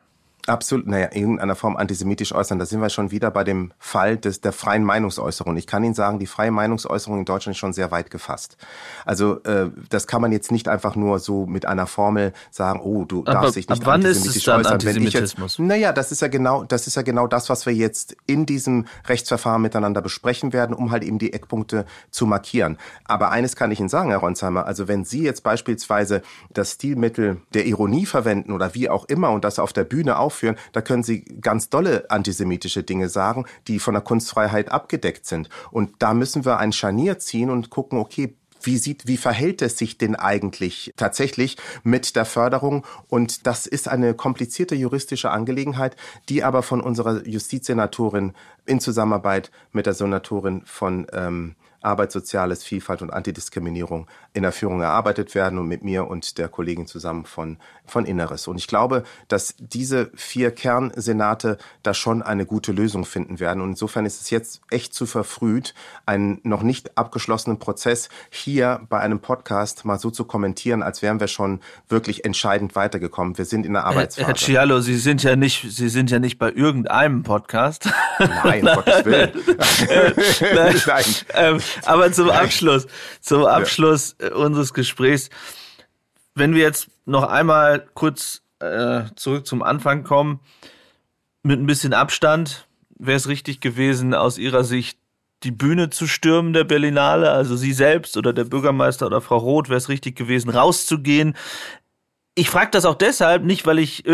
Absolut, 0.47 0.87
naja, 0.87 1.07
in 1.07 1.23
irgendeiner 1.23 1.55
Form 1.55 1.77
antisemitisch 1.77 2.35
äußern. 2.35 2.59
Da 2.59 2.67
sind 2.67 2.83
wir 2.83 2.91
schon 2.91 3.11
wieder 3.11 3.31
bei 3.31 3.45
dem 3.45 3.73
Fall 3.79 4.19
des, 4.19 4.43
der 4.43 4.53
freien 4.53 4.85
Meinungsäußerung. 4.85 5.57
Ich 5.57 5.67
kann 5.67 5.83
Ihnen 5.83 5.95
sagen, 5.95 6.19
die 6.19 6.27
freie 6.27 6.51
Meinungsäußerung 6.51 7.21
in 7.21 7.25
Deutschland 7.25 7.55
ist 7.55 7.61
schon 7.61 7.73
sehr 7.73 7.91
weit 7.91 8.11
gefasst. 8.11 8.59
Also 9.07 9.43
äh, 9.45 9.71
das 9.89 10.07
kann 10.07 10.21
man 10.21 10.33
jetzt 10.33 10.53
nicht 10.53 10.69
einfach 10.69 10.97
nur 10.97 11.19
so 11.19 11.47
mit 11.47 11.65
einer 11.65 11.87
Formel 11.87 12.35
sagen, 12.51 12.81
oh, 12.83 13.07
du 13.07 13.21
aber, 13.21 13.33
darfst 13.33 13.57
dich 13.57 13.71
nicht 13.71 13.87
wann 13.87 13.95
antisemitisch 13.95 14.31
ist 14.31 14.37
es 14.37 14.45
dann 14.45 14.61
äußern. 14.61 14.73
Antisemitismus? 14.75 15.59
Wenn 15.59 15.65
ich 15.65 15.71
jetzt, 15.71 15.81
naja, 15.81 15.93
das 15.95 16.13
ist 16.13 16.21
ja 16.21 16.29
genau, 16.29 16.65
das 16.65 16.87
ist 16.87 16.97
ja 16.97 17.03
genau 17.03 17.27
das, 17.27 17.49
was 17.49 17.65
wir 17.65 17.73
jetzt 17.73 18.15
in 18.27 18.45
diesem 18.45 18.85
Rechtsverfahren 19.07 19.63
miteinander 19.63 20.03
besprechen 20.03 20.53
werden, 20.53 20.77
um 20.77 20.91
halt 20.91 21.05
eben 21.05 21.19
die 21.19 21.33
Eckpunkte 21.33 21.87
zu 22.11 22.27
markieren. 22.27 22.77
Aber 23.07 23.31
eines 23.31 23.57
kann 23.57 23.71
ich 23.71 23.81
Ihnen 23.81 23.89
sagen, 23.89 24.11
Herr 24.11 24.19
Ronsheimer, 24.19 24.67
also 24.67 24.89
wenn 24.89 25.07
Sie 25.07 25.23
jetzt 25.23 25.43
beispielsweise 25.43 26.21
das 26.53 26.73
Stilmittel 26.73 27.39
der 27.55 27.65
Ironie 27.65 28.05
verwenden 28.05 28.53
oder 28.53 28.75
wie 28.75 28.91
auch 28.91 29.07
immer 29.07 29.31
und 29.31 29.45
das 29.45 29.59
auf 29.59 29.73
der 29.73 29.85
Bühne 29.85 30.19
auf 30.19 30.34
aufführen, 30.35 30.57
da 30.73 30.83
können 30.83 31.03
Sie 31.03 31.25
ganz 31.41 31.71
dolle 31.71 32.11
antisemitische 32.11 32.83
Dinge 32.83 33.09
sagen, 33.09 33.47
die 33.69 33.79
von 33.79 33.95
der 33.95 34.03
Kunstfreiheit 34.03 34.71
abgedeckt 34.71 35.27
sind. 35.27 35.49
Und 35.71 35.91
da 36.01 36.15
müssen 36.15 36.45
wir 36.45 36.59
ein 36.59 36.73
Scharnier 36.73 37.19
ziehen 37.19 37.51
und 37.51 37.71
gucken, 37.71 37.99
okay, 37.99 38.35
wie 38.63 38.79
sieht, 38.79 39.07
wie 39.07 39.19
verhält 39.19 39.61
es 39.61 39.77
sich 39.77 39.99
denn 39.99 40.17
eigentlich 40.17 40.93
tatsächlich 40.97 41.59
mit 41.83 42.17
der 42.17 42.25
Förderung? 42.25 42.87
Und 43.09 43.47
das 43.47 43.67
ist 43.67 43.89
eine 43.89 44.15
komplizierte 44.15 44.75
juristische 44.75 45.31
Angelegenheit, 45.31 45.97
die 46.31 46.43
aber 46.43 46.63
von 46.63 46.81
unserer 46.81 47.27
Justizsenatorin 47.27 48.33
in 48.65 48.81
Zusammenarbeit 48.81 49.51
mit 49.73 49.85
der 49.85 49.93
Senatorin 49.93 50.63
von 50.65 51.07
ähm, 51.13 51.57
Arbeit, 51.85 52.13
Soziales, 52.13 52.65
Vielfalt 52.65 53.03
und 53.03 53.13
Antidiskriminierung 53.13 54.07
in 54.33 54.43
der 54.43 54.53
Führung 54.53 54.81
erarbeitet 54.81 55.35
werden 55.35 55.59
und 55.59 55.69
mit 55.69 55.85
mir 55.85 56.07
und 56.07 56.39
der 56.39 56.49
Kollegin 56.49 56.87
zusammen 56.87 57.25
von, 57.25 57.59
von 57.87 58.05
Inneres. 58.05 58.49
Und 58.49 58.57
ich 58.57 58.67
glaube, 58.67 59.05
dass 59.29 59.55
diese 59.59 60.11
vier 60.15 60.51
Kernsenate 60.51 61.59
da 61.83 61.95
schon 61.95 62.23
eine 62.23 62.47
gute 62.47 62.73
Lösung 62.73 63.05
finden 63.05 63.41
werden. 63.41 63.61
Und 63.61 63.71
insofern 63.71 64.07
ist 64.07 64.21
es 64.21 64.31
jetzt 64.31 64.61
echt 64.71 64.95
zu 64.95 65.07
verfrüht, 65.07 65.75
einen 66.07 66.41
noch 66.43 66.63
nicht 66.63 66.97
abgeschlossenen 66.97 67.59
Prozess 67.59 68.09
hier 68.31 68.81
bei 68.89 69.01
einem 69.01 69.21
Podcast 69.21 69.85
mal 69.85 69.99
so 69.99 70.11
zu 70.11 70.25
kommentieren, 70.25 70.83
als 70.83 71.03
wären 71.03 71.21
wir 71.21 71.29
schon 71.29 71.61
wirklich 71.89 72.25
entscheidend 72.25 72.75
weitergekommen. 72.75 73.39
Wir 73.39 73.45
sind 73.45 73.67
in 73.67 73.75
der 73.75 73.85
Arbeitsphase. 73.85 74.27
Herr 74.27 74.35
Cialo, 74.35 74.81
Sie 74.81 74.97
sind 74.97 75.23
ja 75.23 75.37
nicht, 75.37 75.67
Sie 75.71 75.89
sind 75.89 76.11
ja 76.11 76.19
nicht 76.19 76.39
bei 76.39 76.51
irgendeinem 76.51 77.23
Podcast. 77.23 77.89
Nein, 78.19 78.63
Gottes 78.63 79.05
Willen. 79.05 79.33
Nein. 80.55 80.75
Nein. 80.87 81.63
Aber 81.85 82.13
zum 82.13 82.31
Abschluss, 82.31 82.87
zum 83.21 83.45
Abschluss 83.45 84.17
ja. 84.21 84.29
Äh, 84.29 84.31
unseres 84.33 84.75
Gesprächs, 84.75 85.31
wenn 86.35 86.55
wir 86.55 86.63
jetzt 86.63 86.89
noch 87.07 87.25
einmal 87.25 87.87
kurz 87.95 88.43
äh, 88.61 89.05
zurück 89.17 89.47
zum 89.47 89.63
Anfang 89.63 90.05
kommen, 90.05 90.41
mit 91.43 91.61
ein 91.61 91.67
bisschen 91.67 91.93
Abstand, 91.93 92.67
wäre 92.99 93.17
es 93.17 93.29
richtig 93.29 93.61
gewesen, 93.61 94.15
aus 94.15 94.39
Ihrer 94.39 94.65
Sicht 94.65 94.99
die 95.43 95.51
Bühne 95.51 95.91
zu 95.91 96.07
stürmen 96.07 96.55
der 96.55 96.65
Berlinale, 96.65 97.31
also 97.31 97.55
Sie 97.55 97.73
selbst 97.73 98.17
oder 98.17 98.33
der 98.33 98.45
Bürgermeister 98.45 99.07
oder 99.07 99.21
Frau 99.21 99.37
Roth, 99.37 99.69
wäre 99.69 99.77
es 99.77 99.89
richtig 99.89 100.17
gewesen, 100.17 100.49
rauszugehen. 100.51 101.37
Ich 102.35 102.49
frage 102.49 102.71
das 102.71 102.85
auch 102.87 102.95
deshalb, 102.95 103.45
nicht 103.45 103.67
weil 103.67 103.79
ich 103.79 104.05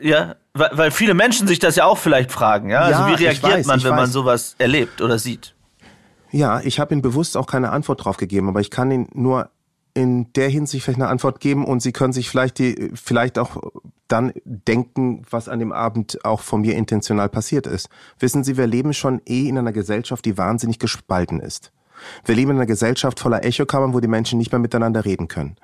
ja, 0.00 0.34
weil, 0.54 0.70
weil 0.72 0.90
viele 0.90 1.14
Menschen 1.14 1.46
sich 1.46 1.58
das 1.58 1.76
ja 1.76 1.84
auch 1.84 1.98
vielleicht 1.98 2.32
fragen, 2.32 2.68
ja. 2.68 2.80
Also 2.80 3.00
ja, 3.00 3.08
wie 3.08 3.24
reagiert 3.24 3.42
weiß, 3.42 3.66
man, 3.66 3.82
wenn 3.82 3.92
weiß. 3.92 4.00
man 4.00 4.10
sowas 4.10 4.56
erlebt 4.58 5.00
oder 5.00 5.18
sieht? 5.18 5.54
Ja, 6.32 6.60
ich 6.60 6.80
habe 6.80 6.94
Ihnen 6.94 7.02
bewusst 7.02 7.36
auch 7.36 7.46
keine 7.46 7.70
Antwort 7.70 8.04
drauf 8.04 8.16
gegeben, 8.16 8.48
aber 8.48 8.60
ich 8.60 8.70
kann 8.70 8.90
Ihnen 8.90 9.08
nur 9.12 9.50
in 9.94 10.32
der 10.32 10.48
Hinsicht 10.48 10.84
vielleicht 10.84 11.00
eine 11.00 11.10
Antwort 11.10 11.40
geben 11.40 11.66
und 11.66 11.82
Sie 11.82 11.92
können 11.92 12.14
sich 12.14 12.30
vielleicht 12.30 12.58
die, 12.58 12.90
vielleicht 12.94 13.38
auch 13.38 13.58
dann 14.08 14.32
denken, 14.44 15.22
was 15.30 15.48
an 15.48 15.58
dem 15.58 15.72
Abend 15.72 16.24
auch 16.24 16.40
von 16.40 16.62
mir 16.62 16.74
intentional 16.76 17.28
passiert 17.28 17.66
ist. 17.66 17.90
Wissen 18.18 18.44
Sie, 18.44 18.56
wir 18.56 18.66
leben 18.66 18.94
schon 18.94 19.20
eh 19.26 19.48
in 19.48 19.58
einer 19.58 19.72
Gesellschaft, 19.72 20.24
die 20.24 20.38
wahnsinnig 20.38 20.78
gespalten 20.78 21.40
ist. 21.40 21.72
Wir 22.24 22.34
leben 22.34 22.50
in 22.52 22.56
einer 22.56 22.66
Gesellschaft 22.66 23.20
voller 23.20 23.44
Echokammern, 23.44 23.92
wo 23.92 24.00
die 24.00 24.08
Menschen 24.08 24.38
nicht 24.38 24.52
mehr 24.52 24.58
miteinander 24.58 25.04
reden 25.04 25.28
können. 25.28 25.56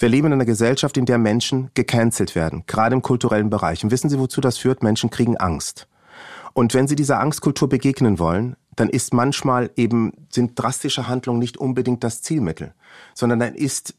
Wir 0.00 0.08
leben 0.08 0.26
in 0.26 0.34
einer 0.34 0.44
Gesellschaft, 0.44 0.96
in 0.96 1.06
der 1.06 1.18
Menschen 1.18 1.70
gecancelt 1.74 2.34
werden, 2.34 2.64
gerade 2.66 2.94
im 2.94 3.02
kulturellen 3.02 3.50
Bereich. 3.50 3.84
Und 3.84 3.90
wissen 3.90 4.10
Sie, 4.10 4.18
wozu 4.18 4.40
das 4.40 4.58
führt? 4.58 4.82
Menschen 4.82 5.10
kriegen 5.10 5.36
Angst. 5.36 5.88
Und 6.52 6.74
wenn 6.74 6.88
Sie 6.88 6.96
dieser 6.96 7.20
Angstkultur 7.20 7.68
begegnen 7.68 8.18
wollen, 8.18 8.56
dann 8.78 8.88
ist 8.88 9.12
manchmal 9.12 9.70
eben, 9.76 10.12
sind 10.30 10.52
drastische 10.54 11.08
Handlungen 11.08 11.40
nicht 11.40 11.56
unbedingt 11.56 12.04
das 12.04 12.22
Zielmittel, 12.22 12.74
sondern 13.14 13.40
dann 13.40 13.54
ist 13.54 13.94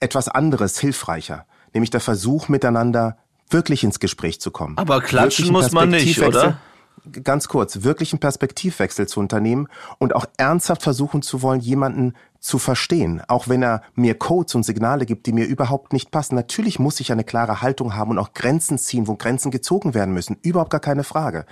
etwas 0.00 0.28
anderes 0.28 0.78
hilfreicher, 0.78 1.46
nämlich 1.72 1.90
der 1.90 2.00
Versuch 2.00 2.48
miteinander 2.48 3.16
wirklich 3.50 3.84
ins 3.84 4.00
Gespräch 4.00 4.40
zu 4.40 4.50
kommen. 4.50 4.76
Aber 4.76 5.00
klatschen 5.00 5.52
muss 5.52 5.72
man 5.72 5.90
nicht, 5.90 6.20
oder? 6.20 6.58
Ganz 7.22 7.48
kurz, 7.48 7.82
wirklich 7.82 8.12
einen 8.12 8.20
Perspektivwechsel 8.20 9.06
zu 9.06 9.20
unternehmen 9.20 9.68
und 9.98 10.14
auch 10.14 10.24
ernsthaft 10.36 10.82
versuchen 10.82 11.22
zu 11.22 11.42
wollen, 11.42 11.60
jemanden 11.60 12.14
zu 12.40 12.58
verstehen, 12.58 13.22
auch 13.28 13.48
wenn 13.48 13.62
er 13.62 13.82
mir 13.94 14.14
Codes 14.14 14.54
und 14.54 14.64
Signale 14.64 15.04
gibt, 15.04 15.26
die 15.26 15.32
mir 15.32 15.46
überhaupt 15.46 15.92
nicht 15.92 16.10
passen. 16.10 16.34
Natürlich 16.34 16.78
muss 16.78 17.00
ich 17.00 17.12
eine 17.12 17.24
klare 17.24 17.62
Haltung 17.62 17.94
haben 17.94 18.12
und 18.12 18.18
auch 18.18 18.32
Grenzen 18.32 18.78
ziehen, 18.78 19.06
wo 19.06 19.16
Grenzen 19.16 19.50
gezogen 19.50 19.92
werden 19.94 20.14
müssen. 20.14 20.38
Überhaupt 20.42 20.70
gar 20.70 20.80
keine 20.80 21.04
Frage. 21.04 21.46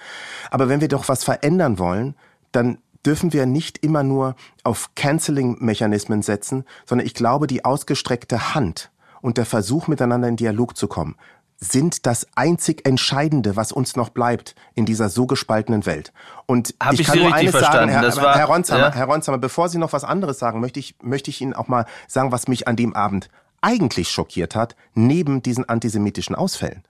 Aber 0.51 0.69
wenn 0.69 0.81
wir 0.81 0.89
doch 0.89 1.09
was 1.09 1.23
verändern 1.23 1.79
wollen, 1.79 2.15
dann 2.53 2.79
dürfen 3.05 3.33
wir 3.33 3.47
nicht 3.47 3.79
immer 3.79 4.03
nur 4.03 4.37
auf 4.63 4.91
Canceling-Mechanismen 4.95 6.23
setzen, 6.23 6.65
sondern 6.87 7.07
ich 7.07 7.15
glaube, 7.15 7.47
die 7.47 7.65
ausgestreckte 7.65 8.55
Hand 8.55 8.91
und 9.21 9.39
der 9.39 9.47
Versuch, 9.47 9.89
miteinander 9.89 10.29
in 10.29 10.37
Dialog 10.37 10.77
zu 10.77 10.87
kommen, 10.87 11.17
sind 11.59 12.07
das 12.07 12.27
einzig 12.35 12.87
Entscheidende, 12.87 13.55
was 13.55 13.71
uns 13.71 13.95
noch 13.95 14.09
bleibt 14.09 14.57
in 14.75 14.85
dieser 14.85 15.09
so 15.09 15.27
gespaltenen 15.27 15.87
Welt. 15.87 16.13
Und 16.47 16.75
Hab 16.83 16.95
ich, 16.95 17.05
kann 17.05 17.15
Sie 17.15 17.23
nur 17.23 17.33
eines 17.33 17.53
sagen, 17.53 17.89
Herr, 17.89 18.17
war, 18.17 18.35
Herr, 18.35 18.47
Ronsheimer, 18.47 18.87
ja? 18.87 18.93
Herr 18.93 19.07
Ronsheimer, 19.07 19.39
bevor 19.39 19.69
Sie 19.69 19.79
noch 19.79 19.93
was 19.93 20.03
anderes 20.03 20.41
sagen, 20.41 20.61
möchte 20.61 20.81
ich, 20.81 20.97
möchte 21.03 21.31
ich 21.31 21.41
Ihnen 21.41 21.55
auch 21.55 21.69
mal 21.69 21.87
sagen, 22.09 22.33
was 22.33 22.49
mich 22.49 22.67
an 22.67 22.75
dem 22.75 22.95
Abend 22.97 23.31
eigentlich 23.61 24.09
schockiert 24.11 24.57
hat, 24.57 24.75
neben 24.95 25.41
diesen 25.41 25.69
antisemitischen 25.69 26.35
Ausfällen. 26.35 26.83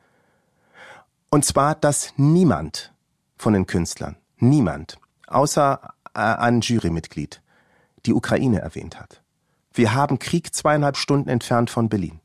Und 1.28 1.44
zwar, 1.44 1.74
dass 1.74 2.14
niemand 2.16 2.94
von 3.36 3.52
den 3.52 3.66
Künstlern, 3.66 4.16
niemand, 4.38 4.96
außer 5.32 5.80
äh, 6.14 6.20
ein 6.20 6.60
Jurymitglied 6.60 7.40
die 8.06 8.14
Ukraine 8.14 8.60
erwähnt 8.60 8.98
hat. 8.98 9.22
Wir 9.72 9.94
haben 9.94 10.18
Krieg 10.18 10.54
zweieinhalb 10.54 10.96
Stunden 10.96 11.28
entfernt 11.28 11.70
von 11.70 11.88
Berlin. 11.88 12.20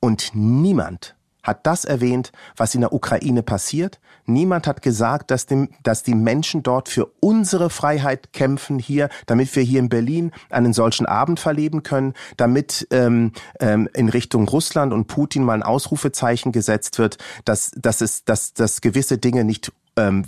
Und 0.00 0.32
niemand 0.34 1.14
hat 1.42 1.66
das 1.66 1.84
erwähnt, 1.84 2.32
was 2.56 2.74
in 2.74 2.82
der 2.82 2.92
Ukraine 2.92 3.42
passiert. 3.42 3.98
Niemand 4.26 4.66
hat 4.66 4.82
gesagt, 4.82 5.30
dass, 5.32 5.46
dem, 5.46 5.70
dass 5.82 6.04
die 6.04 6.14
Menschen 6.14 6.62
dort 6.62 6.88
für 6.88 7.06
unsere 7.18 7.68
Freiheit 7.68 8.32
kämpfen 8.32 8.78
hier, 8.78 9.08
damit 9.26 9.54
wir 9.56 9.64
hier 9.64 9.80
in 9.80 9.88
Berlin 9.88 10.30
einen 10.50 10.72
solchen 10.72 11.06
Abend 11.06 11.40
verleben 11.40 11.82
können, 11.82 12.14
damit 12.36 12.86
ähm, 12.90 13.32
ähm, 13.58 13.88
in 13.94 14.08
Richtung 14.08 14.46
Russland 14.46 14.92
und 14.92 15.08
Putin 15.08 15.42
mal 15.42 15.54
ein 15.54 15.62
Ausrufezeichen 15.64 16.52
gesetzt 16.52 16.98
wird, 16.98 17.18
dass, 17.44 17.72
dass, 17.74 18.00
es, 18.00 18.24
dass, 18.24 18.54
dass 18.54 18.80
gewisse 18.80 19.18
Dinge 19.18 19.42
nicht 19.42 19.72
ähm, 19.96 20.24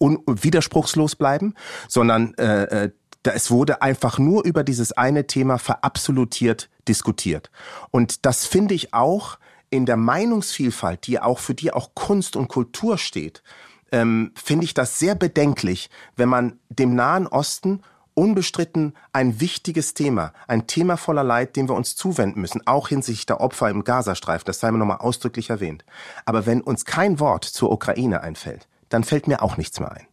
widerspruchslos 0.00 1.16
bleiben, 1.16 1.54
sondern 1.88 2.34
äh, 2.34 2.84
äh 2.84 2.90
es 3.24 3.50
wurde 3.50 3.82
einfach 3.82 4.18
nur 4.18 4.44
über 4.44 4.64
dieses 4.64 4.92
eine 4.92 5.26
Thema 5.26 5.58
verabsolutiert 5.58 6.70
diskutiert. 6.86 7.50
Und 7.90 8.24
das 8.24 8.46
finde 8.46 8.74
ich 8.74 8.94
auch 8.94 9.38
in 9.68 9.84
der 9.84 9.96
Meinungsvielfalt, 9.96 11.06
die 11.06 11.20
auch 11.20 11.38
für 11.38 11.54
die 11.54 11.72
auch 11.72 11.94
Kunst 11.94 12.36
und 12.36 12.48
Kultur 12.48 12.96
steht, 12.96 13.42
ähm, 13.92 14.32
finde 14.34 14.64
ich 14.64 14.74
das 14.74 14.98
sehr 14.98 15.14
bedenklich, 15.14 15.90
wenn 16.16 16.28
man 16.28 16.58
dem 16.68 16.94
Nahen 16.94 17.26
Osten 17.26 17.82
unbestritten 18.14 18.94
ein 19.12 19.40
wichtiges 19.40 19.94
Thema, 19.94 20.32
ein 20.48 20.66
Thema 20.66 20.96
voller 20.96 21.22
Leid, 21.22 21.54
dem 21.54 21.68
wir 21.68 21.76
uns 21.76 21.94
zuwenden 21.94 22.40
müssen, 22.40 22.66
auch 22.66 22.88
hinsichtlich 22.88 23.26
der 23.26 23.40
Opfer 23.40 23.70
im 23.70 23.84
Gazastreifen, 23.84 24.44
das 24.44 24.58
sei 24.58 24.72
mir 24.72 24.78
nochmal 24.78 24.98
ausdrücklich 24.98 25.50
erwähnt. 25.50 25.84
Aber 26.24 26.44
wenn 26.44 26.60
uns 26.60 26.84
kein 26.84 27.20
Wort 27.20 27.44
zur 27.44 27.70
Ukraine 27.70 28.22
einfällt, 28.22 28.66
dann 28.88 29.04
fällt 29.04 29.28
mir 29.28 29.42
auch 29.42 29.56
nichts 29.56 29.80
mehr 29.80 29.92
ein. 29.92 30.06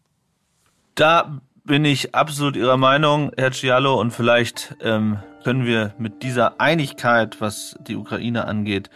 Da 0.96 1.40
bin 1.64 1.84
ich 1.84 2.14
absolut 2.14 2.56
Ihrer 2.56 2.78
Meinung, 2.78 3.32
Herr 3.38 3.52
Cialo, 3.52 4.00
und 4.00 4.12
vielleicht 4.12 4.76
ähm, 4.82 5.20
können 5.44 5.66
wir 5.66 5.94
mit 5.98 6.24
dieser 6.24 6.62
Einigkeit, 6.62 7.42
was 7.42 7.76
die 7.88 7.96
Ukraine 7.96 8.46
angeht, 8.46 8.90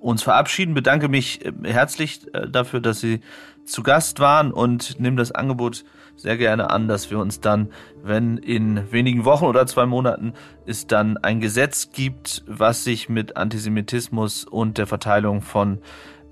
uns 0.00 0.22
verabschieden. 0.22 0.74
Bedanke 0.74 1.08
mich 1.08 1.44
äh, 1.44 1.52
herzlich 1.64 2.32
äh, 2.34 2.48
dafür, 2.48 2.80
dass 2.80 3.00
Sie 3.00 3.20
zu 3.64 3.82
Gast 3.82 4.20
waren 4.20 4.52
und 4.52 5.00
nehme 5.00 5.16
das 5.16 5.32
Angebot 5.32 5.84
sehr 6.16 6.36
gerne 6.36 6.70
an, 6.70 6.88
dass 6.88 7.10
wir 7.10 7.18
uns 7.18 7.40
dann, 7.40 7.70
wenn 8.02 8.38
in 8.38 8.90
wenigen 8.90 9.24
Wochen 9.24 9.44
oder 9.44 9.66
zwei 9.66 9.86
Monaten 9.86 10.32
es 10.64 10.86
dann 10.86 11.18
ein 11.18 11.40
Gesetz 11.40 11.90
gibt, 11.92 12.42
was 12.46 12.84
sich 12.84 13.08
mit 13.08 13.36
Antisemitismus 13.36 14.44
und 14.44 14.78
der 14.78 14.86
Verteilung 14.86 15.42
von 15.42 15.78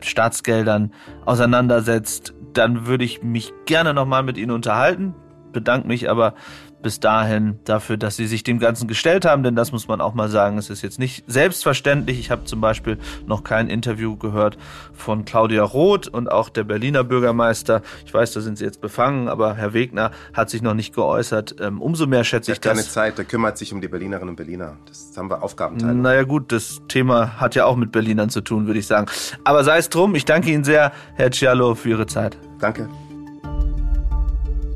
Staatsgeldern 0.00 0.92
auseinandersetzt, 1.24 2.34
dann 2.54 2.86
würde 2.86 3.04
ich 3.04 3.22
mich 3.22 3.52
gerne 3.66 3.94
nochmal 3.94 4.22
mit 4.22 4.38
Ihnen 4.38 4.50
unterhalten. 4.50 5.14
Bedanke 5.52 5.86
mich 5.86 6.10
aber 6.10 6.34
bis 6.84 7.00
dahin 7.00 7.58
dafür, 7.64 7.96
dass 7.96 8.16
Sie 8.16 8.26
sich 8.26 8.44
dem 8.44 8.58
Ganzen 8.58 8.86
gestellt 8.86 9.24
haben, 9.24 9.42
denn 9.42 9.56
das 9.56 9.72
muss 9.72 9.88
man 9.88 10.02
auch 10.02 10.12
mal 10.12 10.28
sagen, 10.28 10.58
es 10.58 10.68
ist 10.68 10.82
jetzt 10.82 10.98
nicht 10.98 11.24
selbstverständlich. 11.26 12.20
Ich 12.20 12.30
habe 12.30 12.44
zum 12.44 12.60
Beispiel 12.60 12.98
noch 13.26 13.42
kein 13.42 13.68
Interview 13.68 14.16
gehört 14.16 14.58
von 14.92 15.24
Claudia 15.24 15.64
Roth 15.64 16.06
und 16.08 16.30
auch 16.30 16.50
der 16.50 16.64
Berliner 16.64 17.02
Bürgermeister. 17.02 17.80
Ich 18.04 18.12
weiß, 18.12 18.32
da 18.32 18.42
sind 18.42 18.58
Sie 18.58 18.64
jetzt 18.64 18.82
befangen, 18.82 19.28
aber 19.28 19.54
Herr 19.54 19.72
Wegner 19.72 20.10
hat 20.34 20.50
sich 20.50 20.60
noch 20.60 20.74
nicht 20.74 20.94
geäußert. 20.94 21.56
Ähm, 21.58 21.80
umso 21.80 22.06
mehr 22.06 22.22
schätze 22.22 22.52
ich 22.52 22.60
das. 22.60 22.72
keine 22.74 22.86
Zeit, 22.86 23.16
der 23.16 23.24
kümmert 23.24 23.56
sich 23.56 23.72
um 23.72 23.80
die 23.80 23.88
Berlinerinnen 23.88 24.28
und 24.28 24.36
Berliner. 24.36 24.76
Das 24.86 25.12
haben 25.16 25.30
wir 25.30 25.42
Aufgabenteilung. 25.42 26.02
Naja 26.02 26.24
gut, 26.24 26.52
das 26.52 26.82
Thema 26.86 27.40
hat 27.40 27.54
ja 27.54 27.64
auch 27.64 27.76
mit 27.76 27.92
Berlinern 27.92 28.28
zu 28.28 28.42
tun, 28.42 28.66
würde 28.66 28.78
ich 28.78 28.86
sagen. 28.86 29.06
Aber 29.42 29.64
sei 29.64 29.78
es 29.78 29.88
drum, 29.88 30.14
ich 30.14 30.26
danke 30.26 30.50
Ihnen 30.50 30.64
sehr, 30.64 30.92
Herr 31.14 31.30
Cialo, 31.30 31.74
für 31.74 31.88
Ihre 31.88 32.06
Zeit. 32.06 32.36
Danke. 32.60 32.90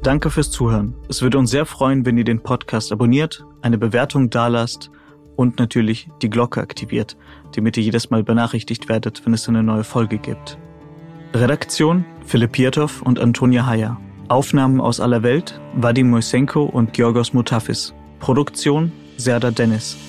Danke 0.09 0.31
fürs 0.31 0.51
Zuhören. 0.51 0.95
Es 1.11 1.21
würde 1.21 1.37
uns 1.37 1.51
sehr 1.51 1.67
freuen, 1.67 2.07
wenn 2.07 2.17
ihr 2.17 2.25
den 2.25 2.43
Podcast 2.43 2.93
abonniert, 2.93 3.45
eine 3.61 3.77
Bewertung 3.77 4.31
dalasst 4.31 4.91
und 5.37 5.59
natürlich 5.59 6.09
die 6.23 6.31
Glocke 6.31 6.63
aktiviert, 6.63 7.19
damit 7.55 7.77
ihr 7.77 7.83
jedes 7.83 8.09
Mal 8.09 8.25
benachrichtigt 8.25 8.89
werdet, 8.89 9.27
wenn 9.27 9.35
es 9.35 9.47
eine 9.51 9.63
neue 9.63 9.85
Folge 9.85 10.17
gibt. 10.17 10.57
Redaktion 11.35 12.07
Philipp 12.25 12.53
Pietow 12.53 13.03
und 13.03 13.19
Antonia 13.19 13.67
Heyer. 13.67 14.01
Aufnahmen 14.29 14.81
aus 14.81 14.99
aller 14.99 15.23
Welt 15.23 15.61
Vadim 15.75 16.09
Moisenko 16.09 16.63
und 16.63 16.95
Georgos 16.95 17.35
Mutafis. 17.35 17.93
Produktion 18.19 18.91
Serda 19.19 19.51
Dennis. 19.51 20.08